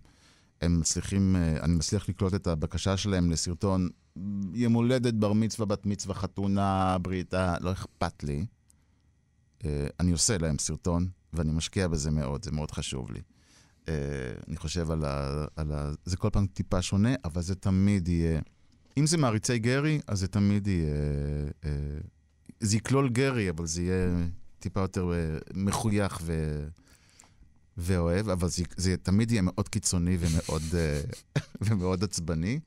הם 0.61 0.80
מצליחים, 0.80 1.37
אה, 1.37 1.57
אני 1.62 1.74
מצליח 1.74 2.09
לקלוט 2.09 2.35
את 2.35 2.46
הבקשה 2.46 2.96
שלהם 2.96 3.30
לסרטון 3.30 3.88
יום 4.55 4.72
הולדת, 4.72 5.14
בר 5.14 5.33
מצווה, 5.33 5.66
בת 5.66 5.87
מצווה, 5.87 6.14
חתונה, 6.14 6.96
בריתה, 6.98 7.57
לא 7.61 7.72
אכפת 7.72 8.24
לי. 8.24 8.46
אה, 9.64 9.87
אני 10.00 10.12
עושה 10.12 10.38
להם 10.38 10.59
סרטון, 10.59 11.09
ואני 11.33 11.53
משקיע 11.53 11.88
בזה 11.88 12.11
מאוד, 12.11 12.44
זה 12.44 12.53
מאוד 12.53 12.70
חשוב 12.70 13.11
לי. 13.11 13.20
אה, 13.88 13.94
אני 14.48 14.57
חושב 14.57 14.90
על 14.90 15.05
ה, 15.05 15.44
על 15.57 15.72
ה... 15.72 15.92
זה 16.05 16.16
כל 16.16 16.31
פעם 16.31 16.46
טיפה 16.46 16.83
שונה, 16.83 17.14
אבל 17.24 17.42
זה 17.42 17.55
תמיד 17.55 18.09
יהיה... 18.09 18.40
אם 18.96 19.07
זה 19.07 19.16
מעריצי 19.16 19.59
גרי, 19.59 20.00
אז 20.07 20.20
זה 20.20 20.29
תמיד 20.29 20.66
יהיה... 20.66 20.94
אה, 21.64 21.70
זה 22.61 22.77
יכלול 22.77 23.09
גרי, 23.09 23.50
אבל 23.50 23.66
זה 23.66 23.83
יהיה 23.83 24.27
טיפה 24.59 24.81
יותר 24.81 25.12
מחוייך 25.55 26.18
ו... 26.22 26.64
ואוהב, 27.77 28.29
אבל 28.29 28.48
זה, 28.48 28.62
זה 28.77 28.96
תמיד 28.96 29.31
יהיה 29.31 29.42
מאוד 29.42 29.68
קיצוני 29.68 30.16
ומאוד, 30.20 30.62
ומאוד 31.66 32.05
עצבני. 32.05 32.61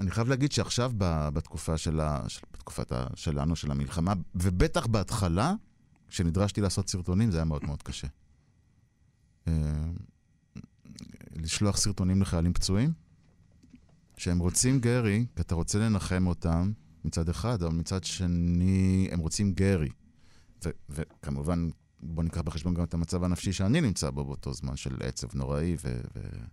אני 0.00 0.10
חייב 0.10 0.28
להגיד 0.28 0.52
שעכשיו, 0.52 0.92
בתקופה 1.32 1.78
של 1.78 2.00
ה, 2.00 2.28
של, 2.28 2.40
בתקופת 2.52 2.92
ה, 2.92 3.06
שלנו, 3.14 3.56
של 3.56 3.70
המלחמה, 3.70 4.12
ובטח 4.34 4.86
בהתחלה, 4.86 5.54
כשנדרשתי 6.08 6.60
לעשות 6.60 6.88
סרטונים, 6.88 7.30
זה 7.30 7.38
היה 7.38 7.44
מאוד 7.44 7.64
מאוד 7.64 7.82
קשה. 7.82 8.06
אה, 9.48 9.52
לשלוח 11.36 11.76
סרטונים 11.76 12.22
לחיילים 12.22 12.52
פצועים, 12.52 12.92
שהם 14.16 14.38
רוצים 14.38 14.80
גרי, 14.80 15.26
כי 15.36 15.42
אתה 15.42 15.54
רוצה 15.54 15.78
לנחם 15.78 16.26
אותם 16.26 16.72
מצד 17.04 17.28
אחד, 17.28 17.62
אבל 17.62 17.74
מצד 17.74 18.04
שני, 18.04 19.08
הם 19.12 19.18
רוצים 19.18 19.52
גרי. 19.52 19.90
ו- 20.64 20.70
וכמובן, 20.88 21.68
בוא 22.00 22.22
ניקח 22.22 22.40
בחשבון 22.40 22.74
גם 22.74 22.84
את 22.84 22.94
המצב 22.94 23.24
הנפשי 23.24 23.52
שאני 23.52 23.80
נמצא 23.80 24.10
בו 24.10 24.24
באותו 24.24 24.52
זמן, 24.52 24.76
של 24.76 24.96
עצב 25.02 25.26
נוראי, 25.34 25.76
ו... 25.84 26.00
ו- 26.16 26.44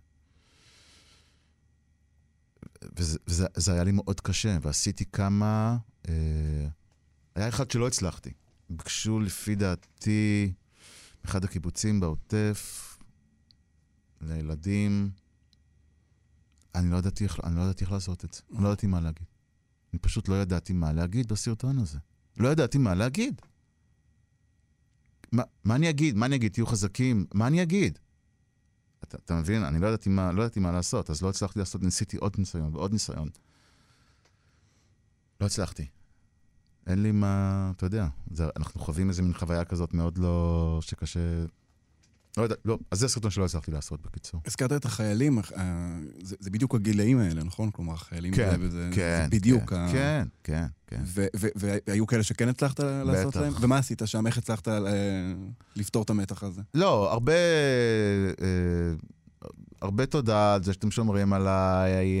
וזה, 2.96 3.18
וזה 3.26 3.46
זה 3.56 3.72
היה 3.72 3.84
לי 3.84 3.92
מאוד 3.92 4.20
קשה, 4.20 4.58
ועשיתי 4.62 5.04
כמה... 5.04 5.76
אה, 6.08 6.68
היה 7.34 7.48
אחד 7.48 7.70
שלא 7.70 7.86
הצלחתי. 7.86 8.30
ביקשו, 8.70 9.20
לפי 9.20 9.54
דעתי, 9.54 10.52
אחד 11.24 11.44
הקיבוצים 11.44 12.00
בעוטף, 12.00 12.92
לילדים. 14.20 15.10
אני 16.74 16.90
לא 16.90 16.96
ידעתי 16.96 17.24
איך, 17.24 17.40
לא 17.54 17.70
איך 17.80 17.92
לעשות 17.92 18.24
את 18.24 18.32
זה. 18.34 18.40
אני 18.54 18.62
לא 18.62 18.68
ידעתי 18.68 18.86
מה 18.86 19.00
להגיד. 19.00 19.26
אני 19.92 19.98
פשוט 19.98 20.28
לא 20.28 20.42
ידעתי 20.42 20.72
מה 20.72 20.92
להגיד 20.92 21.28
בסרטון 21.28 21.78
הזה. 21.78 21.98
לא 22.36 22.48
ידעתי 22.48 22.78
מה 22.78 22.94
להגיד. 22.94 23.40
מה, 25.32 25.42
מה 25.64 25.74
אני 25.74 25.90
אגיד? 25.90 26.16
מה 26.16 26.26
אני 26.26 26.36
אגיד? 26.36 26.52
תהיו 26.52 26.66
חזקים? 26.66 27.26
מה 27.34 27.46
אני 27.46 27.62
אגיד? 27.62 27.98
אתה, 29.14 29.22
אתה 29.24 29.34
מבין? 29.34 29.64
אני 29.64 29.78
לא 29.78 29.86
ידעתי, 29.86 30.08
מה, 30.08 30.32
לא 30.32 30.42
מה 30.60 30.72
לעשות, 30.72 31.10
אז 31.10 31.22
לא 31.22 31.28
הצלחתי 31.28 31.58
לעשות, 31.58 31.82
ניסיתי 31.82 32.16
עוד 32.16 32.34
ניסיון 32.38 32.76
ועוד 32.76 32.92
ניסיון. 32.92 33.28
לא 35.40 35.46
הצלחתי. 35.46 35.86
אין 36.86 37.02
לי 37.02 37.12
מה, 37.12 37.72
אתה 37.76 37.86
יודע, 37.86 38.06
זה, 38.30 38.46
אנחנו 38.56 38.80
חווים 38.80 39.08
איזה 39.08 39.22
מין 39.22 39.34
חוויה 39.34 39.64
כזאת 39.64 39.94
מאוד 39.94 40.18
לא... 40.18 40.78
שקשה... 40.82 41.20
לא 42.36 42.42
יודע, 42.42 42.54
לא, 42.64 42.78
אז 42.90 42.98
זה 42.98 43.08
סרטון 43.08 43.30
שלא 43.30 43.44
הצלחתי 43.44 43.70
לעשות, 43.70 44.02
בקיצור. 44.02 44.40
הזכרת 44.46 44.72
את 44.72 44.84
החיילים, 44.84 45.38
אה, 45.38 45.42
זה, 46.22 46.36
זה 46.40 46.50
בדיוק 46.50 46.74
הגילאים 46.74 47.18
האלה, 47.18 47.44
נכון? 47.44 47.70
כלומר, 47.70 47.92
החיילים 47.92 48.34
כן, 48.34 48.60
זה, 48.60 48.70
זה, 48.70 48.90
כן, 48.92 49.20
זה 49.24 49.36
בדיוק 49.36 49.70
כן, 49.70 49.76
ה... 49.76 49.88
כן, 49.92 50.24
כן, 50.44 50.66
כן. 50.86 51.00
ו- 51.04 51.26
ו- 51.36 51.48
והיו 51.86 52.06
כאלה 52.06 52.22
שכן 52.22 52.48
הצלחת 52.48 52.80
לעשות. 52.80 53.36
להם? 53.36 53.52
ומה 53.60 53.78
עשית 53.78 54.02
שם? 54.04 54.26
איך 54.26 54.38
הצלחת 54.38 54.68
אה, 54.68 54.78
לפתור 55.76 56.02
את 56.02 56.10
המתח 56.10 56.42
הזה? 56.42 56.60
לא, 56.74 57.12
הרבה... 57.12 57.32
אה, 57.32 58.94
הרבה 59.82 60.06
תודה 60.06 60.54
על 60.54 60.62
זה 60.62 60.72
שאתם 60.72 60.90
שומרים 60.90 61.32
עליי, 61.32 62.20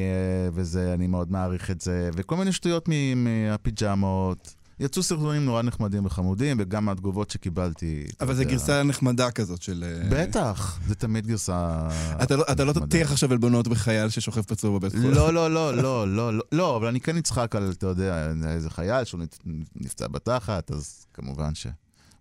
וזה, 0.54 0.94
אני 0.94 1.06
מאוד 1.06 1.32
מעריך 1.32 1.70
את 1.70 1.80
זה, 1.80 2.10
וכל 2.14 2.36
מיני 2.36 2.52
שטויות 2.52 2.88
מהפיג'מות. 3.16 4.54
יצאו 4.82 5.02
סרטונים 5.02 5.44
נורא 5.44 5.62
נחמדים 5.62 6.06
וחמודים, 6.06 6.56
וגם 6.60 6.84
מהתגובות 6.84 7.30
שקיבלתי. 7.30 8.06
אבל 8.20 8.34
זו. 8.34 8.42
גרסה 8.44 8.82
נחמדה 8.82 9.30
כזאת 9.30 9.62
של... 9.62 9.84
אה, 9.86 10.08
בטח, 10.10 10.78
זה 10.86 10.94
תמיד 10.94 11.26
גרסה... 11.26 11.88
אתה 12.22 12.36
לא, 12.36 12.44
אתה 12.52 12.64
לא. 12.64 12.72
תטיח 12.72 13.12
עכשיו 13.12 13.32
עלבונות 13.32 13.68
בחייל 13.68 14.08
ששוכב 14.08 14.42
פצוע 14.42 14.78
בבית 14.78 14.92
חולים. 14.92 15.10
לא, 15.10 15.32
לא, 15.34 15.50
לא, 15.54 15.76
לא, 15.76 16.08
לא, 16.08 16.32
לא, 16.36 16.42
לא, 16.52 16.76
אבל 16.76 16.86
אני 16.86 17.00
כן 17.00 17.16
אצחק 17.16 17.56
על, 17.56 17.70
אתה 17.78 17.86
יודע, 17.86 18.32
איזה 18.46 18.70
חייל 18.70 19.04
שהוא 19.04 19.20
נפ- 19.20 19.38
נפצע 19.76 20.08
בתחת, 20.08 20.70
אז 20.70 21.06
כמובן 21.14 21.54
שהוא 21.54 21.72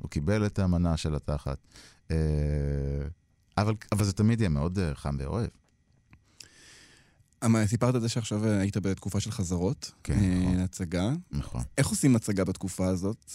קיבל 0.09 0.45
את 0.45 0.59
המנה 0.59 0.97
של 0.97 1.15
התחת. 1.15 1.57
אה, 2.11 2.17
אבל, 3.57 3.73
אבל 3.91 4.03
זה 4.05 4.13
תמיד 4.13 4.39
יהיה 4.41 4.49
מאוד 4.49 4.79
אה, 4.79 4.95
חם 4.95 5.15
ואוהב. 5.19 5.47
סיפרת 7.65 7.95
את 7.95 8.01
זה 8.01 8.09
שעכשיו 8.09 8.45
אה, 8.45 8.59
היית 8.59 8.77
בתקופה 8.77 9.19
של 9.19 9.31
חזרות. 9.31 9.91
כן, 10.03 10.13
אה, 10.13 10.39
נכון. 10.39 10.59
הצגה. 10.59 11.11
נכון. 11.31 11.63
איך 11.77 11.87
עושים 11.87 12.15
הצגה 12.15 12.43
בתקופה 12.43 12.87
הזאת? 12.87 13.31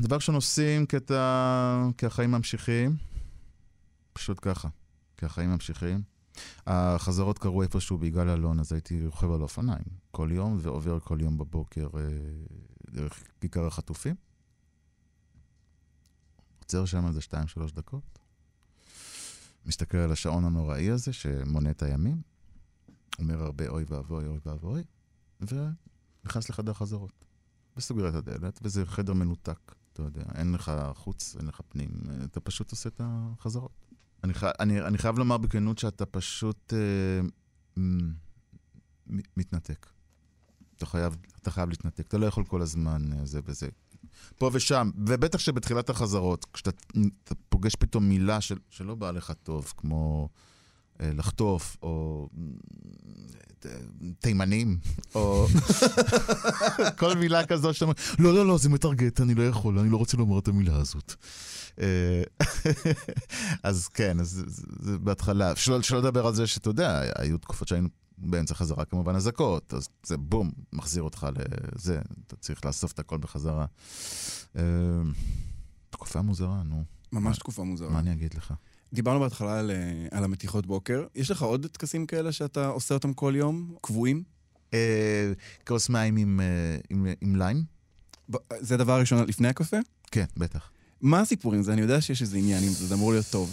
דבר 0.00 0.16
ראשון 0.16 0.34
עושים 0.34 0.86
אתה, 0.96 1.88
כי 1.98 2.06
החיים 2.06 2.30
ממשיכים, 2.30 2.96
פשוט 4.12 4.38
ככה, 4.42 4.68
כי 5.16 5.26
החיים 5.26 5.50
ממשיכים. 5.50 6.02
החזרות 6.66 7.38
קרו 7.38 7.62
איפשהו 7.62 7.98
ביגאל 7.98 8.28
אלון, 8.28 8.60
אז 8.60 8.72
הייתי 8.72 9.06
רוכב 9.06 9.30
על 9.32 9.42
אופניים 9.42 9.84
כל 10.10 10.28
יום, 10.32 10.58
ועובר 10.60 11.00
כל 11.00 11.18
יום 11.20 11.38
בבוקר 11.38 11.88
אה, 11.94 12.00
דרך 12.90 13.22
כיכר 13.40 13.66
החטופים. 13.66 14.14
עוצר 16.58 16.84
שם 16.84 17.06
איזה 17.06 17.20
שתיים, 17.20 17.46
שלוש 17.46 17.72
דקות. 17.72 18.19
מסתכל 19.66 19.98
על 19.98 20.12
השעון 20.12 20.44
הנוראי 20.44 20.90
הזה 20.90 21.12
שמונה 21.12 21.70
את 21.70 21.82
הימים, 21.82 22.22
אומר 23.18 23.42
הרבה 23.42 23.68
אוי 23.68 23.84
ואבוי, 23.88 24.26
אוי 24.26 24.38
ואבוי, 24.46 24.82
ונכנס 25.40 26.50
לחדר 26.50 26.72
חזרות. 26.72 27.24
וסוגר 27.76 28.08
את 28.08 28.14
הדלת, 28.14 28.60
וזה 28.62 28.86
חדר 28.86 29.12
מנותק, 29.12 29.74
אתה 29.92 30.02
יודע, 30.02 30.22
אין 30.34 30.52
לך 30.52 30.72
חוץ, 30.94 31.36
אין 31.38 31.46
לך 31.46 31.60
פנים, 31.68 31.90
אתה 32.24 32.40
פשוט 32.40 32.70
עושה 32.70 32.88
את 32.88 33.00
החזרות. 33.04 33.86
אני, 34.24 34.34
חי, 34.34 34.50
אני, 34.60 34.82
אני 34.82 34.98
חייב 34.98 35.18
לומר 35.18 35.36
בכנות 35.38 35.78
שאתה 35.78 36.06
פשוט 36.06 36.74
אה, 36.74 37.20
מתנתק. 39.36 39.86
אתה 40.76 40.86
חייב, 40.86 41.16
אתה 41.42 41.50
חייב 41.50 41.68
להתנתק, 41.68 42.06
אתה 42.06 42.18
לא 42.18 42.26
יכול 42.26 42.44
כל 42.44 42.62
הזמן 42.62 43.12
אה, 43.12 43.26
זה 43.26 43.40
וזה. 43.44 43.68
פה 44.38 44.50
ושם, 44.52 44.90
ובטח 45.06 45.38
שבתחילת 45.38 45.90
החזרות, 45.90 46.46
כשאתה 46.52 46.70
אתה 47.24 47.34
פוגש 47.48 47.74
פתאום 47.74 48.08
מילה 48.08 48.40
של, 48.40 48.56
שלא 48.70 48.94
באה 48.94 49.12
לך 49.12 49.32
טוב, 49.42 49.72
כמו 49.76 50.28
אה, 51.00 51.10
לחטוף, 51.14 51.76
או 51.82 52.28
אה, 53.66 53.70
תימנים, 54.20 54.78
או 55.14 55.46
כל 56.98 57.14
מילה 57.16 57.46
כזו 57.46 57.74
שאתה 57.74 57.84
אומר, 57.84 57.94
לא, 58.18 58.34
לא, 58.34 58.46
לא, 58.46 58.58
זה 58.58 58.68
מטרגט, 58.68 59.20
אני 59.20 59.34
לא 59.34 59.42
יכול, 59.42 59.78
אני 59.78 59.90
לא 59.90 59.96
רוצה 59.96 60.16
לומר 60.16 60.38
את 60.38 60.48
המילה 60.48 60.76
הזאת. 60.76 61.14
אה, 61.80 62.22
אז 63.62 63.88
כן, 63.88 64.20
אז 64.20 64.28
זה- 64.28 64.44
זה 64.82 64.98
בהתחלה. 64.98 65.56
שלא 65.56 65.78
לדבר 65.98 66.26
על 66.26 66.34
זה 66.34 66.46
שאתה 66.46 66.70
יודע, 66.70 67.02
היו 67.18 67.38
תקופות 67.38 67.68
שהיינו 67.68 67.88
באמצע 68.20 68.54
חזרה 68.54 68.84
כמובן 68.84 69.14
אזעקות, 69.14 69.74
אז 69.74 69.88
זה 70.02 70.16
בום, 70.16 70.50
מחזיר 70.72 71.02
אותך 71.02 71.26
לזה, 71.76 72.00
אתה 72.26 72.36
צריך 72.36 72.64
לאסוף 72.64 72.92
את 72.92 72.98
הכל 72.98 73.18
בחזרה. 73.18 73.66
אה, 74.56 74.62
תקופה 75.90 76.22
מוזרה, 76.22 76.62
נו, 76.62 76.84
ממש 77.12 77.38
תקופה 77.38 77.64
מוזרה. 77.64 77.90
מה 77.90 77.98
אני 77.98 78.12
אגיד 78.12 78.34
לך? 78.34 78.54
דיברנו 78.92 79.20
בהתחלה 79.20 79.58
על, 79.58 79.70
אה, 79.70 80.06
על 80.10 80.24
המתיחות 80.24 80.66
בוקר. 80.66 81.06
יש 81.14 81.30
לך 81.30 81.42
עוד 81.42 81.66
טקסים 81.66 82.06
כאלה 82.06 82.32
שאתה 82.32 82.66
עושה 82.66 82.94
אותם 82.94 83.12
כל 83.12 83.32
יום? 83.36 83.74
קבועים? 83.80 84.22
אה, 84.74 85.32
כוס 85.66 85.88
מים 85.88 86.16
עם, 86.16 86.40
אה, 86.40 86.76
עם, 86.90 87.06
עם 87.20 87.36
ליים? 87.36 87.64
זה 88.60 88.74
הדבר 88.74 88.92
הראשון 88.92 89.28
לפני 89.28 89.48
הקפה? 89.48 89.76
כן, 90.10 90.24
בטח. 90.36 90.70
מה 91.00 91.20
הסיפור 91.20 91.54
עם 91.54 91.62
זה? 91.62 91.72
אני 91.72 91.80
יודע 91.80 92.00
שיש 92.00 92.22
איזה 92.22 92.36
עניין 92.36 92.62
עם 92.62 92.68
זה, 92.68 92.86
זה 92.86 92.94
אמור 92.94 93.12
להיות 93.12 93.26
טוב. 93.30 93.50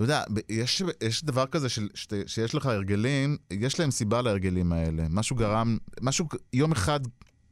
אתה 0.00 0.04
יודע, 0.04 0.22
יש, 0.48 0.82
יש 1.02 1.24
דבר 1.24 1.46
כזה 1.46 1.68
של, 1.68 1.88
שת, 1.94 2.12
שיש 2.26 2.54
לך 2.54 2.66
הרגלים, 2.66 3.36
יש 3.50 3.80
להם 3.80 3.90
סיבה 3.90 4.22
להרגלים 4.22 4.72
האלה. 4.72 5.06
משהו 5.10 5.36
גרם, 5.36 5.78
משהו, 6.00 6.26
יום 6.52 6.72
אחד 6.72 7.00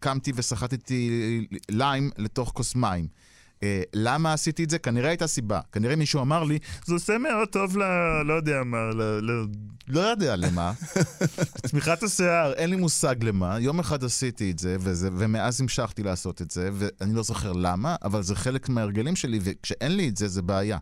קמתי 0.01 0.33
וסחטתי 0.35 1.47
ליים 1.71 2.11
לתוך 2.19 2.53
כוס 2.55 2.75
מים. 2.75 3.07
אה, 3.63 3.83
למה 3.95 4.33
עשיתי 4.33 4.65
את 4.65 4.71
זה? 4.71 4.79
כנראה 4.79 5.09
הייתה 5.09 5.27
סיבה. 5.27 5.61
כנראה 5.73 5.97
מישהו 5.97 6.21
אמר 6.21 6.45
לי, 6.45 6.59
זה 6.87 6.95
עושה 6.95 7.19
מאוד 7.19 7.49
טוב 7.49 7.77
ל... 7.77 7.83
לא 8.25 8.35
יודע 8.35 8.63
מה, 8.65 8.91
ל... 8.95 9.03
ל... 9.03 9.45
לא 9.89 10.01
יודע 10.01 10.37
למה. 10.37 10.73
צמיחת 11.69 12.03
השיער, 12.03 12.53
אין 12.53 12.71
לי 12.71 12.77
מושג 12.77 13.25
למה. 13.25 13.61
יום 13.61 13.81
אחד 13.81 14.05
עשיתי 14.05 14.51
את 14.51 14.59
זה, 14.59 14.77
וזה, 14.81 15.09
ומאז 15.17 15.61
המשכתי 15.61 16.03
לעשות 16.03 16.43
את 16.43 16.51
זה, 16.51 16.71
ואני 16.73 17.15
לא 17.15 17.23
זוכר 17.23 17.53
למה, 17.53 17.97
אבל 18.03 18.23
זה 18.23 18.37
חלק 18.37 18.69
מההרגלים 18.69 19.17
שלי, 19.17 19.39
וכשאין 19.43 19.97
לי 19.97 20.09
את 20.09 20.17
זה, 20.17 20.29
זה 20.29 20.43
בעיה. 20.43 20.79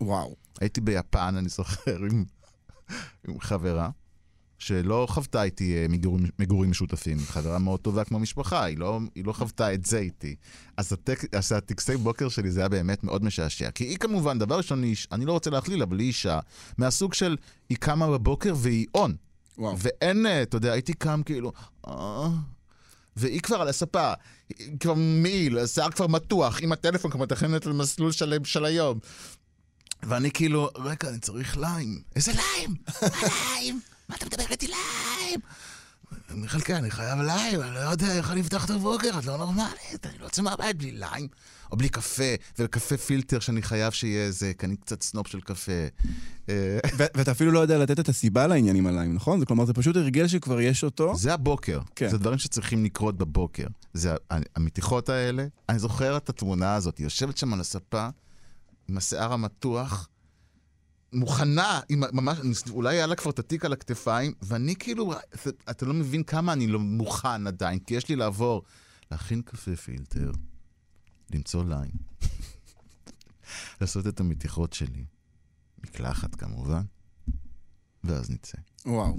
וואו. 0.00 0.45
הייתי 0.60 0.80
ביפן, 0.80 1.34
אני 1.38 1.48
זוכר, 1.48 1.96
עם, 2.10 2.24
עם 3.28 3.40
חברה, 3.40 3.90
שלא 4.58 5.06
חוותה 5.10 5.42
איתי 5.42 5.76
אה, 5.76 5.86
מגורים, 5.88 6.26
מגורים 6.38 6.70
משותפים. 6.70 7.18
חברה 7.18 7.58
מאוד 7.58 7.80
טובה 7.80 8.04
כמו 8.04 8.18
משפחה, 8.18 8.64
היא 8.64 8.78
לא, 8.78 9.00
היא 9.14 9.24
לא 9.24 9.32
חוותה 9.32 9.74
את 9.74 9.86
זה 9.86 9.98
איתי. 9.98 10.36
אז, 10.76 10.92
הטק, 10.92 11.34
אז 11.34 11.52
הטקסי 11.52 11.96
בוקר 11.96 12.28
שלי 12.28 12.50
זה 12.50 12.60
היה 12.60 12.68
באמת 12.68 13.04
מאוד 13.04 13.24
משעשע. 13.24 13.70
כי 13.70 13.84
היא 13.84 13.96
כמובן, 13.98 14.38
דבר 14.38 14.56
ראשון, 14.56 14.84
איש- 14.84 15.08
אני 15.12 15.24
לא 15.24 15.32
רוצה 15.32 15.50
להכליל, 15.50 15.82
אבל 15.82 15.98
היא 15.98 16.06
אישה 16.06 16.40
מהסוג 16.78 17.14
של, 17.14 17.36
היא 17.68 17.78
קמה 17.78 18.06
בבוקר 18.10 18.54
והיא 18.56 18.86
און. 18.94 19.16
וואו. 19.58 19.76
ואין, 19.78 20.26
אה, 20.26 20.42
אתה 20.42 20.56
יודע, 20.56 20.72
הייתי 20.72 20.92
קם 20.92 21.20
כאילו, 21.24 21.52
אה... 21.88 22.28
והיא 23.16 23.40
כבר 23.40 23.56
על 23.60 23.68
הספה, 23.68 24.12
היא 24.58 24.78
כבר 24.80 24.94
מעיל, 24.96 25.58
השיער 25.58 25.90
כבר 25.90 26.06
מתוח, 26.06 26.58
עם 26.62 26.72
הטלפון 26.72 27.10
כבר 27.10 27.20
מתכננת 27.22 27.66
למסלול 27.66 28.12
שלם 28.12 28.44
של 28.44 28.64
היום. 28.64 28.98
ואני 30.02 30.30
כאילו, 30.30 30.70
רגע, 30.76 31.08
אני 31.08 31.18
צריך 31.18 31.56
ליים. 31.56 32.00
איזה 32.16 32.32
ליים? 32.32 32.74
ליים? 33.22 33.80
מה 34.08 34.16
אתה 34.16 34.26
מדבר 34.26 34.44
איתי 34.50 34.66
ליים? 34.66 35.40
מיכאל, 36.30 36.60
כן, 36.60 36.74
אני 36.74 36.90
חייב 36.90 37.18
ליים, 37.18 37.62
אני 37.62 37.74
לא 37.74 37.80
יודע 37.80 38.12
איך 38.12 38.30
אני 38.30 38.40
אפתח 38.40 38.64
את 38.64 38.70
הבוקר, 38.70 39.18
את 39.18 39.24
לא 39.24 39.36
נורמלית, 39.36 40.06
אני 40.06 40.18
לא 40.18 40.24
יוצא 40.24 40.42
מהבית 40.42 40.76
בלי 40.76 40.92
ליים. 40.92 41.28
או 41.72 41.76
בלי 41.76 41.88
קפה, 41.88 42.34
וקפה 42.58 42.96
פילטר 42.96 43.40
שאני 43.40 43.62
חייב 43.62 43.92
שיהיה 43.92 44.24
איזה, 44.24 44.52
כי 44.58 44.66
אני 44.66 44.76
קצת 44.76 45.02
סנופ 45.02 45.26
של 45.26 45.40
קפה. 45.40 45.72
אה, 46.48 46.78
ואתה 46.98 47.30
אפילו 47.30 47.52
לא 47.52 47.58
יודע 47.58 47.78
לתת 47.78 48.00
את 48.00 48.08
הסיבה 48.08 48.46
לעניינים 48.46 48.86
הללו, 48.86 49.12
נכון? 49.12 49.44
כלומר, 49.44 49.64
זה 49.64 49.72
פשוט 49.72 49.96
הרגל 49.96 50.28
שכבר 50.28 50.60
יש 50.60 50.84
אותו. 50.84 51.16
זה 51.16 51.34
הבוקר. 51.34 51.80
כן. 51.96 52.08
זה 52.08 52.18
דברים 52.18 52.38
שצריכים 52.38 52.84
לקרות 52.84 53.16
בבוקר. 53.16 53.66
זה 53.94 54.14
המתיחות 54.56 55.08
האלה. 55.08 55.46
אני 55.68 55.78
זוכר 55.78 56.16
את 56.16 56.28
התמונה 56.28 56.74
הזאת, 56.74 56.98
היא 56.98 57.06
יושבת 57.06 57.36
שם 57.36 57.54
על 57.54 57.60
הספה, 57.60 58.08
עם 58.88 58.96
השיער 58.96 59.32
המתוח, 59.32 60.08
מוכנה, 61.12 61.80
עם, 61.88 62.02
ממש, 62.12 62.38
אולי 62.70 62.96
היה 62.96 63.06
לה 63.06 63.14
כבר 63.14 63.30
את 63.30 63.38
התיק 63.38 63.64
על 63.64 63.72
הכתפיים, 63.72 64.32
ואני 64.42 64.76
כאילו, 64.76 65.12
אתה, 65.12 65.50
אתה 65.70 65.86
לא 65.86 65.94
מבין 65.94 66.22
כמה 66.22 66.52
אני 66.52 66.66
לא 66.66 66.78
מוכן 66.78 67.46
עדיין, 67.46 67.78
כי 67.78 67.94
יש 67.94 68.08
לי 68.08 68.16
לעבור, 68.16 68.62
להכין 69.10 69.42
קפה 69.42 69.76
פילטר, 69.76 70.32
למצוא 71.30 71.64
ליין, 71.64 71.90
לעשות 73.80 74.06
את 74.06 74.20
המתיחות 74.20 74.72
שלי, 74.72 75.04
מקלחת 75.84 76.34
כמובן, 76.34 76.82
ואז 78.04 78.30
נצא. 78.30 78.58
וואו. 78.86 79.18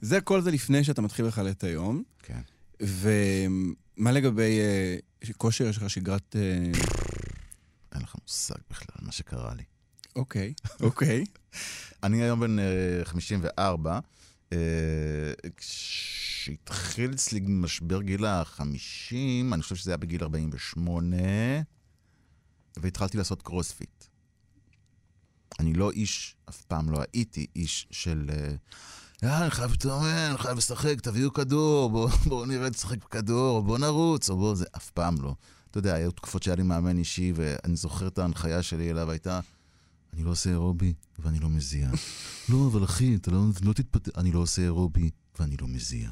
זה 0.00 0.20
כל 0.20 0.40
זה 0.40 0.50
לפני 0.50 0.84
שאתה 0.84 1.02
מתחיל 1.02 1.26
בכלל 1.26 1.48
את 1.50 1.64
היום. 1.64 2.02
כן. 2.18 2.40
ומה 2.80 4.12
לגבי 4.12 4.58
אה, 4.60 4.96
כושר? 5.36 5.66
יש 5.66 5.76
לך 5.76 5.90
שגרת... 5.90 6.36
אה, 7.92 7.98
אין 7.98 8.02
לך 8.02 8.14
מושג 8.22 8.54
בכלל 8.70 9.06
מה 9.06 9.12
שקרה 9.12 9.54
לי. 9.54 9.62
אוקיי, 10.16 10.54
אוקיי. 10.80 11.24
אני 12.04 12.22
היום 12.22 12.40
בן 12.40 12.58
אה, 12.58 12.64
54. 13.04 14.00
אה, 14.52 14.58
כשהתחיל 15.56 17.12
אצלי 17.12 17.40
משבר 17.48 18.02
גיל 18.02 18.24
ה-50, 18.24 19.14
אני 19.52 19.62
חושב 19.62 19.76
שזה 19.76 19.90
היה 19.90 19.96
בגיל 19.96 20.22
48, 20.22 21.16
והתחלתי 22.76 23.18
לעשות 23.18 23.42
קרוספיט. 23.42 24.04
אני 25.60 25.74
לא 25.74 25.90
איש, 25.90 26.36
אף 26.48 26.62
פעם 26.62 26.90
לא 26.90 26.98
הייתי 27.12 27.46
איש 27.56 27.86
של... 27.90 28.30
אה, 28.32 28.54
"אה, 29.28 29.42
אני 29.42 29.50
חייב 29.50 29.70
להתאמן, 29.70 30.04
אני 30.30 30.38
חייב 30.38 30.58
לשחק, 30.58 31.00
תביאו 31.00 31.32
כדור, 31.32 31.90
בואו 31.90 32.08
בוא 32.08 32.46
נראה 32.46 32.68
לשחק 32.68 33.04
בכדור, 33.04 33.56
או 33.56 33.62
בואו 33.62 33.78
נרוץ, 33.78 34.30
או 34.30 34.36
בואו 34.36 34.56
זה, 34.56 34.64
אף 34.76 34.90
פעם 34.90 35.22
לא. 35.22 35.34
אתה 35.70 35.78
יודע, 35.78 35.94
היו 35.94 36.10
תקופות 36.10 36.42
שהיה 36.42 36.56
לי 36.56 36.62
מאמן 36.62 36.98
אישי, 36.98 37.32
ואני 37.34 37.76
זוכר 37.76 38.06
את 38.06 38.18
ההנחיה 38.18 38.62
שלי 38.62 38.90
אליו 38.90 39.10
הייתה, 39.10 39.40
אני 40.12 40.24
לא 40.24 40.30
עושה 40.30 40.50
אירובי 40.50 40.94
ואני 41.18 41.38
לא 41.38 41.48
מזיע. 41.48 41.90
לא, 42.48 42.68
אבל 42.72 42.84
אחי, 42.84 43.14
אתה 43.14 43.30
לא, 43.30 43.40
לא 43.62 43.72
תתפתח, 43.72 44.10
אני 44.16 44.32
לא 44.32 44.38
עושה 44.38 44.62
אירובי 44.62 45.10
ואני 45.38 45.56
לא 45.56 45.68
מזיע. 45.68 46.10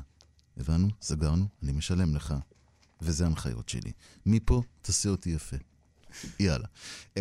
הבנו? 0.57 0.89
סגרנו? 1.01 1.47
אני 1.63 1.73
משלם 1.73 2.17
לך. 2.17 2.35
וזה 3.03 3.25
ההנחיות 3.25 3.69
שלי. 3.69 3.93
מפה, 4.27 4.63
תעשה 4.83 5.09
אותי 5.09 5.31
יפה. 5.31 5.57
יאללה. 6.41 6.67
Uh, 7.15 7.19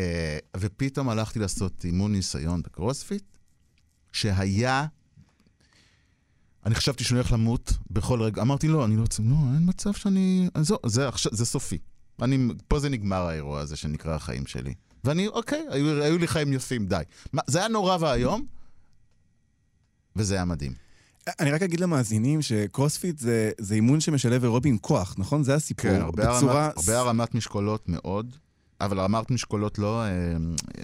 ופתאום 0.58 1.10
הלכתי 1.10 1.40
לעשות 1.40 1.86
אימון 1.86 2.12
ניסיון 2.12 2.62
בקרוספיט, 2.62 3.24
שהיה... 4.12 4.86
אני 6.66 6.76
חשבתי 6.76 7.04
שאני 7.04 7.20
הולך 7.20 7.32
למות 7.32 7.74
בכל 7.92 8.22
רגע. 8.22 8.42
אמרתי, 8.42 8.68
לא, 8.68 8.86
אני 8.86 8.96
לא 8.96 9.02
רוצה... 9.02 9.24
לא, 9.24 9.36
אין 9.56 9.70
מצב 9.70 9.94
שאני... 9.94 10.50
זו, 10.62 10.78
זה, 10.86 11.08
עכשיו, 11.08 11.36
זה 11.36 11.46
סופי. 11.46 11.78
אני, 12.22 12.48
פה 12.68 12.80
זה 12.80 12.90
נגמר 12.90 13.28
האירוע 13.28 13.60
הזה 13.60 13.76
שנקרא 13.76 14.16
החיים 14.16 14.46
שלי. 14.46 14.74
ואני, 15.04 15.28
אוקיי, 15.28 15.66
היו, 15.70 16.04
היו 16.04 16.18
לי 16.18 16.28
חיים 16.28 16.54
יפים, 16.54 16.86
די. 16.86 17.04
מה, 17.34 17.42
זה 17.48 17.60
היה 17.60 17.68
נורא 17.68 17.98
ואיום, 18.00 18.46
וזה 20.16 20.36
היה 20.36 20.46
מדהים. 20.46 20.74
אני 21.40 21.52
רק 21.52 21.62
אגיד 21.62 21.80
למאזינים 21.80 22.42
שקרוספיט 22.42 23.18
זה, 23.18 23.52
זה 23.58 23.76
אימון 23.76 24.00
שמשלב 24.00 24.44
אירובי 24.44 24.70
עם 24.70 24.78
כוח, 24.78 25.16
נכון? 25.18 25.44
זה 25.44 25.56
הסיפור. 25.56 25.92
כן, 25.92 26.02
הרבה, 26.02 26.36
בצורה... 26.36 26.64
הרמת, 26.64 26.78
הרבה 26.78 27.00
הרמת 27.00 27.36
משקולות 27.36 27.90
מאוד, 27.90 28.36
אבל 28.82 29.00
הרמת 29.00 29.32
משקולות 29.32 29.80
לא 29.80 30.04
אה, 30.04 30.10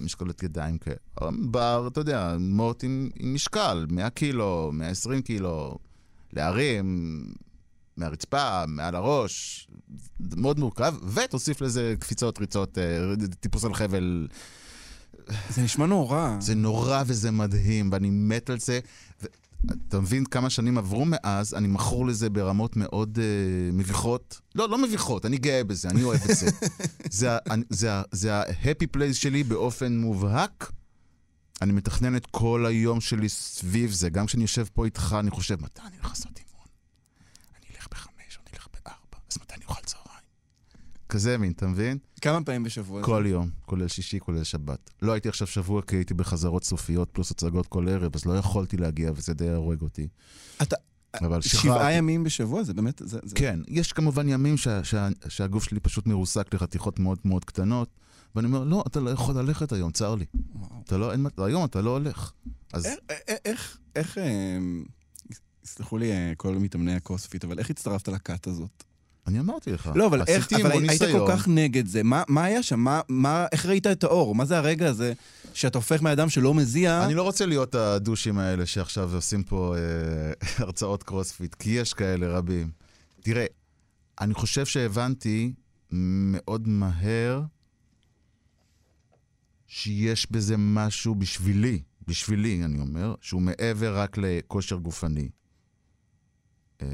משקולות 0.01 0.43
ידיים 0.43 0.77
כאלה. 0.77 0.95
בר, 1.41 1.87
אתה 1.91 1.99
יודע, 1.99 2.35
מוט 2.39 2.83
עם, 2.83 3.09
עם 3.15 3.33
משקל, 3.33 3.85
100 3.89 4.09
קילו, 4.09 4.71
120 4.73 5.21
קילו, 5.21 5.77
להרים 6.33 7.25
מהרצפה, 7.99 8.63
מעל 8.67 8.95
הראש, 8.95 9.67
זה 10.29 10.35
מאוד 10.35 10.59
מורכב, 10.59 10.95
ותוסיף 11.13 11.61
לזה 11.61 11.93
קפיצות, 11.99 12.39
ריצות, 12.39 12.77
אה, 12.77 12.83
טיפוס 13.39 13.65
על 13.65 13.73
חבל. 13.73 14.27
זה 15.49 15.61
נשמע 15.61 15.85
נורא. 15.85 16.35
זה 16.39 16.55
נורא 16.55 17.03
וזה 17.07 17.31
מדהים, 17.31 17.89
ואני 17.91 18.09
מת 18.09 18.49
על 18.49 18.59
זה. 18.59 18.79
ו- 19.23 19.25
אתה 19.87 19.99
מבין 19.99 20.25
כמה 20.25 20.49
שנים 20.49 20.77
עברו 20.77 21.05
מאז, 21.07 21.53
אני 21.53 21.67
מכור 21.67 22.07
לזה 22.07 22.29
ברמות 22.29 22.75
מאוד 22.77 23.17
uh, 23.17 23.21
מביכות. 23.75 24.41
לא, 24.55 24.69
לא 24.69 24.77
מביכות, 24.77 25.25
אני 25.25 25.37
גאה 25.37 25.63
בזה, 25.63 25.89
אני 25.89 26.03
אוהב 26.03 26.21
את 26.29 26.35
זה. 26.37 26.47
זה, 27.19 27.37
אני- 27.49 27.63
זה, 27.69 27.89
זה 28.11 28.35
ה-happy 28.35 28.97
place 28.97 29.13
שלי 29.13 29.43
באופן 29.43 29.97
מובהק. 29.97 30.71
אני 31.61 31.71
מתכנן 31.71 32.15
את 32.15 32.25
כל 32.25 32.65
היום 32.65 33.01
שלי 33.01 33.29
סביב 33.29 33.91
זה. 33.91 34.09
גם 34.09 34.25
כשאני 34.25 34.43
יושב 34.43 34.65
פה 34.73 34.85
איתך, 34.85 35.15
אני 35.19 35.31
חושב, 35.31 35.61
מתי 35.61 35.81
אני 35.81 35.95
הולך 35.97 36.09
לעשות 36.09 36.31
אימון? 36.37 36.65
אני 37.55 37.75
אלך 37.75 37.87
בחמש, 37.91 38.37
או 38.37 38.41
אני 38.47 38.53
אלך 38.53 38.67
בארבע, 38.73 39.18
אז 39.31 39.37
מתי 39.41 39.53
אני 39.53 39.65
אוכל 39.65 39.81
צהריים? 39.81 40.09
כזה 41.09 41.37
מין, 41.37 41.51
אתה 41.51 41.67
מבין? 41.67 41.97
כמה 42.21 42.43
פעמים 42.43 42.63
בשבוע? 42.63 43.03
כל 43.03 43.23
יום, 43.27 43.49
כולל 43.65 43.87
שישי, 43.87 44.19
כולל 44.19 44.43
שבת. 44.43 44.89
לא 45.01 45.11
הייתי 45.11 45.29
עכשיו 45.29 45.47
שבוע 45.47 45.81
כי 45.81 45.95
הייתי 45.95 46.13
בחזרות 46.13 46.63
סופיות 46.63 47.09
פלוס 47.11 47.31
הצגות 47.31 47.67
כל 47.67 47.89
ערב, 47.89 48.15
אז 48.15 48.25
לא 48.25 48.33
יכולתי 48.33 48.77
להגיע 48.77 49.11
וזה 49.15 49.33
די 49.33 49.49
הורג 49.49 49.81
אותי. 49.81 50.07
אתה... 50.61 50.75
אבל 51.21 51.41
שבעה 51.41 51.61
שחררתי. 51.61 51.93
ימים 51.93 52.23
בשבוע? 52.23 52.63
זה 52.63 52.73
באמת... 52.73 53.01
זה, 53.05 53.19
זה... 53.23 53.35
כן, 53.35 53.59
יש 53.67 53.93
כמובן 53.93 54.29
ימים 54.29 54.57
שה, 54.57 54.83
שה, 54.83 55.07
שהגוף 55.27 55.63
שלי 55.63 55.79
פשוט 55.79 56.07
מרוסק 56.07 56.53
לחתיכות 56.53 56.99
מאוד 56.99 57.19
מאוד 57.25 57.45
קטנות, 57.45 57.89
ואני 58.35 58.47
אומר, 58.47 58.63
לא, 58.63 58.83
אתה 58.87 58.99
לא 58.99 59.09
יכול 59.09 59.35
ללכת 59.35 59.71
היום, 59.71 59.91
צר 59.91 60.15
לי. 60.15 60.25
וואו. 60.53 60.81
אתה 60.85 60.97
לא, 60.97 61.11
אין, 61.11 61.25
היום 61.37 61.65
אתה 61.65 61.81
לא 61.81 61.89
הולך. 61.89 62.31
אז 62.73 62.85
איך, 62.85 62.99
איך, 63.09 63.39
איך, 63.45 63.77
איך, 63.95 64.17
אה, 64.17 64.57
יסלחו 65.63 65.97
לי 65.97 66.11
אה, 66.11 66.33
כל 66.37 66.55
מתאמני 66.55 66.95
הקרוספיט, 66.95 67.43
אבל 67.43 67.59
איך 67.59 67.69
הצטרפת 67.69 68.07
לכת 68.07 68.47
הזאת? 68.47 68.83
אני 69.27 69.39
אמרתי 69.39 69.71
לך, 69.71 69.91
לא, 69.95 70.07
אבל 70.07 70.21
איך, 70.27 70.53
אבל 70.53 70.71
היית 70.71 70.83
ניסיון. 70.91 71.19
כל 71.19 71.31
כך 71.31 71.47
נגד 71.47 71.87
זה. 71.87 72.03
מה, 72.03 72.23
מה 72.27 72.43
היה 72.43 72.63
שם? 72.63 72.79
מה, 72.79 73.01
מה, 73.09 73.45
איך 73.51 73.65
ראית 73.65 73.87
את 73.87 74.03
האור? 74.03 74.35
מה 74.35 74.45
זה 74.45 74.57
הרגע 74.57 74.87
הזה 74.87 75.13
שאתה 75.53 75.77
הופך 75.77 76.01
מאדם 76.01 76.29
שלא 76.29 76.53
מזיע? 76.53 77.05
אני 77.05 77.13
לא 77.13 77.23
רוצה 77.23 77.45
להיות 77.45 77.75
הדושים 77.75 78.37
האלה 78.37 78.65
שעכשיו 78.65 79.15
עושים 79.15 79.43
פה 79.43 79.75
אה, 79.77 80.33
הרצאות 80.63 81.03
קרוספיט, 81.03 81.55
כי 81.55 81.69
יש 81.69 81.93
כאלה 81.93 82.27
רבים. 82.27 82.71
תראה, 83.21 83.45
אני 84.21 84.33
חושב 84.33 84.65
שהבנתי 84.65 85.53
מאוד 85.91 86.67
מהר 86.67 87.41
שיש 89.67 90.31
בזה 90.31 90.55
משהו 90.57 91.15
בשבילי, 91.15 91.81
בשבילי, 92.07 92.63
אני 92.65 92.79
אומר, 92.79 93.15
שהוא 93.21 93.41
מעבר 93.41 93.99
רק 93.99 94.17
לכושר 94.17 94.75
גופני. 94.75 95.29
אה, 96.81 96.87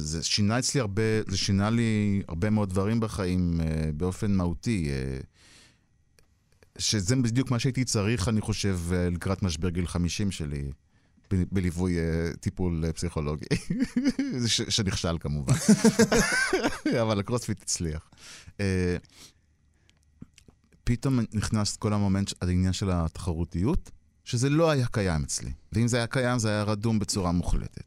זה 0.00 0.22
שינה 0.22 0.58
אצלי 0.58 0.80
הרבה, 0.80 1.02
זה 1.28 1.36
שינה 1.36 1.70
לי 1.70 2.22
הרבה 2.28 2.50
מאוד 2.50 2.70
דברים 2.70 3.00
בחיים 3.00 3.60
אה, 3.60 3.66
באופן 3.96 4.32
מהותי. 4.34 4.88
אה, 4.90 5.18
שזה 6.78 7.16
בדיוק 7.16 7.50
מה 7.50 7.58
שהייתי 7.58 7.84
צריך, 7.84 8.28
אני 8.28 8.40
חושב, 8.40 8.78
אה, 8.92 9.10
לקראת 9.10 9.42
משבר 9.42 9.68
גיל 9.68 9.86
50 9.86 10.30
שלי, 10.30 10.70
בליווי 11.52 11.98
אה, 11.98 12.04
טיפול 12.40 12.84
אה, 12.84 12.92
פסיכולוגי. 12.92 13.46
ש- 14.46 14.60
שנכשל 14.68 15.18
כמובן. 15.20 15.54
אבל 17.02 17.20
הקרוספיט 17.20 17.62
הצליח. 17.62 18.10
אה, 18.60 18.96
פתאום 20.84 21.20
נכנס 21.32 21.76
כל 21.76 21.92
המומנט, 21.92 22.32
העניין 22.40 22.72
של 22.72 22.90
התחרותיות, 22.90 23.90
שזה 24.24 24.50
לא 24.50 24.70
היה 24.70 24.86
קיים 24.86 25.22
אצלי. 25.22 25.52
ואם 25.72 25.88
זה 25.88 25.96
היה 25.96 26.06
קיים, 26.06 26.38
זה 26.38 26.48
היה 26.48 26.62
רדום 26.62 26.98
בצורה 26.98 27.32
מוחלטת. 27.32 27.84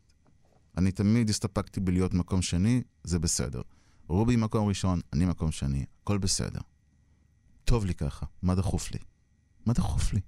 אני 0.78 0.92
תמיד 0.92 1.30
הסתפקתי 1.30 1.80
בלהיות 1.80 2.14
מקום 2.14 2.42
שני, 2.42 2.82
זה 3.04 3.20
בסדר. 3.20 3.62
רובי 4.08 4.36
מקום 4.36 4.68
ראשון, 4.68 5.00
אני 5.14 5.26
מקום 5.26 5.52
שני, 5.52 5.86
הכל 6.02 6.18
בסדר. 6.18 6.60
טוב 7.66 7.86
לי 7.86 7.94
ככה, 7.94 8.26
מה 8.42 8.56
דחוף 8.56 8.92
לי? 8.92 9.00
מה 9.66 9.74
דחוף 9.74 10.14
לי? 10.14 10.20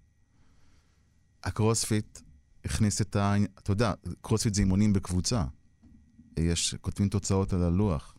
הקרוספיט 1.44 2.20
הכניס 2.66 3.02
את 3.02 3.16
ה... 3.16 3.36
אתה 3.60 3.72
יודע, 3.72 3.94
קרוספיט 4.22 4.54
זה 4.54 4.62
אימונים 4.62 4.94
בקבוצה. 4.94 5.46
יש, 6.38 6.76
כותבים 6.82 7.10
תוצאות 7.10 7.54
על 7.54 7.64
הלוח. 7.64 8.16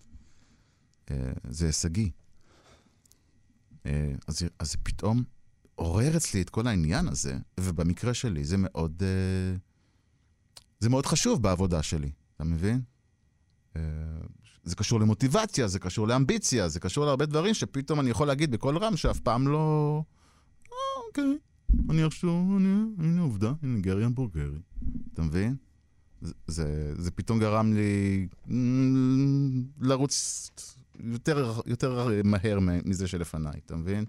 אה, 1.10 1.32
זה 1.48 1.66
הישגי. 1.66 2.10
אה, 3.86 4.12
אז, 4.26 4.42
אז 4.58 4.76
פתאום 4.82 5.24
עורר 5.74 6.16
אצלי 6.16 6.42
את 6.42 6.50
כל 6.50 6.66
העניין 6.66 7.08
הזה, 7.08 7.38
ובמקרה 7.60 8.14
שלי 8.14 8.44
זה 8.44 8.56
מאוד... 8.58 9.02
אה, 9.02 9.56
זה 10.80 10.88
מאוד 10.88 11.06
חשוב 11.06 11.42
בעבודה 11.42 11.82
שלי, 11.82 12.10
אתה 12.36 12.44
מבין? 12.44 12.80
אה, 13.76 13.82
זה 14.64 14.76
קשור 14.76 15.00
למוטיבציה, 15.00 15.68
זה 15.68 15.78
קשור 15.78 16.08
לאמביציה, 16.08 16.68
זה 16.68 16.80
קשור 16.80 17.06
להרבה 17.06 17.26
דברים 17.26 17.54
שפתאום 17.54 18.00
אני 18.00 18.10
יכול 18.10 18.26
להגיד 18.26 18.50
בקול 18.50 18.78
רם 18.78 18.96
שאף 18.96 19.20
פעם 19.20 19.48
לא... 19.48 20.02
אה, 20.72 21.06
אוקיי, 21.08 21.38
אני 21.90 22.02
עכשיו, 22.02 22.30
אני, 22.56 22.84
הנה 22.98 23.20
עובדה, 23.20 23.52
הנה 23.62 23.80
גרי 23.80 24.04
המבורגרי. 24.04 24.58
אתה 25.14 25.22
מבין? 25.22 25.56
זה, 26.20 26.32
זה, 26.46 26.92
זה 26.98 27.10
פתאום 27.10 27.38
גרם 27.38 27.72
לי 27.72 28.28
לרוץ 29.80 30.50
יותר, 31.00 31.60
יותר 31.66 32.08
מהר 32.24 32.58
מזה 32.60 33.08
שלפניי, 33.08 33.60
אתה 33.66 33.76
מבין? 33.76 34.04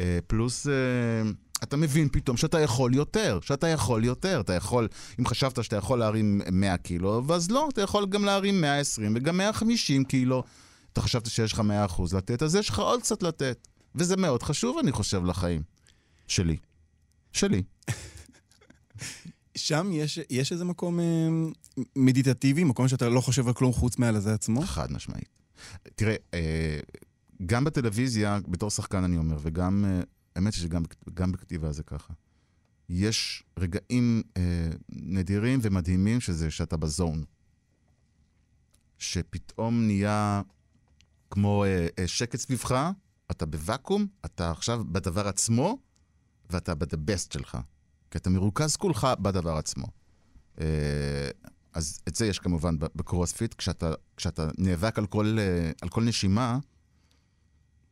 אה, 0.00 0.18
פלוס, 0.26 0.66
אה, 0.66 1.30
אתה 1.62 1.76
מבין 1.76 2.08
פתאום 2.12 2.36
שאתה 2.36 2.60
יכול 2.60 2.94
יותר, 2.94 3.38
שאתה 3.42 3.68
יכול 3.68 4.04
יותר. 4.04 4.40
אתה 4.40 4.52
יכול, 4.52 4.88
אם 5.20 5.26
חשבת 5.26 5.64
שאתה 5.64 5.76
יכול 5.76 5.98
להרים 5.98 6.40
100 6.52 6.76
קילו, 6.76 7.22
אז 7.34 7.50
לא, 7.50 7.68
אתה 7.72 7.80
יכול 7.80 8.06
גם 8.06 8.24
להרים 8.24 8.60
120 8.60 9.12
וגם 9.16 9.36
150 9.36 10.04
קילו. 10.04 10.42
אתה 10.92 11.00
חשבת 11.00 11.26
שיש 11.26 11.52
לך 11.52 11.62
100% 11.98 12.16
לתת, 12.16 12.42
אז 12.42 12.54
יש 12.54 12.68
לך 12.68 12.78
עוד 12.78 13.00
קצת 13.00 13.22
לתת. 13.22 13.68
וזה 13.94 14.16
מאוד 14.16 14.42
חשוב, 14.42 14.78
אני 14.78 14.92
חושב, 14.92 15.24
לחיים. 15.24 15.62
שלי. 16.26 16.56
שלי. 17.32 17.62
שם 19.56 19.90
יש, 19.92 20.18
יש 20.30 20.52
איזה 20.52 20.64
מקום 20.64 21.00
אה, 21.00 21.04
מדיטטיבי, 21.96 22.64
מקום 22.64 22.88
שאתה 22.88 23.08
לא 23.08 23.20
חושב 23.20 23.48
על 23.48 23.54
כלום 23.54 23.72
חוץ 23.72 23.98
מעל 23.98 24.16
הזה 24.16 24.34
עצמו? 24.34 24.62
חד 24.62 24.92
משמעית. 24.92 25.28
תראה, 25.94 26.14
אה, 26.34 26.80
גם 27.46 27.64
בטלוויזיה, 27.64 28.38
בתור 28.48 28.70
שחקן 28.70 29.04
אני 29.04 29.16
אומר, 29.16 29.36
וגם, 29.42 29.84
אה, 29.88 30.00
האמת 30.36 30.52
שגם 30.52 30.82
גם 31.14 31.32
בכתיבה 31.32 31.72
זה 31.72 31.82
ככה. 31.82 32.12
יש 32.88 33.44
רגעים 33.58 34.22
אה, 34.36 34.70
נדירים 34.88 35.58
ומדהימים 35.62 36.20
שזה 36.20 36.50
שאתה 36.50 36.76
בזון. 36.76 37.24
שפתאום 38.98 39.86
נהיה 39.86 40.42
כמו 41.30 41.64
אה, 41.64 41.86
אה, 41.98 42.08
שקט 42.08 42.38
סביבך, 42.38 42.90
אתה 43.30 43.46
בוואקום, 43.46 44.06
אתה 44.24 44.50
עכשיו 44.50 44.84
בדבר 44.92 45.28
עצמו, 45.28 45.78
ואתה 46.50 46.72
best 46.72 47.32
שלך. 47.32 47.58
כי 48.10 48.18
אתה 48.18 48.30
מרוכז 48.30 48.76
כולך 48.76 49.06
בדבר 49.20 49.56
עצמו. 49.56 49.86
אה, 50.60 51.30
אז 51.72 52.00
את 52.08 52.14
זה 52.14 52.26
יש 52.26 52.38
כמובן 52.38 52.78
בקרוספיט, 52.78 53.54
כשאתה, 53.54 53.92
כשאתה 54.16 54.48
נאבק 54.58 54.98
על 54.98 55.06
כל, 55.06 55.36
אה, 55.38 55.70
על 55.82 55.88
כל 55.88 56.04
נשימה, 56.04 56.58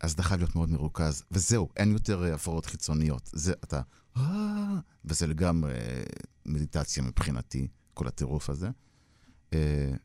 אז 0.00 0.12
אתה 0.12 0.22
חייב 0.22 0.40
להיות 0.40 0.56
מאוד 0.56 0.70
מרוכז. 0.70 1.22
וזהו, 1.30 1.68
אין 1.76 1.92
יותר 1.92 2.24
אה, 2.24 2.34
הפרעות 2.34 2.66
חיצוניות. 2.66 3.30
זה, 3.32 3.52
אתה... 3.64 3.80
"אה", 4.16 4.76
וזה 5.04 5.26
לגמרי 5.26 5.72
אה, 5.72 6.02
מדיטציה 6.46 7.02
מבחינתי, 7.02 7.68
כל 7.94 8.06
הטירוף 8.08 8.50
הזה. 8.50 8.68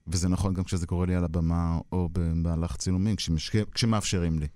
וזה 0.08 0.30
נכון 0.30 0.54
גם 0.54 0.64
כשזה 0.64 0.88
קורה 0.88 1.06
לי 1.06 1.16
על 1.16 1.24
הבמה 1.24 1.80
או 1.92 2.10
במהלך 2.14 2.76
צילומים, 2.76 3.16
כשמאפשרים 3.74 4.40
לי. 4.40 4.48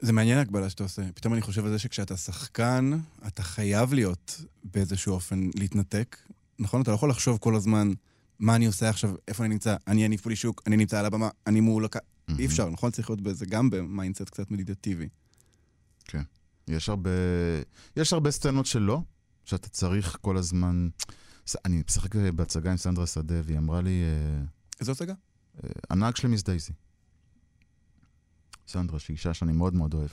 זה 0.00 0.12
מעניין 0.12 0.38
ההקבלה 0.38 0.70
שאתה 0.70 0.82
עושה. 0.82 1.02
פתאום 1.14 1.32
אני 1.34 1.42
חושב 1.42 1.64
על 1.64 1.70
זה 1.70 1.78
שכשאתה 1.78 2.16
שחקן, 2.16 2.90
אתה 3.26 3.42
חייב 3.42 3.94
להיות 3.94 4.40
באיזשהו 4.64 5.12
אופן 5.14 5.50
להתנתק. 5.54 6.16
נכון? 6.58 6.82
אתה 6.82 6.90
לא 6.90 6.94
יכול 6.96 7.10
לחשוב 7.10 7.38
כל 7.38 7.54
הזמן, 7.54 7.92
מה 8.38 8.56
אני 8.56 8.66
עושה 8.66 8.88
עכשיו, 8.88 9.14
איפה 9.28 9.44
אני 9.44 9.54
נמצא, 9.54 9.76
אני 9.86 10.04
יניב 10.04 10.20
פולישוק, 10.20 10.62
אני 10.66 10.76
נמצא 10.76 10.98
על 10.98 11.06
הבמה, 11.06 11.28
אני 11.46 11.60
מול 11.60 11.84
הקהל. 12.28 12.40
אי 12.40 12.46
אפשר, 12.46 12.70
נכון? 12.70 12.90
צריך 12.90 13.10
להיות 13.10 13.20
בזה 13.20 13.46
גם 13.46 13.70
ב 13.70 13.77
mindset 13.77 14.30
קצת 14.30 14.50
מדיטטיבי. 14.50 15.08
יש 16.68 16.88
הרבה, 16.88 17.10
יש 17.96 18.12
הרבה 18.12 18.30
סצנות 18.30 18.66
שלא, 18.66 19.00
שאתה 19.44 19.68
צריך 19.68 20.18
כל 20.20 20.36
הזמן... 20.36 20.88
אני 21.64 21.82
משחק 21.88 22.16
בהצגה 22.16 22.70
עם 22.70 22.76
סנדרה 22.76 23.06
שדה, 23.06 23.34
והיא 23.44 23.58
אמרה 23.58 23.80
לי, 23.80 24.02
אה, 24.02 24.44
איזו 24.80 24.92
הצגה? 24.92 25.14
אה, 25.64 25.70
הנהג 25.90 26.16
של 26.16 26.28
מיס 26.28 26.42
דייזי. 26.42 26.72
סנדרה, 28.68 28.98
שהיא 28.98 29.14
אישה 29.14 29.34
שאני 29.34 29.52
מאוד 29.52 29.74
מאוד 29.74 29.94
אוהב. 29.94 30.10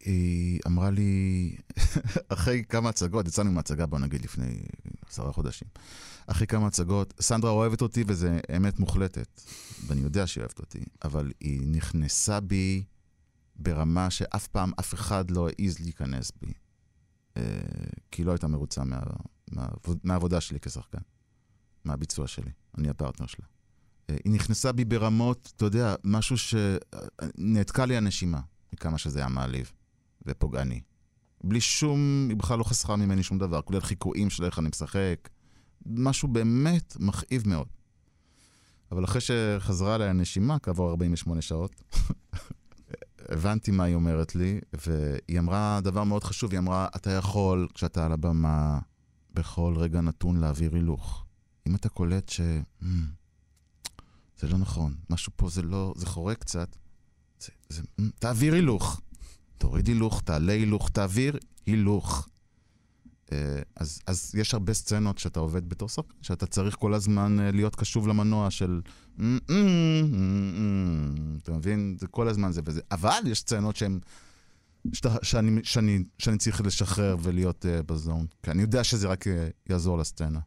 היא 0.00 0.60
אמרה 0.66 0.90
לי, 0.90 1.56
אחרי 2.28 2.64
כמה 2.68 2.88
הצגות, 2.88 3.26
יצאנו 3.26 3.52
מהצגה, 3.52 3.86
בוא 3.86 3.98
נגיד, 3.98 4.24
לפני 4.24 4.62
עשרה 5.10 5.32
חודשים. 5.32 5.68
אחרי 6.26 6.46
כמה 6.46 6.66
הצגות, 6.66 7.14
סנדרה 7.20 7.50
אוהבת 7.50 7.82
אותי 7.82 8.04
וזה 8.06 8.40
אמת 8.56 8.78
מוחלטת, 8.78 9.40
ואני 9.86 10.00
יודע 10.00 10.26
שהיא 10.26 10.42
אוהבת 10.42 10.58
אותי, 10.58 10.84
אבל 11.04 11.32
היא 11.40 11.60
נכנסה 11.64 12.40
בי 12.40 12.84
ברמה 13.56 14.10
שאף 14.10 14.46
פעם 14.46 14.72
אף 14.80 14.94
אחד 14.94 15.30
לא 15.30 15.48
העז 15.48 15.78
להיכנס 15.80 16.32
בי. 16.42 16.52
אה, 17.36 17.42
כי 18.10 18.22
היא 18.22 18.26
לא 18.26 18.32
הייתה 18.32 18.48
מרוצה 18.48 18.84
מה, 18.84 19.00
מה, 20.04 20.40
שלי 20.40 20.60
כשחקן, 20.60 20.98
מהביצוע 21.84 22.26
שלי, 22.26 22.50
אני 22.78 22.88
הפרטנר 22.88 23.26
שלה. 23.26 23.46
אה, 24.10 24.16
היא 24.24 24.32
נכנסה 24.32 24.72
בי 24.72 24.84
ברמות, 24.84 25.52
אתה 25.56 25.64
יודע, 25.64 25.94
משהו 26.04 26.36
שנעתקה 26.38 27.86
לי 27.86 27.96
הנשימה, 27.96 28.40
מכמה 28.72 28.98
שזה 28.98 29.18
היה 29.18 29.28
מעליב 29.28 29.72
ופוגעני. 30.26 30.80
בלי 31.44 31.60
שום, 31.60 32.26
היא 32.28 32.36
בכלל 32.36 32.58
לא 32.58 32.64
חסכה 32.64 32.96
ממני 32.96 33.22
שום 33.22 33.38
דבר, 33.38 33.62
כולל 33.62 33.80
חיקויים 33.80 34.30
של 34.30 34.44
איך 34.44 34.58
אני 34.58 34.68
משחק. 34.68 35.28
משהו 35.86 36.28
באמת 36.28 36.96
מכאיב 37.00 37.48
מאוד. 37.48 37.66
אבל 38.92 39.04
אחרי 39.04 39.20
שחזרה 39.20 39.94
אליי 39.94 40.08
הנשימה, 40.08 40.58
כעבור 40.58 40.90
48 40.90 41.42
שעות, 41.42 41.82
הבנתי 43.28 43.70
מה 43.70 43.84
היא 43.84 43.94
אומרת 43.94 44.34
לי, 44.34 44.60
והיא 44.72 45.38
אמרה 45.38 45.80
דבר 45.82 46.04
מאוד 46.04 46.24
חשוב, 46.24 46.50
היא 46.50 46.58
אמרה, 46.58 46.88
אתה 46.96 47.10
יכול, 47.10 47.68
כשאתה 47.74 48.06
על 48.06 48.12
הבמה, 48.12 48.78
בכל 49.34 49.74
רגע 49.76 50.00
נתון 50.00 50.36
להעביר 50.36 50.74
הילוך. 50.74 51.24
אם 51.66 51.74
אתה 51.74 51.88
קולט 51.88 52.28
ש... 52.28 52.40
"Hmm, 52.82 52.84
זה 54.38 54.48
לא 54.48 54.58
נכון, 54.58 54.94
משהו 55.10 55.32
פה 55.36 55.48
זה 55.48 55.62
לא, 55.62 55.92
זה 55.96 56.06
חורק 56.06 56.38
קצת, 56.38 56.76
זה, 57.40 57.48
זה, 57.68 57.82
"Hmm, 57.82 58.04
תעביר 58.18 58.54
הילוך. 58.54 59.00
תוריד 59.60 59.88
הילוך, 59.88 60.20
תעלה 60.24 60.52
הילוך, 60.52 60.88
תעביר 60.88 61.38
הילוך. 61.66 62.28
אה, 63.32 63.62
אז, 63.76 64.00
אז 64.06 64.34
יש 64.34 64.54
הרבה 64.54 64.74
סצנות 64.74 65.18
שאתה 65.18 65.40
עובד 65.40 65.68
בתור 65.68 65.88
שחקן, 65.88 66.14
שאתה 66.22 66.46
צריך 66.46 66.76
כל 66.76 66.94
הזמן 66.94 67.40
אה, 67.40 67.50
להיות 67.50 67.76
קשוב 67.76 68.08
למנוע 68.08 68.50
של... 68.50 68.80
אתה 71.42 71.52
מבין? 71.52 71.96
זה 71.98 72.06
כל 72.06 72.28
הזמן 72.28 72.52
זה 72.52 72.60
וזה. 72.64 72.80
אבל 72.90 73.20
יש 73.26 73.38
סצנות 73.38 73.76
שהן... 73.76 73.98
שאני, 75.22 75.60
שאני, 75.62 76.04
שאני 76.18 76.38
צריך 76.38 76.60
לשחרר 76.60 77.16
ולהיות 77.22 77.64
uh, 77.64 77.82
ב 77.82 77.89
zone. 77.89 78.26
כי 78.42 78.50
אני 78.50 78.62
יודע 78.62 78.84
שזה 78.84 79.08
רק 79.08 79.26
uh, 79.26 79.30
יעזור 79.70 79.98
לסצנה. 79.98 80.40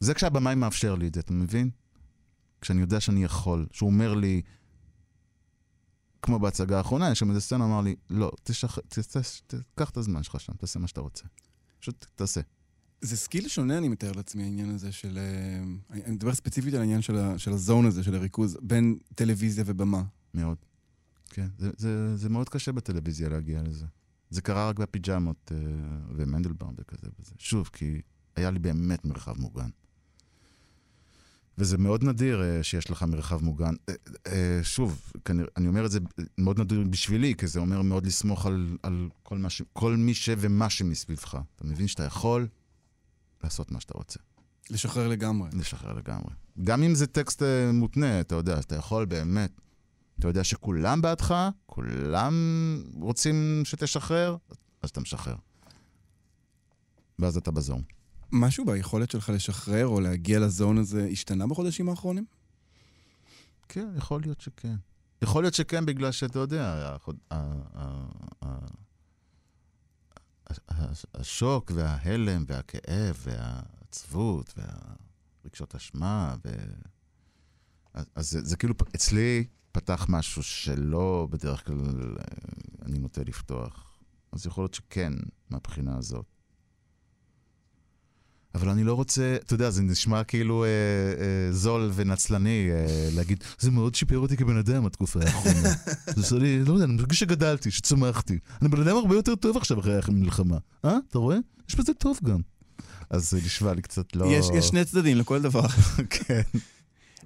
זה 0.00 0.14
כשהבמאי 0.14 0.54
מאפשר 0.54 0.94
לי 0.94 1.06
את 1.06 1.14
זה, 1.14 1.20
אתה 1.20 1.32
מבין? 1.32 1.70
כשאני 2.60 2.80
יודע 2.80 3.00
שאני 3.00 3.24
יכול. 3.24 3.66
שהוא 3.72 3.90
אומר 3.90 4.14
לי, 4.14 4.42
כמו 6.22 6.38
בהצגה 6.38 6.78
האחרונה, 6.78 7.10
יש 7.10 7.18
שם 7.18 7.28
איזה 7.30 7.40
סצנה, 7.40 7.64
אמר 7.64 7.80
לי, 7.80 7.96
לא, 8.10 8.32
תשח... 8.44 8.78
ת, 8.78 8.98
ת, 8.98 9.16
ת, 9.46 9.54
קח 9.74 9.90
את 9.90 9.96
הזמן 9.96 10.22
שלך 10.22 10.40
שם, 10.40 10.52
תעשה 10.52 10.78
מה 10.78 10.86
שאתה 10.86 11.00
רוצה. 11.00 11.24
פשוט 11.80 12.06
תעשה. 12.14 12.40
זה 13.00 13.16
skill 13.16 13.48
שונה, 13.48 13.78
אני 13.78 13.88
מתאר 13.88 14.12
לעצמי, 14.12 14.42
העניין 14.42 14.70
הזה 14.70 14.92
של... 14.92 15.18
אה, 15.18 15.62
אני 15.90 16.04
אני 16.04 16.12
מדבר 16.12 16.34
ספציפית 16.34 16.74
על 16.74 16.80
העניין 16.80 17.02
של, 17.02 17.16
ה, 17.16 17.38
של 17.38 17.52
הזון 17.52 17.86
הזה, 17.86 18.02
של 18.02 18.14
הריכוז, 18.14 18.56
בין 18.62 18.98
טלוויזיה 19.14 19.64
ובמה. 19.66 20.02
מאוד. 20.34 20.56
כן, 21.30 21.46
זה, 21.58 21.70
זה, 21.76 22.16
זה 22.16 22.28
מאוד 22.28 22.48
קשה 22.48 22.72
בטלוויזיה 22.72 23.28
להגיע 23.28 23.62
לזה. 23.62 23.86
זה 24.30 24.42
קרה 24.42 24.68
רק 24.68 24.78
בפיג'מות 24.78 25.52
uh, 25.54 25.54
ומנדלבאום 26.16 26.74
וכזה 26.78 27.06
וזה. 27.18 27.32
שוב, 27.38 27.70
כי 27.72 28.00
היה 28.36 28.50
לי 28.50 28.58
באמת 28.58 29.04
מרחב 29.04 29.38
מוגן. 29.38 29.68
וזה 31.62 31.78
מאוד 31.78 32.04
נדיר 32.04 32.40
uh, 32.40 32.62
שיש 32.62 32.90
לך 32.90 33.02
מרחב 33.02 33.44
מוגן. 33.44 33.74
Uh, 33.74 33.92
uh, 34.26 34.30
שוב, 34.62 35.12
כנראה, 35.24 35.48
אני 35.56 35.68
אומר 35.68 35.86
את 35.86 35.90
זה 35.90 35.98
מאוד 36.38 36.60
נדיר 36.60 36.84
בשבילי, 36.90 37.34
כי 37.34 37.46
זה 37.46 37.60
אומר 37.60 37.82
מאוד 37.82 38.06
לסמוך 38.06 38.46
על, 38.46 38.76
על 38.82 39.08
כל, 39.22 39.38
מה 39.38 39.50
ש, 39.50 39.62
כל 39.72 39.96
מי 39.96 40.14
ש 40.14 40.28
ומה 40.38 40.70
שמסביבך. 40.70 41.38
אתה 41.56 41.66
מבין 41.66 41.88
שאתה 41.88 42.04
יכול 42.04 42.48
לעשות 43.44 43.72
מה 43.72 43.80
שאתה 43.80 43.94
רוצה. 43.96 44.18
לשחרר 44.70 45.08
לגמרי. 45.08 45.48
לשחרר 45.52 45.92
לגמרי. 45.92 46.30
גם 46.64 46.82
אם 46.82 46.94
זה 46.94 47.06
טקסט 47.06 47.42
אה, 47.42 47.72
מותנה, 47.72 48.20
אתה 48.20 48.34
יודע, 48.34 48.58
אתה 48.58 48.76
יכול 48.76 49.04
באמת. 49.04 49.60
אתה 50.18 50.28
יודע 50.28 50.44
שכולם 50.44 51.02
בעדך, 51.02 51.34
כולם 51.66 52.34
רוצים 52.94 53.62
שתשחרר, 53.64 54.36
אז 54.82 54.90
אתה 54.90 55.00
משחרר. 55.00 55.36
ואז 57.18 57.36
אתה 57.36 57.50
בזון. 57.50 57.82
משהו 58.32 58.64
ביכולת 58.64 59.10
שלך 59.10 59.28
לשחרר 59.28 59.86
או 59.86 60.00
להגיע 60.00 60.40
לזון 60.40 60.78
הזה 60.78 61.08
השתנה 61.12 61.46
בחודשים 61.46 61.88
האחרונים? 61.88 62.24
כן, 63.68 63.88
יכול 63.96 64.20
להיות 64.20 64.40
שכן. 64.40 64.74
יכול 65.22 65.42
להיות 65.42 65.54
שכן, 65.54 65.86
בגלל 65.86 66.12
שאתה 66.12 66.38
יודע, 66.38 66.96
השוק 71.14 71.72
וההלם 71.74 72.44
והכאב 72.46 73.16
והעצבות 73.24 74.54
והרגשות 74.56 75.74
אשמה, 75.74 76.34
ו... 76.44 76.50
אז, 77.94 78.04
אז 78.14 78.30
זה, 78.30 78.40
זה 78.42 78.56
כאילו, 78.56 78.74
אצלי 78.96 79.44
פתח 79.72 80.06
משהו 80.08 80.42
שלא 80.42 81.28
בדרך 81.30 81.66
כלל 81.66 82.16
אה, 82.18 82.24
אני 82.82 82.98
נוטה 82.98 83.22
לפתוח. 83.24 83.98
אז 84.32 84.46
יכול 84.46 84.64
להיות 84.64 84.74
שכן, 84.74 85.12
מהבחינה 85.50 85.96
הזאת. 85.96 86.31
אבל 88.54 88.68
אני 88.68 88.84
לא 88.84 88.94
רוצה, 88.94 89.36
אתה 89.46 89.54
יודע, 89.54 89.70
זה 89.70 89.82
נשמע 89.82 90.24
כאילו 90.24 90.64
אה, 90.64 90.68
אה, 90.68 91.52
זול 91.52 91.90
ונצלני 91.94 92.68
אה, 92.70 93.08
להגיד, 93.14 93.44
זה 93.58 93.70
מאוד 93.70 93.94
שיפר 93.94 94.18
אותי 94.18 94.36
כבן 94.36 94.56
אדם 94.56 94.86
התקופה 94.86 95.20
האחרונה. 95.20 95.74
זה 96.14 96.20
עושה 96.20 96.36
לי, 96.36 96.64
לא 96.64 96.72
יודע, 96.72 96.84
אני 96.84 96.92
מרגיש 96.92 97.20
שגדלתי, 97.20 97.70
שצמחתי. 97.70 98.38
אני 98.62 98.68
בן 98.68 98.80
אדם 98.80 98.96
הרבה 98.96 99.14
יותר 99.14 99.34
טוב 99.34 99.56
עכשיו 99.56 99.80
אחרי 99.80 100.00
המלחמה. 100.08 100.56
אה? 100.84 100.96
אתה 101.10 101.18
רואה? 101.18 101.36
יש 101.68 101.74
בזה 101.74 101.94
טוב 101.94 102.18
גם. 102.24 102.40
אז 103.10 103.30
זה 103.30 103.36
נשמע 103.44 103.74
לי 103.74 103.82
קצת 103.82 104.16
לא... 104.16 104.26
יש, 104.26 104.46
יש 104.54 104.68
שני 104.68 104.84
צדדים 104.84 105.16
לכל 105.16 105.42
דבר. 105.42 105.66
כן. 106.10 106.42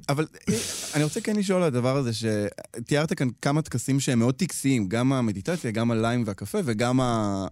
אבל 0.09 0.26
אה, 0.49 0.55
אני 0.94 1.05
רוצה 1.05 1.20
כן 1.20 1.36
לשאול 1.36 1.62
על 1.62 1.68
הדבר 1.68 1.97
הזה, 1.97 2.11
שתיארת 2.14 3.12
כאן 3.12 3.28
כמה 3.42 3.62
טקסים 3.62 4.01
שהם 4.01 4.18
מאוד 4.18 4.34
טקסיים, 4.34 4.88
גם 4.88 5.12
המדיטציה, 5.12 5.70
גם 5.70 5.90
הליים 5.90 6.22
והקפה 6.26 6.59
וגם 6.64 7.01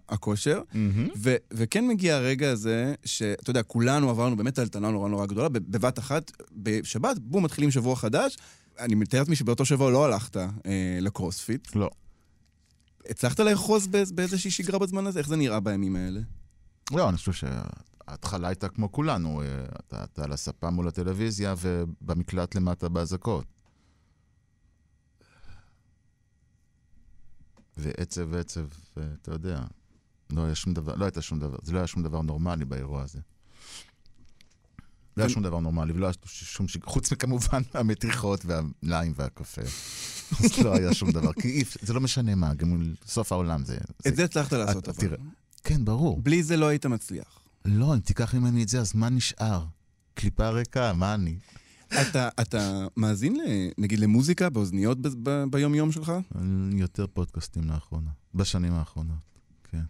הכושר. 0.09 0.61
ו- 1.17 1.35
וכן 1.53 1.87
מגיע 1.87 2.15
הרגע 2.15 2.49
הזה, 2.51 2.93
שאתה 3.05 3.49
יודע, 3.49 3.63
כולנו 3.63 4.09
עברנו 4.09 4.35
באמת 4.37 4.55
טלטלה 4.55 4.89
נורא 4.91 5.09
נורא 5.09 5.25
גדולה, 5.25 5.49
ב- 5.49 5.57
בבת 5.71 5.99
אחת, 5.99 6.31
בשבת, 6.51 7.19
בום, 7.19 7.43
מתחילים 7.45 7.71
שבוע 7.71 7.95
חדש. 7.95 8.37
אני 8.79 8.95
מתאר 8.95 9.19
לעצמי 9.19 9.35
שבאותו 9.35 9.65
שבוע 9.65 9.91
לא 9.91 10.05
הלכת 10.05 10.37
אה, 10.37 10.43
לקרוספיט. 11.01 11.75
לא. 11.75 11.89
הצלחת 13.09 13.39
לאחוז 13.39 13.87
באיז- 13.87 14.11
באיזושהי 14.11 14.51
שגרה 14.51 14.79
בזמן 14.79 15.07
הזה? 15.07 15.19
איך 15.19 15.27
זה 15.27 15.35
נראה 15.35 15.59
בימים 15.59 15.95
האלה? 15.95 16.19
לא, 16.91 17.09
אני 17.09 17.17
חושב 17.17 17.31
שההתחלה 18.09 18.47
הייתה 18.47 18.69
כמו 18.69 18.91
כולנו, 18.91 19.41
אה, 19.41 19.65
אתה, 19.79 20.03
אתה 20.03 20.23
על 20.23 20.31
הספה 20.31 20.69
מול 20.69 20.87
הטלוויזיה 20.87 21.55
ובמקלט 21.57 22.55
למטה 22.55 22.89
באזעקות. 22.89 23.45
ועצב 27.77 28.27
ועצב, 28.29 28.65
ואתה 28.97 29.31
יודע, 29.31 29.63
לא 30.29 30.45
היה 30.45 30.55
שום 30.55 30.73
דבר, 30.73 30.95
לא 30.95 31.05
הייתה 31.05 31.21
שום 31.21 31.39
דבר, 31.39 31.57
זה 31.63 31.73
לא 31.73 31.77
היה 31.77 31.87
שום 31.87 32.03
דבר 32.03 32.21
נורמלי 32.21 32.65
באירוע 32.65 33.03
הזה. 33.03 33.19
לא 35.17 35.23
היה. 35.23 35.29
שום 35.29 35.43
דבר 35.43 35.59
נורמלי, 35.59 35.93
ולא 35.93 36.05
היה 36.05 36.13
שום 36.25 36.67
שג... 36.67 36.83
חוץ 36.83 37.11
מכמובן 37.11 37.61
המתיחות 37.73 38.45
והליים 38.45 39.13
והקפה. 39.15 39.61
אז 40.31 40.59
לא 40.63 40.75
היה 40.75 40.93
שום 40.93 41.11
דבר, 41.11 41.33
כי 41.33 41.63
זה 41.81 41.93
לא 41.93 42.01
משנה 42.01 42.35
מה, 42.35 42.53
גם 42.53 42.93
סוף 43.05 43.31
העולם 43.31 43.65
זה... 43.65 43.77
את 44.07 44.15
זה 44.15 44.23
הצלחת 44.23 44.53
לעשות, 44.53 44.89
אתה 44.89 45.07
אבל. 45.07 45.17
כן, 45.63 45.85
ברור. 45.85 46.21
בלי 46.21 46.43
זה 46.43 46.57
לא 46.57 46.67
היית 46.67 46.85
מצליח. 46.85 47.44
לא, 47.65 47.93
אם 47.93 47.99
תיקח 47.99 48.35
ממני 48.35 48.63
את 48.63 48.69
זה, 48.69 48.81
אז 48.81 48.95
מה 48.95 49.09
נשאר? 49.09 49.65
קליפה 50.13 50.49
ריקה, 50.49 50.93
מה 50.93 51.13
אני? 51.13 51.37
אתה, 52.01 52.29
אתה 52.41 52.87
מאזין, 52.97 53.37
נגיד, 53.77 53.99
למוזיקה 53.99 54.49
באוזניות 54.49 55.01
ב, 55.01 55.07
ב, 55.23 55.43
ביום-יום 55.51 55.91
שלך? 55.91 56.11
יותר 56.71 57.07
פודקאסטים 57.07 57.63
לאחרונה, 57.63 58.09
בשנים 58.33 58.73
האחרונות, 58.73 59.17
כן. 59.63 59.83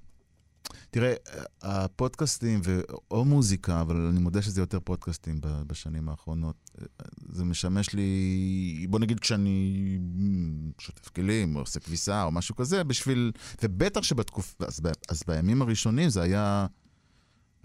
תראה, 0.92 1.14
הפודקאסטים, 1.62 2.62
ו... 2.64 2.82
או 3.12 3.26
מוזיקה, 3.26 3.82
אבל 3.82 3.96
אני 3.96 4.20
מודה 4.20 4.42
שזה 4.42 4.62
יותר 4.62 4.80
פודקאסטים 4.80 5.40
בשנים 5.42 6.10
האחרונות. 6.10 6.72
זה 7.30 7.44
משמש 7.46 7.94
לי, 7.94 8.88
בוא 8.90 9.00
נגיד 9.00 9.20
כשאני 9.20 10.00
שוטף 10.80 11.10
כלים, 11.10 11.56
או 11.56 11.60
עושה 11.60 11.80
כביסה, 11.80 12.24
או 12.24 12.32
משהו 12.32 12.56
כזה, 12.56 12.84
בשביל... 12.84 13.32
ובטח 13.64 14.04
שבתקופה, 14.04 14.66
אז, 14.66 14.80
ב... 14.80 14.88
אז 15.10 15.24
בימים 15.28 15.62
הראשונים 15.62 16.10
זה 16.10 16.22
היה... 16.22 16.68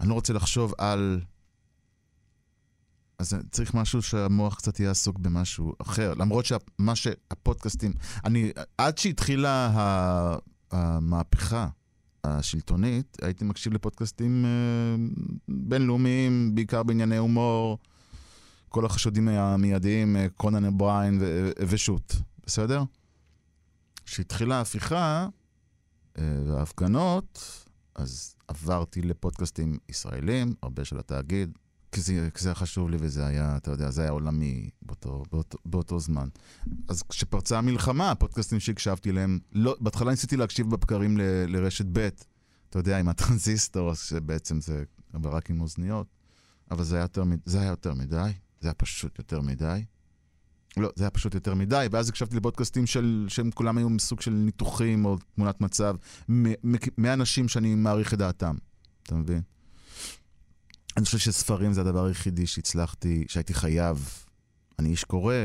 אני 0.01 0.09
לא 0.09 0.13
רוצה 0.13 0.33
לחשוב 0.33 0.73
על... 0.77 1.21
אז 3.19 3.35
צריך 3.51 3.73
משהו 3.73 4.01
שהמוח 4.01 4.55
קצת 4.55 4.79
יהיה 4.79 4.91
עסוק 4.91 5.19
במשהו 5.19 5.73
אחר. 5.81 6.13
למרות 6.13 6.45
שמה 6.45 6.95
שהפודקאסטים... 6.95 7.93
אני, 8.25 8.51
עד 8.77 8.97
שהתחילה 8.97 9.71
המהפכה 10.71 11.67
השלטונית, 12.23 13.17
הייתי 13.21 13.45
מקשיב 13.45 13.73
לפודקאסטים 13.73 14.45
אה, 14.45 14.95
בינלאומיים, 15.47 16.55
בעיקר 16.55 16.83
בענייני 16.83 17.17
הומור, 17.17 17.77
כל 18.69 18.85
החשודים 18.85 19.27
המיידיים, 19.27 20.15
אה, 20.15 20.27
קונן 20.37 20.65
אבריין 20.65 21.21
ושות', 21.67 22.15
בסדר? 22.45 22.83
כשהתחילה 24.05 24.57
ההפיכה 24.57 25.27
אה, 26.17 26.23
וההפגנות, 26.47 27.63
אז 27.95 28.35
עברתי 28.51 29.01
לפודקאסטים 29.01 29.77
ישראלים, 29.89 30.53
הרבה 30.63 30.85
של 30.85 30.99
התאגיד, 30.99 31.57
כי 31.91 32.01
זה, 32.01 32.29
כי 32.33 32.43
זה 32.43 32.49
היה 32.49 32.55
חשוב 32.55 32.89
לי 32.89 32.97
וזה 32.99 33.25
היה, 33.25 33.57
אתה 33.57 33.71
יודע, 33.71 33.91
זה 33.91 34.01
היה 34.01 34.11
עולמי 34.11 34.69
באותו, 34.81 35.23
באותו, 35.31 35.57
באותו 35.65 35.99
זמן. 35.99 36.29
אז 36.87 37.03
כשפרצה 37.03 37.57
המלחמה, 37.57 38.11
הפודקאסטים 38.11 38.59
שהקשבתי 38.59 39.11
להם, 39.11 39.39
לא, 39.51 39.75
בהתחלה 39.79 40.11
ניסיתי 40.11 40.37
להקשיב 40.37 40.69
בבקרים 40.69 41.17
ל, 41.17 41.21
לרשת 41.47 41.85
ב', 41.91 42.09
אתה 42.69 42.79
יודע, 42.79 42.99
עם 42.99 43.09
הטרנזיסטור, 43.09 43.93
שבעצם 43.93 44.61
זה 44.61 44.83
רק 45.23 45.49
עם 45.49 45.61
אוזניות, 45.61 46.07
אבל 46.71 46.83
זה 46.83 46.95
היה 46.95 47.03
יותר, 47.03 47.23
זה 47.45 47.61
היה 47.61 47.69
יותר 47.69 47.93
מדי, 47.93 48.31
זה 48.59 48.67
היה 48.67 48.73
פשוט 48.73 49.17
יותר 49.17 49.41
מדי. 49.41 49.83
לא, 50.77 50.89
זה 50.95 51.03
היה 51.03 51.09
פשוט 51.11 51.33
יותר 51.35 51.53
מדי, 51.55 51.87
ואז 51.91 52.09
הקשבתי 52.09 52.35
לפודקאסטים 52.35 52.85
של, 52.85 53.25
שהם 53.29 53.51
כולם 53.51 53.77
היו 53.77 53.89
מסוג 53.89 54.21
של 54.21 54.31
ניתוחים 54.31 55.05
או 55.05 55.17
תמונת 55.35 55.61
מצב, 55.61 55.95
מאנשים 56.97 57.47
שאני 57.47 57.75
מעריך 57.75 58.13
את 58.13 58.17
דעתם, 58.17 58.55
אתה 59.03 59.15
מבין? 59.15 59.41
אני 60.97 61.05
חושב 61.05 61.17
שספרים 61.17 61.73
זה 61.73 61.81
הדבר 61.81 62.05
היחידי 62.05 62.47
שהצלחתי, 62.47 63.25
שהייתי 63.27 63.53
חייב. 63.53 64.09
אני 64.79 64.89
איש 64.89 65.03
קורא, 65.03 65.35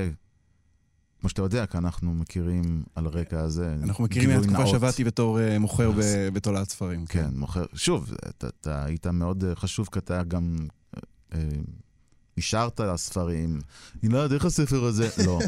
כמו 1.20 1.28
שאתה 1.28 1.42
יודע, 1.42 1.66
כי 1.66 1.78
אנחנו 1.78 2.14
מכירים 2.14 2.82
על 2.94 3.06
הרקע 3.06 3.40
הזה. 3.40 3.76
אנחנו 3.82 4.04
מכירים 4.04 4.30
מהתקופה. 4.30 4.66
שעבדתי 4.66 5.04
בתור 5.04 5.40
אה, 5.40 5.58
מוכר 5.58 5.90
אז- 5.98 6.16
ב- 6.16 6.28
בתולעת 6.34 6.70
ספרים. 6.70 7.06
כן, 7.06 7.30
מוכר. 7.34 7.64
שוב, 7.74 8.12
אתה, 8.28 8.48
אתה 8.60 8.84
היית 8.84 9.06
מאוד 9.06 9.44
אה, 9.44 9.54
חשוב, 9.56 9.88
כי 9.92 9.98
אתה 9.98 10.22
גם 10.24 10.56
אה, 11.34 11.38
השארת 12.38 12.80
ספרים. 12.96 13.60
ילד, 14.02 14.32
איך 14.32 14.44
הספר 14.44 14.84
הזה? 14.84 15.08
לא. 15.26 15.38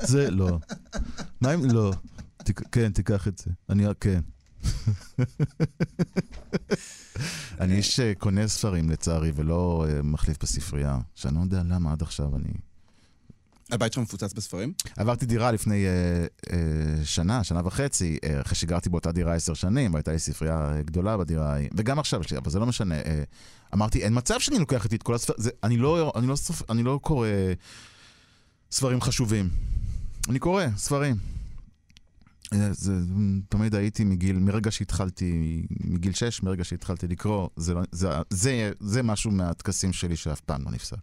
זה 0.00 0.30
לא. 0.30 0.58
מה 1.40 1.54
אם... 1.54 1.64
לא. 1.64 1.92
כן, 2.72 2.92
תיקח 2.92 3.28
את 3.28 3.38
זה. 3.38 3.50
אני... 3.68 3.84
כן. 4.00 4.20
אני 7.60 7.76
איש 7.76 8.00
אה, 8.00 8.12
קונה 8.18 8.48
ספרים, 8.48 8.90
לצערי, 8.90 9.32
ולא 9.34 9.86
אה, 9.88 10.02
מחליף 10.02 10.42
בספרייה. 10.42 10.98
שאני 11.14 11.34
לא 11.34 11.40
יודע 11.40 11.62
למה 11.62 11.92
עד 11.92 12.02
עכשיו 12.02 12.36
אני... 12.36 12.52
הבית 13.74 13.92
שלך 13.92 14.02
מפוצץ 14.02 14.32
בספרים? 14.32 14.72
עברתי 14.96 15.26
דירה 15.26 15.52
לפני 15.52 15.86
אה, 15.86 15.90
אה, 16.52 17.04
שנה, 17.04 17.44
שנה 17.44 17.60
וחצי, 17.64 18.18
אה, 18.24 18.40
אחרי 18.40 18.54
שגרתי 18.54 18.88
באותה 18.88 19.12
דירה 19.12 19.34
עשר 19.34 19.54
שנים, 19.54 19.94
והייתה 19.94 20.12
לי 20.12 20.18
ספרייה 20.18 20.72
גדולה 20.84 21.16
בדירה 21.16 21.52
ההיא, 21.52 21.68
וגם 21.76 21.98
עכשיו 21.98 22.20
יש 22.20 22.30
לי, 22.30 22.38
אבל 22.38 22.50
זה 22.50 22.58
לא 22.58 22.66
משנה. 22.66 22.94
אה, 22.94 23.22
אמרתי, 23.74 24.02
אין 24.02 24.12
מצב 24.16 24.40
שאני 24.40 24.58
לוקח 24.58 24.84
איתי 24.84 24.96
את 24.96 25.02
כל 25.02 25.14
הספרים, 25.14 25.38
אני 25.62 25.76
לא, 25.76 26.12
אני, 26.16 26.26
לא 26.26 26.36
סופ, 26.36 26.70
אני 26.70 26.82
לא 26.82 26.98
קורא 27.02 27.28
ספרים 28.72 29.00
חשובים. 29.00 29.48
אני 30.28 30.38
קורא 30.38 30.64
ספרים. 30.76 31.16
אה, 32.52 32.68
זה, 32.72 32.92
תמיד 33.48 33.74
הייתי 33.74 34.04
מגיל, 34.04 34.38
מרגע 34.38 34.70
שהתחלתי, 34.70 35.62
מגיל 35.84 36.12
שש, 36.12 36.42
מרגע 36.42 36.64
שהתחלתי 36.64 37.06
לקרוא, 37.08 37.48
זה, 37.56 37.74
לא- 37.74 37.82
זה, 37.92 38.08
זה, 38.30 38.72
זה 38.80 39.02
משהו 39.02 39.30
מהטקסים 39.30 39.92
שלי 39.92 40.16
שאף 40.16 40.40
פעם 40.40 40.64
לא 40.64 40.70
נפסק. 40.70 40.96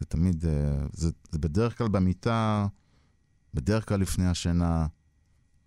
זה 0.00 0.06
תמיד, 0.06 0.46
אה, 0.46 0.86
זה, 0.92 1.10
זה 1.30 1.38
בדרך 1.38 1.78
כלל 1.78 1.88
במיטה, 1.88 2.66
בדרך 3.54 3.88
כלל 3.88 4.00
לפני 4.00 4.26
השינה. 4.26 4.86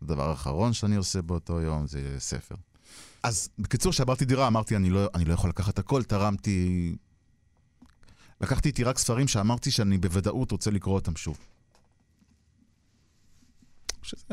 הדבר 0.01 0.29
האחרון 0.29 0.73
שאני 0.73 0.95
עושה 0.95 1.21
באותו 1.21 1.61
יום 1.61 1.88
זה 1.88 2.15
ספר. 2.19 2.55
אז 3.23 3.49
בקיצור, 3.59 3.91
כשעברתי 3.91 4.25
דירה, 4.25 4.47
אמרתי, 4.47 4.75
אני 4.75 4.89
לא, 4.89 5.07
אני 5.15 5.25
לא 5.25 5.34
יכול 5.34 5.49
לקחת 5.49 5.79
הכל, 5.79 6.03
תרמתי... 6.03 6.95
לקחתי 8.41 8.69
איתי 8.69 8.84
רק 8.84 8.97
ספרים 8.97 9.27
שאמרתי 9.27 9.71
שאני 9.71 9.97
בוודאות 9.97 10.51
רוצה 10.51 10.71
לקרוא 10.71 10.95
אותם 10.95 11.15
שוב. 11.15 11.38
שזה... 14.01 14.23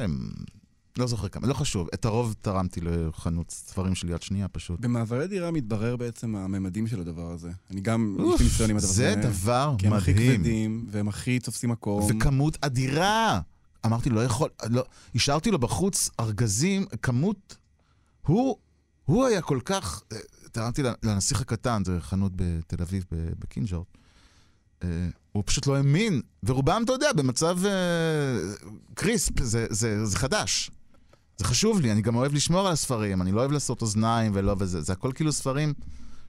לא 0.99 1.07
זוכר 1.07 1.29
כמה, 1.29 1.47
לא 1.47 1.55
חשוב. 1.55 1.89
את 1.95 2.05
הרוב 2.05 2.35
תרמתי 2.41 2.81
לחנות 2.81 3.51
ספרים 3.51 3.95
של 3.95 4.09
יד 4.11 4.23
שנייה 4.23 4.49
פשוט. 4.49 4.81
במעברי 4.81 5.27
דירה 5.27 5.51
מתברר 5.51 5.97
בעצם 5.97 6.37
הממדים 6.37 6.87
של 6.87 7.01
הדבר 7.01 7.33
הזה. 7.33 7.51
אני 7.71 7.81
גם, 7.81 8.17
יש 8.35 8.41
לי 8.41 8.47
ניסיון 8.47 8.71
עם 8.71 8.77
הדבר 8.77 8.89
הזה. 8.91 9.15
זה 9.15 9.29
דבר 9.29 9.75
כי 9.79 9.87
הם 9.87 9.93
הכי 9.93 10.13
מדהים. 10.13 10.35
כבדים, 10.41 10.87
והם 10.91 11.09
הכי 11.09 11.39
תופסים 11.39 11.71
מקום. 11.71 12.03
וכמות 12.17 12.59
אדירה. 12.61 13.41
אמרתי, 13.87 14.11
לא 14.11 14.25
יכול, 14.25 14.49
לא, 14.71 14.85
השארתי 15.15 15.51
לו 15.51 15.59
בחוץ 15.59 16.11
ארגזים, 16.21 16.87
כמות, 17.03 17.57
הוא, 18.27 18.57
הוא 19.05 19.27
היה 19.27 19.43
כל 19.43 19.59
כך, 19.65 20.03
אה, 20.13 20.19
תרמתי 20.53 20.83
לנסיך 21.03 21.41
הקטן, 21.41 21.83
זו 21.87 21.93
חנות 22.01 22.33
בתל 22.37 22.83
אביב, 22.83 23.05
ב- 23.13 23.31
בקינג'ורד, 23.39 23.87
אה, 24.83 24.89
הוא 25.33 25.43
פשוט 25.47 25.67
לא 25.67 25.77
האמין, 25.77 26.21
ורובם, 26.43 26.83
אתה 26.85 26.93
יודע, 26.93 27.13
במצב 27.13 27.59
אה, 27.67 28.39
קריספ, 28.95 29.43
זה, 29.43 29.67
זה, 29.71 30.07
זה 30.07 30.17
חדש. 30.17 30.71
זה 31.39 31.45
חשוב 31.45 31.81
לי, 31.81 31.93
אני 31.93 32.03
גם 32.03 32.15
אוהב 32.17 32.33
לשמור 32.35 32.67
על 32.67 32.73
הספרים, 32.73 33.23
אני 33.23 33.33
לא 33.33 33.41
אוהב 33.41 33.53
לעשות 33.53 33.83
אוזניים 33.83 34.33
ולא 34.35 34.57
וזה, 34.59 34.81
זה 34.81 34.93
הכל 34.93 35.13
כאילו 35.15 35.33
ספרים 35.33 35.73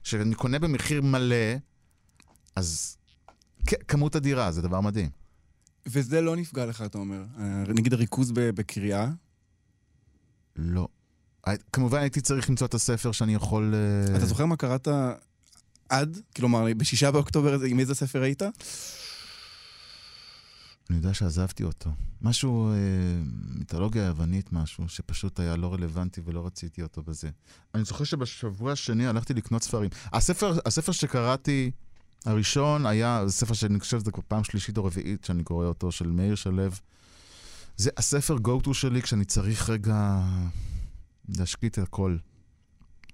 שאני 0.02 0.34
קונה 0.34 0.58
במחיר 0.58 1.02
מלא, 1.02 1.36
אז 2.56 2.96
כמות 3.88 4.16
אדירה, 4.16 4.52
זה 4.52 4.62
דבר 4.62 4.80
מדהים. 4.80 5.08
וזה 5.86 6.20
לא 6.20 6.36
נפגע 6.36 6.66
לך, 6.66 6.82
אתה 6.82 6.98
אומר. 6.98 7.22
אה, 7.38 7.44
נגיד 7.68 7.92
הריכוז 7.92 8.32
בקריאה, 8.34 9.08
לא. 10.56 10.88
הי- 11.46 11.56
כמובן 11.72 11.98
הייתי 12.00 12.20
צריך 12.20 12.50
למצוא 12.50 12.66
את 12.66 12.74
הספר 12.74 13.12
שאני 13.12 13.34
יכול... 13.34 13.74
אה, 13.74 14.16
אתה 14.16 14.26
זוכר 14.26 14.46
מה 14.46 14.56
קראת 14.56 14.88
עד? 15.88 16.18
כלומר, 16.36 16.66
בשישה 16.76 17.10
באוקטובר, 17.10 17.60
עם 17.62 17.80
איזה 17.80 17.94
ספר 17.94 18.22
היית? 18.22 18.42
אני 20.90 20.98
יודע 20.98 21.14
שעזבתי 21.14 21.64
אותו. 21.64 21.90
משהו, 22.22 22.70
אה, 22.70 22.76
מיתולוגיה 23.58 24.02
יוונית, 24.02 24.52
משהו, 24.52 24.88
שפשוט 24.88 25.40
היה 25.40 25.56
לא 25.56 25.72
רלוונטי 25.72 26.20
ולא 26.24 26.46
רציתי 26.46 26.82
אותו 26.82 27.02
בזה. 27.02 27.30
אני 27.74 27.84
זוכר 27.84 28.04
שבשבוע 28.04 28.72
השני 28.72 29.06
הלכתי 29.06 29.34
לקנות 29.34 29.62
ספרים. 29.62 29.90
הספר, 30.12 30.58
הספר 30.66 30.92
שקראתי, 30.92 31.70
הראשון 32.26 32.86
היה, 32.86 33.22
זה 33.26 33.32
ספר 33.32 33.54
שאני 33.54 33.80
חושב 33.80 34.00
שזה 34.00 34.10
כבר 34.10 34.22
פעם 34.28 34.44
שלישית 34.44 34.78
או 34.78 34.84
רביעית 34.84 35.24
שאני 35.24 35.44
קורא 35.44 35.66
אותו, 35.66 35.92
של 35.92 36.10
מאיר 36.10 36.34
שלו. 36.34 36.62
זה 37.76 37.90
הספר 37.96 38.36
go-to 38.36 38.74
שלי 38.74 39.02
כשאני 39.02 39.24
צריך 39.24 39.70
רגע 39.70 40.20
להשקיט 41.28 41.78
את 41.78 41.84
הכל. 41.84 42.16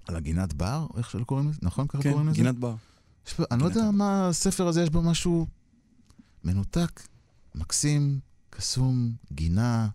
על 0.07 0.15
הגינת 0.15 0.53
בר? 0.53 0.87
איך 0.97 1.09
שלא 1.09 1.23
קוראים 1.23 1.49
לזה? 1.49 1.59
נכון 1.61 1.87
ככה 1.87 2.01
כן, 2.01 2.09
קוראים 2.11 2.27
לזה? 2.27 2.37
גינת 2.37 2.55
בר. 2.55 2.75
אני 3.51 3.61
לא 3.61 3.65
יודע 3.65 3.91
מה 3.91 4.27
הספר 4.27 4.67
הזה, 4.67 4.83
יש 4.83 4.89
בו 4.89 5.01
משהו 5.01 5.47
מנותק, 6.43 7.01
מקסים, 7.57 8.19
קסום, 8.49 9.11
גינה, 9.31 9.87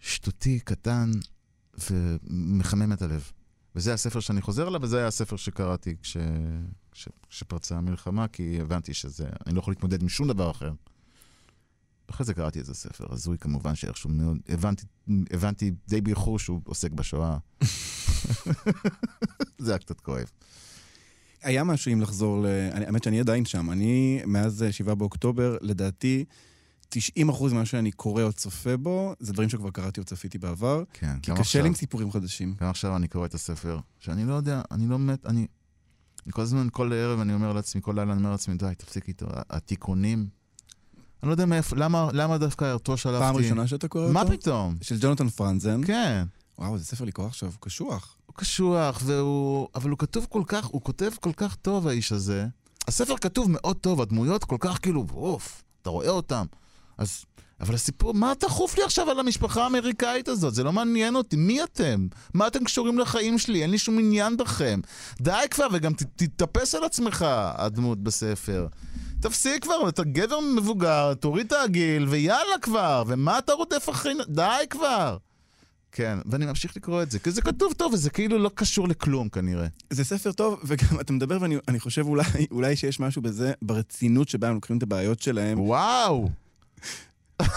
שטותי, 0.00 0.60
קטן, 0.60 1.10
ומחמם 1.90 2.92
את 2.92 3.02
הלב. 3.02 3.32
וזה 3.76 3.94
הספר 3.94 4.20
שאני 4.20 4.40
חוזר 4.40 4.68
אליו, 4.68 4.82
וזה 4.82 4.98
היה 4.98 5.06
הספר 5.06 5.36
שקראתי 5.36 5.96
כש... 6.02 6.16
כש... 6.92 7.08
כשפרצה 7.28 7.76
המלחמה, 7.76 8.28
כי 8.28 8.60
הבנתי 8.60 8.94
שזה, 8.94 9.26
אני 9.46 9.54
לא 9.54 9.60
יכול 9.60 9.72
להתמודד 9.72 10.02
עם 10.02 10.08
שום 10.08 10.28
דבר 10.28 10.50
אחר. 10.50 10.72
אחרי 12.10 12.26
זה 12.26 12.34
קראתי 12.34 12.58
איזה 12.58 12.74
ספר, 12.74 13.06
הזוי 13.10 13.38
כמובן, 13.38 13.74
שאיכשהו 13.74 14.10
מאוד, 14.10 14.38
הבנתי, 14.48 14.86
הבנתי 15.30 15.72
די 15.88 16.00
באיחור 16.00 16.38
שהוא 16.38 16.60
עוסק 16.64 16.90
בשואה. 16.90 17.38
זה 19.58 19.70
היה 19.70 19.78
קצת 19.78 20.00
כואב. 20.00 20.30
היה 21.42 21.64
משהו 21.64 21.92
אם 21.92 22.00
לחזור 22.00 22.42
ל... 22.42 22.46
האמת 22.72 23.02
שאני 23.02 23.20
עדיין 23.20 23.44
שם. 23.44 23.70
אני, 23.70 24.20
מאז 24.26 24.62
אה, 24.62 24.72
7 24.72 24.94
באוקטובר, 24.94 25.56
לדעתי, 25.60 26.24
90 26.88 27.28
אחוז 27.28 27.52
ממה 27.52 27.66
שאני 27.66 27.92
קורא 27.92 28.22
או 28.22 28.32
צופה 28.32 28.76
בו, 28.76 29.14
זה 29.20 29.32
דברים 29.32 29.48
שכבר 29.48 29.70
קראתי 29.70 30.00
או 30.00 30.04
צפיתי 30.04 30.38
בעבר, 30.38 30.82
כן, 30.92 31.18
כי 31.22 31.30
קשה 31.30 31.40
עכשיו, 31.40 31.62
לי 31.62 31.68
עם 31.68 31.74
סיפורים 31.74 32.12
חדשים. 32.12 32.54
גם 32.60 32.70
עכשיו 32.70 32.96
אני 32.96 33.08
קורא 33.08 33.26
את 33.26 33.34
הספר, 33.34 33.78
שאני 33.98 34.24
לא 34.24 34.34
יודע, 34.34 34.62
אני 34.70 34.86
לא 34.86 34.98
מת, 34.98 35.26
אני... 35.26 35.46
אני 36.26 36.32
כל 36.32 36.42
הזמן, 36.42 36.68
כל 36.72 36.92
ערב 36.92 37.20
אני 37.20 37.34
אומר 37.34 37.52
לעצמי, 37.52 37.80
כל 37.84 37.92
לילה 37.96 38.12
אני 38.12 38.20
אומר 38.20 38.30
לעצמי, 38.30 38.54
די, 38.54 38.72
תפסיק 38.78 39.08
איתו. 39.08 39.26
התיקונים, 39.50 40.28
אני 41.22 41.28
לא 41.28 41.32
יודע 41.32 41.46
מאיפה, 41.46 41.76
למה, 41.76 42.08
למה 42.12 42.38
דווקא 42.38 42.72
אותו 42.72 42.96
שלפתי? 42.96 43.18
פעם 43.18 43.36
ראשונה 43.36 43.66
שאתה 43.66 43.88
קורא 43.88 44.12
מה 44.12 44.22
אותו? 44.22 44.32
פתאום? 44.32 44.76
של 44.82 44.96
ג'ונתן 45.00 45.28
פרנזן. 45.28 45.80
כן. 45.86 46.24
וואו, 46.58 46.78
זה 46.78 46.84
ספר 46.84 47.04
לקרוא 47.04 47.26
עכשיו, 47.26 47.48
הוא 47.48 47.56
קשוח. 47.60 48.17
קשוח, 48.38 49.00
והוא... 49.04 49.68
אבל 49.74 49.90
הוא 49.90 49.98
כתוב 49.98 50.26
כל 50.28 50.42
כך, 50.46 50.64
הוא 50.64 50.82
כותב 50.82 51.10
כל 51.20 51.32
כך 51.36 51.54
טוב, 51.54 51.88
האיש 51.88 52.12
הזה. 52.12 52.46
הספר 52.88 53.16
כתוב 53.16 53.46
מאוד 53.50 53.76
טוב, 53.76 54.00
הדמויות 54.00 54.44
כל 54.44 54.56
כך 54.60 54.78
כאילו, 54.82 55.06
אוף, 55.14 55.62
אתה 55.82 55.90
רואה 55.90 56.08
אותם. 56.08 56.44
אז... 56.98 57.24
אבל 57.60 57.74
הסיפור, 57.74 58.14
מה 58.14 58.32
דחוף 58.40 58.78
לי 58.78 58.84
עכשיו 58.84 59.10
על 59.10 59.20
המשפחה 59.20 59.64
האמריקאית 59.64 60.28
הזאת? 60.28 60.54
זה 60.54 60.64
לא 60.64 60.72
מעניין 60.72 61.16
אותי. 61.16 61.36
מי 61.36 61.62
אתם? 61.62 62.06
מה 62.34 62.46
אתם 62.46 62.64
קשורים 62.64 62.98
לחיים 62.98 63.38
שלי? 63.38 63.62
אין 63.62 63.70
לי 63.70 63.78
שום 63.78 63.98
עניין 63.98 64.36
בכם. 64.36 64.80
די 65.20 65.44
כבר, 65.50 65.66
וגם 65.72 65.92
תתאפס 66.16 66.74
על 66.74 66.84
עצמך, 66.84 67.26
הדמות 67.54 68.02
בספר. 68.02 68.66
תפסיק 69.20 69.62
כבר, 69.62 69.88
אתה 69.88 70.04
גבר 70.04 70.40
מבוגר, 70.40 71.14
תוריד 71.14 71.46
את 71.46 71.52
הגיל, 71.64 72.08
ויאללה 72.08 72.58
כבר, 72.62 73.02
ומה 73.06 73.38
אתה 73.38 73.52
רודף 73.52 73.88
אחרי... 73.90 74.14
די 74.28 74.64
כבר. 74.70 75.16
כן, 75.92 76.18
ואני 76.26 76.46
ממשיך 76.46 76.76
לקרוא 76.76 77.02
את 77.02 77.10
זה, 77.10 77.18
כי 77.18 77.30
זה 77.30 77.42
כתוב 77.42 77.72
טוב, 77.72 77.92
וזה 77.92 78.10
כאילו 78.10 78.38
לא 78.38 78.50
קשור 78.54 78.88
לכלום 78.88 79.28
כנראה. 79.28 79.66
זה 79.90 80.04
ספר 80.04 80.32
טוב, 80.32 80.60
וגם 80.64 81.00
אתה 81.00 81.12
מדבר 81.12 81.38
ואני 81.40 81.56
אני 81.68 81.80
חושב 81.80 82.06
אולי, 82.06 82.24
אולי 82.50 82.76
שיש 82.76 83.00
משהו 83.00 83.22
בזה, 83.22 83.52
ברצינות 83.62 84.28
שבה 84.28 84.48
הם 84.48 84.54
לוקחים 84.54 84.78
את 84.78 84.82
הבעיות 84.82 85.22
שלהם. 85.22 85.60
וואו! 85.60 86.28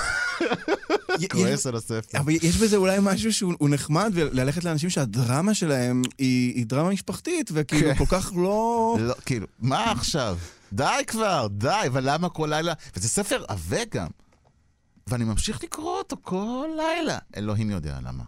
כועס 1.31 1.67
על 1.67 1.75
הספר. 1.75 2.17
אבל 2.17 2.31
יש 2.31 2.57
בזה 2.57 2.77
אולי 2.77 2.97
משהו 3.01 3.33
שהוא 3.33 3.53
הוא 3.59 3.69
נחמד, 3.69 4.11
וללכת 4.13 4.63
לאנשים 4.63 4.89
שהדרמה 4.89 5.53
שלהם 5.53 6.01
היא, 6.17 6.55
היא 6.55 6.65
דרמה 6.65 6.89
משפחתית, 6.89 7.49
וכאילו 7.53 7.89
כן. 7.89 7.97
כל 7.97 8.05
כך 8.05 8.31
לא... 8.35 8.97
לא, 8.99 9.13
כאילו, 9.25 9.47
מה 9.59 9.91
עכשיו? 9.91 10.37
די 10.73 11.03
כבר, 11.07 11.47
די, 11.51 11.81
אבל 11.87 12.13
למה 12.13 12.29
כל 12.29 12.47
לילה? 12.49 12.73
וזה 12.95 13.09
ספר 13.09 13.43
עבה 13.47 13.79
גם. 13.91 14.07
ואני 15.07 15.23
ממשיך 15.23 15.63
לקרוא 15.63 15.97
אותו 15.97 16.17
כל 16.21 16.67
לילה. 16.77 17.17
אלוהים 17.37 17.69
יודע 17.69 17.99
למה. 18.03 18.23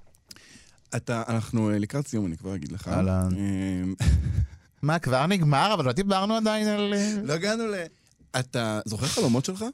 אתה, 0.95 1.23
אנחנו 1.27 1.69
אה, 1.69 1.79
לקראת 1.79 2.07
סיום, 2.07 2.25
אני 2.25 2.37
כבר 2.37 2.55
אגיד 2.55 2.71
לך. 2.71 2.87
אהלן. 2.87 3.29
אה, 3.37 4.07
מה, 4.81 4.99
כבר 4.99 5.25
נגמר? 5.27 5.73
אבל 5.73 5.85
לא 5.85 5.91
דיברנו 5.91 6.35
עדיין 6.35 6.67
על... 6.67 6.93
לא 7.23 7.33
הגענו 7.33 7.67
ל... 7.67 7.73
אתה 8.39 8.79
זוכר 8.85 9.05
חלומות 9.05 9.45
שלך? 9.45 9.65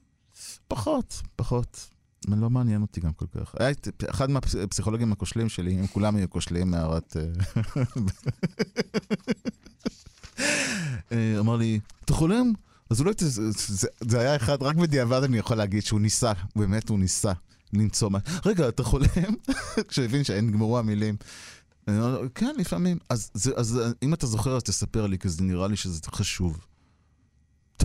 פחות, 0.68 1.22
פחות. 1.36 1.89
לא 2.28 2.50
מעניין 2.50 2.82
אותי 2.82 3.02
גם 3.02 3.14
כל 3.14 3.26
כך. 3.32 3.56
היה 3.60 3.72
אחד 4.10 4.30
מהפסיכולוגים 4.30 5.12
הכושלים 5.12 5.50
שלי, 5.50 5.74
הם 5.80 5.88
כולם 5.88 6.16
היו 6.16 6.30
כושלים 6.30 6.72
מהערת... 6.72 7.18
אה, 7.18 7.24
אה, 11.12 11.36
אמר 11.39 11.56
לי, 11.56 11.80
אתה 12.06 12.14
חולם? 12.14 12.54
אז 12.89 12.99
אולי... 13.01 13.11
זה- 13.17 13.51
זה- 13.51 13.87
זה 14.01 14.19
היה 14.19 14.35
אחד, 14.35 14.63
רק 14.63 14.75
בדיעבד 14.75 15.23
אני 15.23 15.37
יכול 15.37 15.57
להגיד 15.57 15.83
שהוא 15.83 15.99
ניסה, 16.01 16.31
באמת 16.55 16.89
הוא 16.89 16.99
ניסה 16.99 17.31
למצוא 17.73 18.09
מה... 18.09 18.19
רגע, 18.45 18.67
אתה 18.69 18.83
חולם? 18.83 19.07
כשהוא 19.87 20.05
הבין 20.05 20.23
שנגמרו 20.23 20.77
המילים. 20.79 21.15
כן, 22.35 22.55
לפעמים. 22.57 22.97
אז, 23.09 23.31
זה, 23.33 23.51
אז 23.55 23.79
אם 24.03 24.13
אתה 24.13 24.27
זוכר, 24.27 24.55
אז 24.55 24.63
תספר 24.63 25.07
לי, 25.07 25.19
כי 25.19 25.29
זה 25.29 25.43
נראה 25.43 25.67
לי 25.67 25.75
שזה 25.75 25.99
חשוב. 26.11 26.57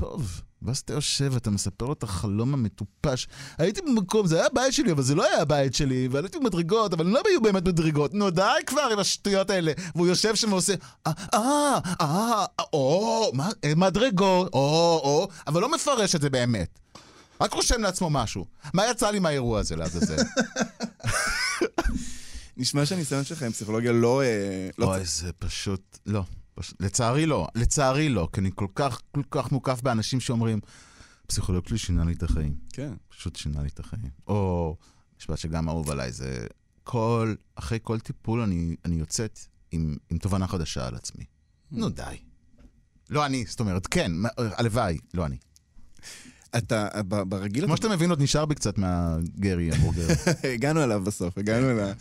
טוב, 0.01 0.41
ואז 0.63 0.79
אתה 0.79 0.93
יושב 0.93 1.31
ואתה 1.33 1.51
מספר 1.51 1.87
לו 1.87 1.93
את 1.93 2.03
החלום 2.03 2.55
המטופש. 2.55 3.29
הייתי 3.59 3.81
במקום, 3.83 4.27
זה 4.27 4.37
היה 4.37 4.47
הבית 4.47 4.73
שלי, 4.73 4.93
אבל 4.93 5.03
זה 5.03 5.15
לא 5.15 5.25
היה 5.25 5.41
הבית 5.41 5.75
שלי, 5.75 6.09
ועליתי 6.11 6.39
במדרגות, 6.39 6.93
אבל 6.93 7.07
לא 7.07 7.21
היו 7.29 7.43
באמת 7.43 7.69
מדרגות. 7.69 8.15
נו, 8.15 8.31
די 8.31 8.43
כבר 8.67 8.89
עם 8.93 8.99
השטויות 8.99 9.51
האלה. 9.51 9.73
והוא 9.95 10.07
יושב 10.07 10.35
שם 10.35 10.53
ועושה, 10.53 10.75
אה, 11.07 11.13
אה, 11.35 11.79
אה, 12.01 12.45
או, 12.73 13.31
מה, 13.35 13.49
אה, 13.65 13.73
מדרגות, 13.77 14.53
או, 14.53 15.01
או, 15.05 15.29
אבל 15.47 15.61
לא 15.61 15.75
מפרש 15.75 16.15
את 16.15 16.21
זה 16.21 16.31
באמת. 16.31 16.79
רק 17.41 17.53
רושם 17.53 17.83
לעצמו 17.83 18.11
משהו. 18.11 18.45
מה 18.75 18.91
יצא 18.91 19.11
לי 19.11 19.19
מהאירוע 19.19 19.61
הזה 19.61 19.77
לעזאזל? 19.77 20.17
נשמע 22.57 22.87
שהניסיון 22.87 23.25
שלך 23.25 23.43
עם 23.43 23.53
פסיכולוגיה 23.53 23.93
לא... 23.93 24.23
אה, 24.23 24.69
לא 24.79 24.95
אוי, 24.95 25.05
זה 25.05 25.33
פשוט... 25.33 25.99
לא. 26.07 26.23
לצערי 26.81 27.27
לא. 27.27 27.49
לצערי 27.55 28.09
לא, 28.09 28.29
כי 28.33 28.41
אני 28.41 28.51
כל 28.55 28.67
כך, 28.75 29.01
כל 29.15 29.23
כך 29.31 29.53
מוקף 29.53 29.81
באנשים 29.83 30.21
שאומרים, 30.21 30.61
פסיכולוג 31.27 31.69
שלי 31.69 31.79
שינה 31.79 32.05
לי 32.05 32.13
את 32.13 32.23
החיים. 32.23 32.55
כן. 32.73 32.93
פשוט 33.09 33.37
שינה 33.37 33.63
לי 33.63 33.69
את 33.69 33.81
החיים. 33.81 34.11
או, 34.27 34.77
משפט 35.19 35.39
שגם 35.39 35.69
אהוב 35.69 35.91
עליי, 35.91 36.13
זה 36.13 36.47
כל, 36.85 37.35
אחרי 37.55 37.79
כל 37.83 38.01
טיפול 38.01 38.41
אני, 38.41 38.77
אני 38.85 38.97
יוצאת 38.97 39.39
עם, 39.71 39.97
עם 40.11 40.19
תובנה 40.19 40.47
חדשה 40.47 40.87
על 40.87 40.95
עצמי. 40.95 41.25
נו, 41.71 41.89
די. 41.89 42.03
לא 43.11 43.27
אני, 43.27 43.45
זאת 43.49 43.61
אומרת, 43.61 43.87
כן, 43.87 44.13
הלוואי, 44.39 44.99
לא 45.15 45.27
אני. 45.27 45.37
אתה, 46.59 46.89
ברגיל... 47.29 47.65
כמו 47.65 47.75
אתה- 47.75 47.83
שאתה 47.83 47.95
מבין, 47.95 48.11
עוד 48.11 48.23
נשאר 48.23 48.47
בי 48.47 48.55
קצת 48.55 48.79
מהגרי 48.79 49.71
המבורגר. 49.73 50.07
הגענו 50.55 50.85
אליו 50.85 51.01
בסוף, 51.05 51.39
הגענו 51.39 51.71
אליו. 51.71 51.95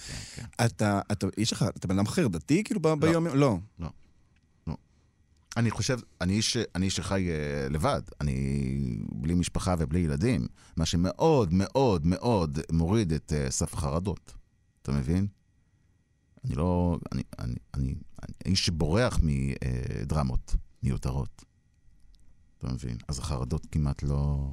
אתה, 0.65 1.01
אתה, 1.11 1.27
יש 1.37 1.51
לך, 1.51 1.65
אתה 1.77 1.87
בן 1.87 1.95
אדם 1.99 2.07
חרדתי 2.07 2.63
כאילו 2.63 2.79
ב- 2.81 2.93
ביום? 2.93 3.27
לא. 3.27 3.57
אני 5.57 5.71
חושב, 5.71 5.99
אני 6.21 6.33
איש, 6.33 6.57
אני 6.75 6.85
איש 6.85 6.95
שחי 6.95 7.29
אה, 7.29 7.69
לבד, 7.69 8.01
אני 8.21 8.67
בלי 9.11 9.33
משפחה 9.33 9.75
ובלי 9.79 9.99
ילדים, 9.99 10.47
מה 10.77 10.85
שמאוד 10.85 11.53
מאוד 11.53 12.05
מאוד 12.05 12.59
מוריד 12.71 13.13
את 13.13 13.33
אה, 13.33 13.51
סף 13.51 13.73
החרדות. 13.73 14.33
אתה 14.81 14.91
מבין? 14.91 15.27
אני 16.45 16.55
לא... 16.55 16.99
אני, 17.11 17.23
אני, 17.39 17.55
אני, 17.73 17.95
אני 18.23 18.33
איש 18.45 18.65
שבורח 18.65 19.19
מדרמות 19.23 20.55
מיותרות. 20.83 21.45
אתה 22.57 22.73
מבין? 22.73 22.97
אז 23.07 23.19
החרדות 23.19 23.67
כמעט 23.71 24.03
לא... 24.03 24.51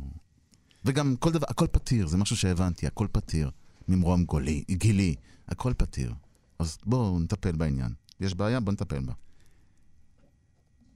וגם 0.85 1.17
כל 1.17 1.33
דבר, 1.33 1.47
הכל 1.51 1.67
פתיר, 1.73 2.07
זה 2.07 2.17
משהו 2.17 2.37
שהבנתי, 2.37 2.87
הכל 2.87 3.07
פתיר. 3.13 3.51
ממרום 3.89 4.25
גולי, 4.25 4.65
גילי, 4.71 5.15
הכל 5.49 5.73
פתיר. 5.77 6.15
אז 6.59 6.79
בואו 6.87 7.19
נטפל 7.21 7.53
בעניין. 7.53 7.93
יש 8.21 8.35
בעיה, 8.35 8.61
בואו 8.61 8.73
נטפל 8.73 9.01
בה. 9.01 9.13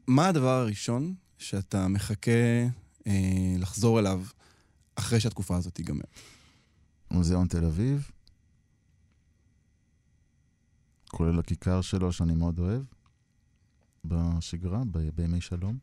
מה 0.07 0.28
הדבר 0.28 0.48
הראשון 0.61 1.14
שאתה 1.38 1.88
מחכה 1.88 2.30
אה, 3.07 3.55
לחזור 3.59 3.98
אליו 4.00 4.22
אחרי 4.94 5.20
שהתקופה 5.20 5.57
הזאת 5.57 5.74
תיגמר? 5.74 6.05
מוזיאון 7.11 7.48
תל 7.48 7.64
אביב, 7.64 8.11
כולל 11.09 11.38
הכיכר 11.38 11.80
שלו 11.80 12.12
שאני 12.12 12.34
מאוד 12.34 12.59
אוהב, 12.59 12.82
בשגרה, 14.05 14.82
ב- 14.90 15.09
בימי 15.14 15.40
שלום. 15.40 15.78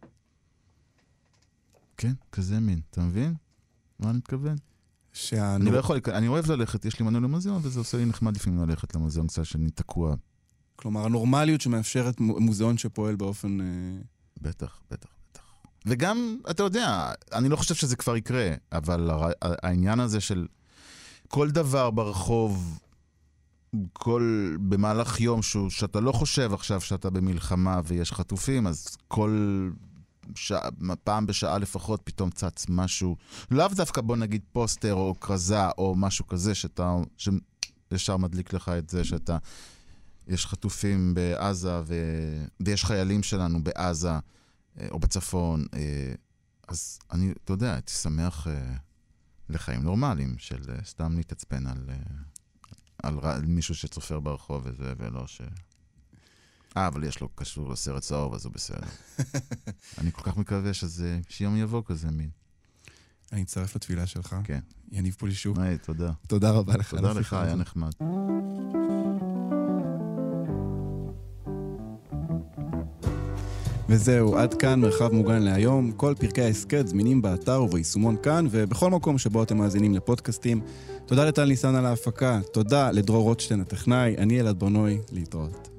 כן, 1.98 2.14
כזה 2.32 2.60
מין, 2.60 2.82
אתה 2.90 3.02
מבין? 3.02 3.34
מה 4.00 4.10
אני 4.10 4.18
מתכוון? 4.18 4.56
שהנור... 5.14 5.56
אני 5.56 5.72
לא 5.72 5.78
יכול, 5.78 6.00
אני 6.08 6.28
אוהב 6.28 6.52
ללכת, 6.52 6.86
יש 6.86 7.00
לי 7.00 7.06
מנוי 7.06 7.22
למוזיאון, 7.22 7.62
וזה 7.64 7.80
עושה 7.80 7.98
לי 7.98 8.06
נחמד 8.06 8.36
לפעמים 8.36 8.60
ללכת 8.70 8.96
למוזיאון 8.96 9.28
קצת 9.28 9.46
שאני 9.46 9.72
תקוע. 9.72 10.16
כלומר, 10.76 11.06
הנורמליות 11.06 11.62
שמאפשרת 11.62 12.20
מו- 12.20 12.40
מוזיאון 12.40 12.78
שפועל 12.78 13.16
באופן... 13.16 13.62
אה, 13.62 13.66
בטח, 14.42 14.82
בטח, 14.92 15.10
בטח. 15.32 15.42
וגם, 15.86 16.38
אתה 16.50 16.64
יודע, 16.64 17.12
אני 17.34 17.50
לא 17.50 17.56
חושב 17.56 17.76
שזה 17.76 17.96
כבר 17.96 18.18
יקרה, 18.18 18.52
אבל 18.72 19.10
העניין 19.42 20.00
הזה 20.00 20.22
של 20.22 20.48
כל 21.28 21.52
דבר 21.52 21.90
ברחוב, 21.90 22.80
כל, 23.94 24.56
במהלך 24.70 25.22
יום 25.22 25.42
שהוא, 25.42 25.70
שאתה 25.70 26.00
לא 26.00 26.12
חושב 26.12 26.54
עכשיו 26.54 26.82
שאתה 26.82 27.10
במלחמה 27.10 27.82
ויש 27.84 28.12
חטופים, 28.12 28.68
אז 28.68 28.98
כל 29.08 29.70
שעה, 30.36 30.70
פעם 31.04 31.26
בשעה 31.26 31.58
לפחות 31.58 32.02
פתאום 32.04 32.30
צץ 32.30 32.66
משהו, 32.70 33.16
לאו 33.52 33.68
דווקא 33.68 34.02
בוא 34.02 34.18
נגיד 34.18 34.42
פוסטר 34.52 34.94
או 34.94 35.16
כרזה 35.20 35.70
או 35.78 35.96
משהו 35.96 36.28
כזה, 36.28 36.56
שאתה, 36.56 36.96
שישר 37.18 38.18
מדליק 38.18 38.54
לך 38.54 38.70
את 38.70 38.90
זה 38.90 39.04
שאתה, 39.04 39.38
יש 40.32 40.46
חטופים 40.46 41.14
בעזה 41.14 41.82
ו... 41.86 41.96
ויש 42.66 42.86
חיילים 42.86 43.24
שלנו 43.24 43.64
בעזה 43.64 44.12
אה, 44.12 44.88
או 44.92 45.00
בצפון, 45.00 45.66
אה, 45.74 46.14
אז 46.68 47.00
אני, 47.12 47.32
אתה 47.44 47.54
יודע, 47.54 47.74
הייתי 47.74 47.92
שמח 47.92 48.48
אה, 48.48 48.74
לחיים 49.50 49.84
נורמליים 49.84 50.36
של 50.38 50.62
סתם 50.86 51.18
להתעצבן 51.18 51.68
על, 51.68 51.90
על 53.04 53.20
על 53.24 53.46
מישהו 53.46 53.76
שצופר 53.76 54.20
ברחוב 54.20 54.62
וזה, 54.66 54.94
ולא 54.98 55.28
ש... 55.28 55.42
אה, 56.78 56.88
אבל 56.88 57.04
יש 57.04 57.22
לו 57.22 57.30
קשור 57.36 57.70
לסרט 57.70 58.02
צהוב, 58.02 58.34
אז 58.34 58.46
הוא 58.46 58.54
בסדר. 58.54 58.88
אני 60.00 60.12
כל 60.12 60.22
כך 60.24 60.38
מקווה 60.38 60.74
שזה, 60.74 61.20
שיום 61.30 61.58
יבוא 61.58 61.82
כזה 61.86 62.12
מין. 62.12 62.30
אני 63.32 63.42
אצטרף 63.42 63.76
לתפילה 63.76 64.08
שלך. 64.08 64.36
כן. 64.44 64.60
יניב 64.92 65.16
פולישוק, 65.20 65.58
היי, 65.58 65.78
תודה. 65.78 66.12
תודה 66.28 66.52
רבה 66.52 66.78
לך. 66.78 66.96
תודה 66.96 67.12
על 67.12 67.20
לך, 67.20 67.34
היה. 67.34 67.56
נחמד. 67.56 67.92
וזהו, 73.92 74.38
עד 74.38 74.54
כאן 74.54 74.80
מרחב 74.80 75.14
מוגן 75.14 75.42
להיום. 75.42 75.92
כל 75.92 76.14
פרקי 76.20 76.42
ההסכת 76.42 76.88
זמינים 76.88 77.22
באתר 77.22 77.64
וביישומון 77.64 78.16
כאן, 78.24 78.48
ובכל 78.52 78.90
מקום 78.90 79.18
שבו 79.18 79.44
אתם 79.44 79.58
מאזינים 79.58 79.96
לפודקאסטים. 79.96 80.62
תודה 81.06 81.26
לטל 81.26 81.46
ניסן 81.46 81.76
על 81.76 81.86
ההפקה, 81.86 82.40
תודה 82.54 82.92
לדרור 82.92 83.24
רוטשטיין 83.24 83.62
הטכנאי, 83.62 84.16
אני 84.18 84.40
אלעד 84.40 84.60
ברנועי, 84.60 84.98
להתראות. 85.12 85.71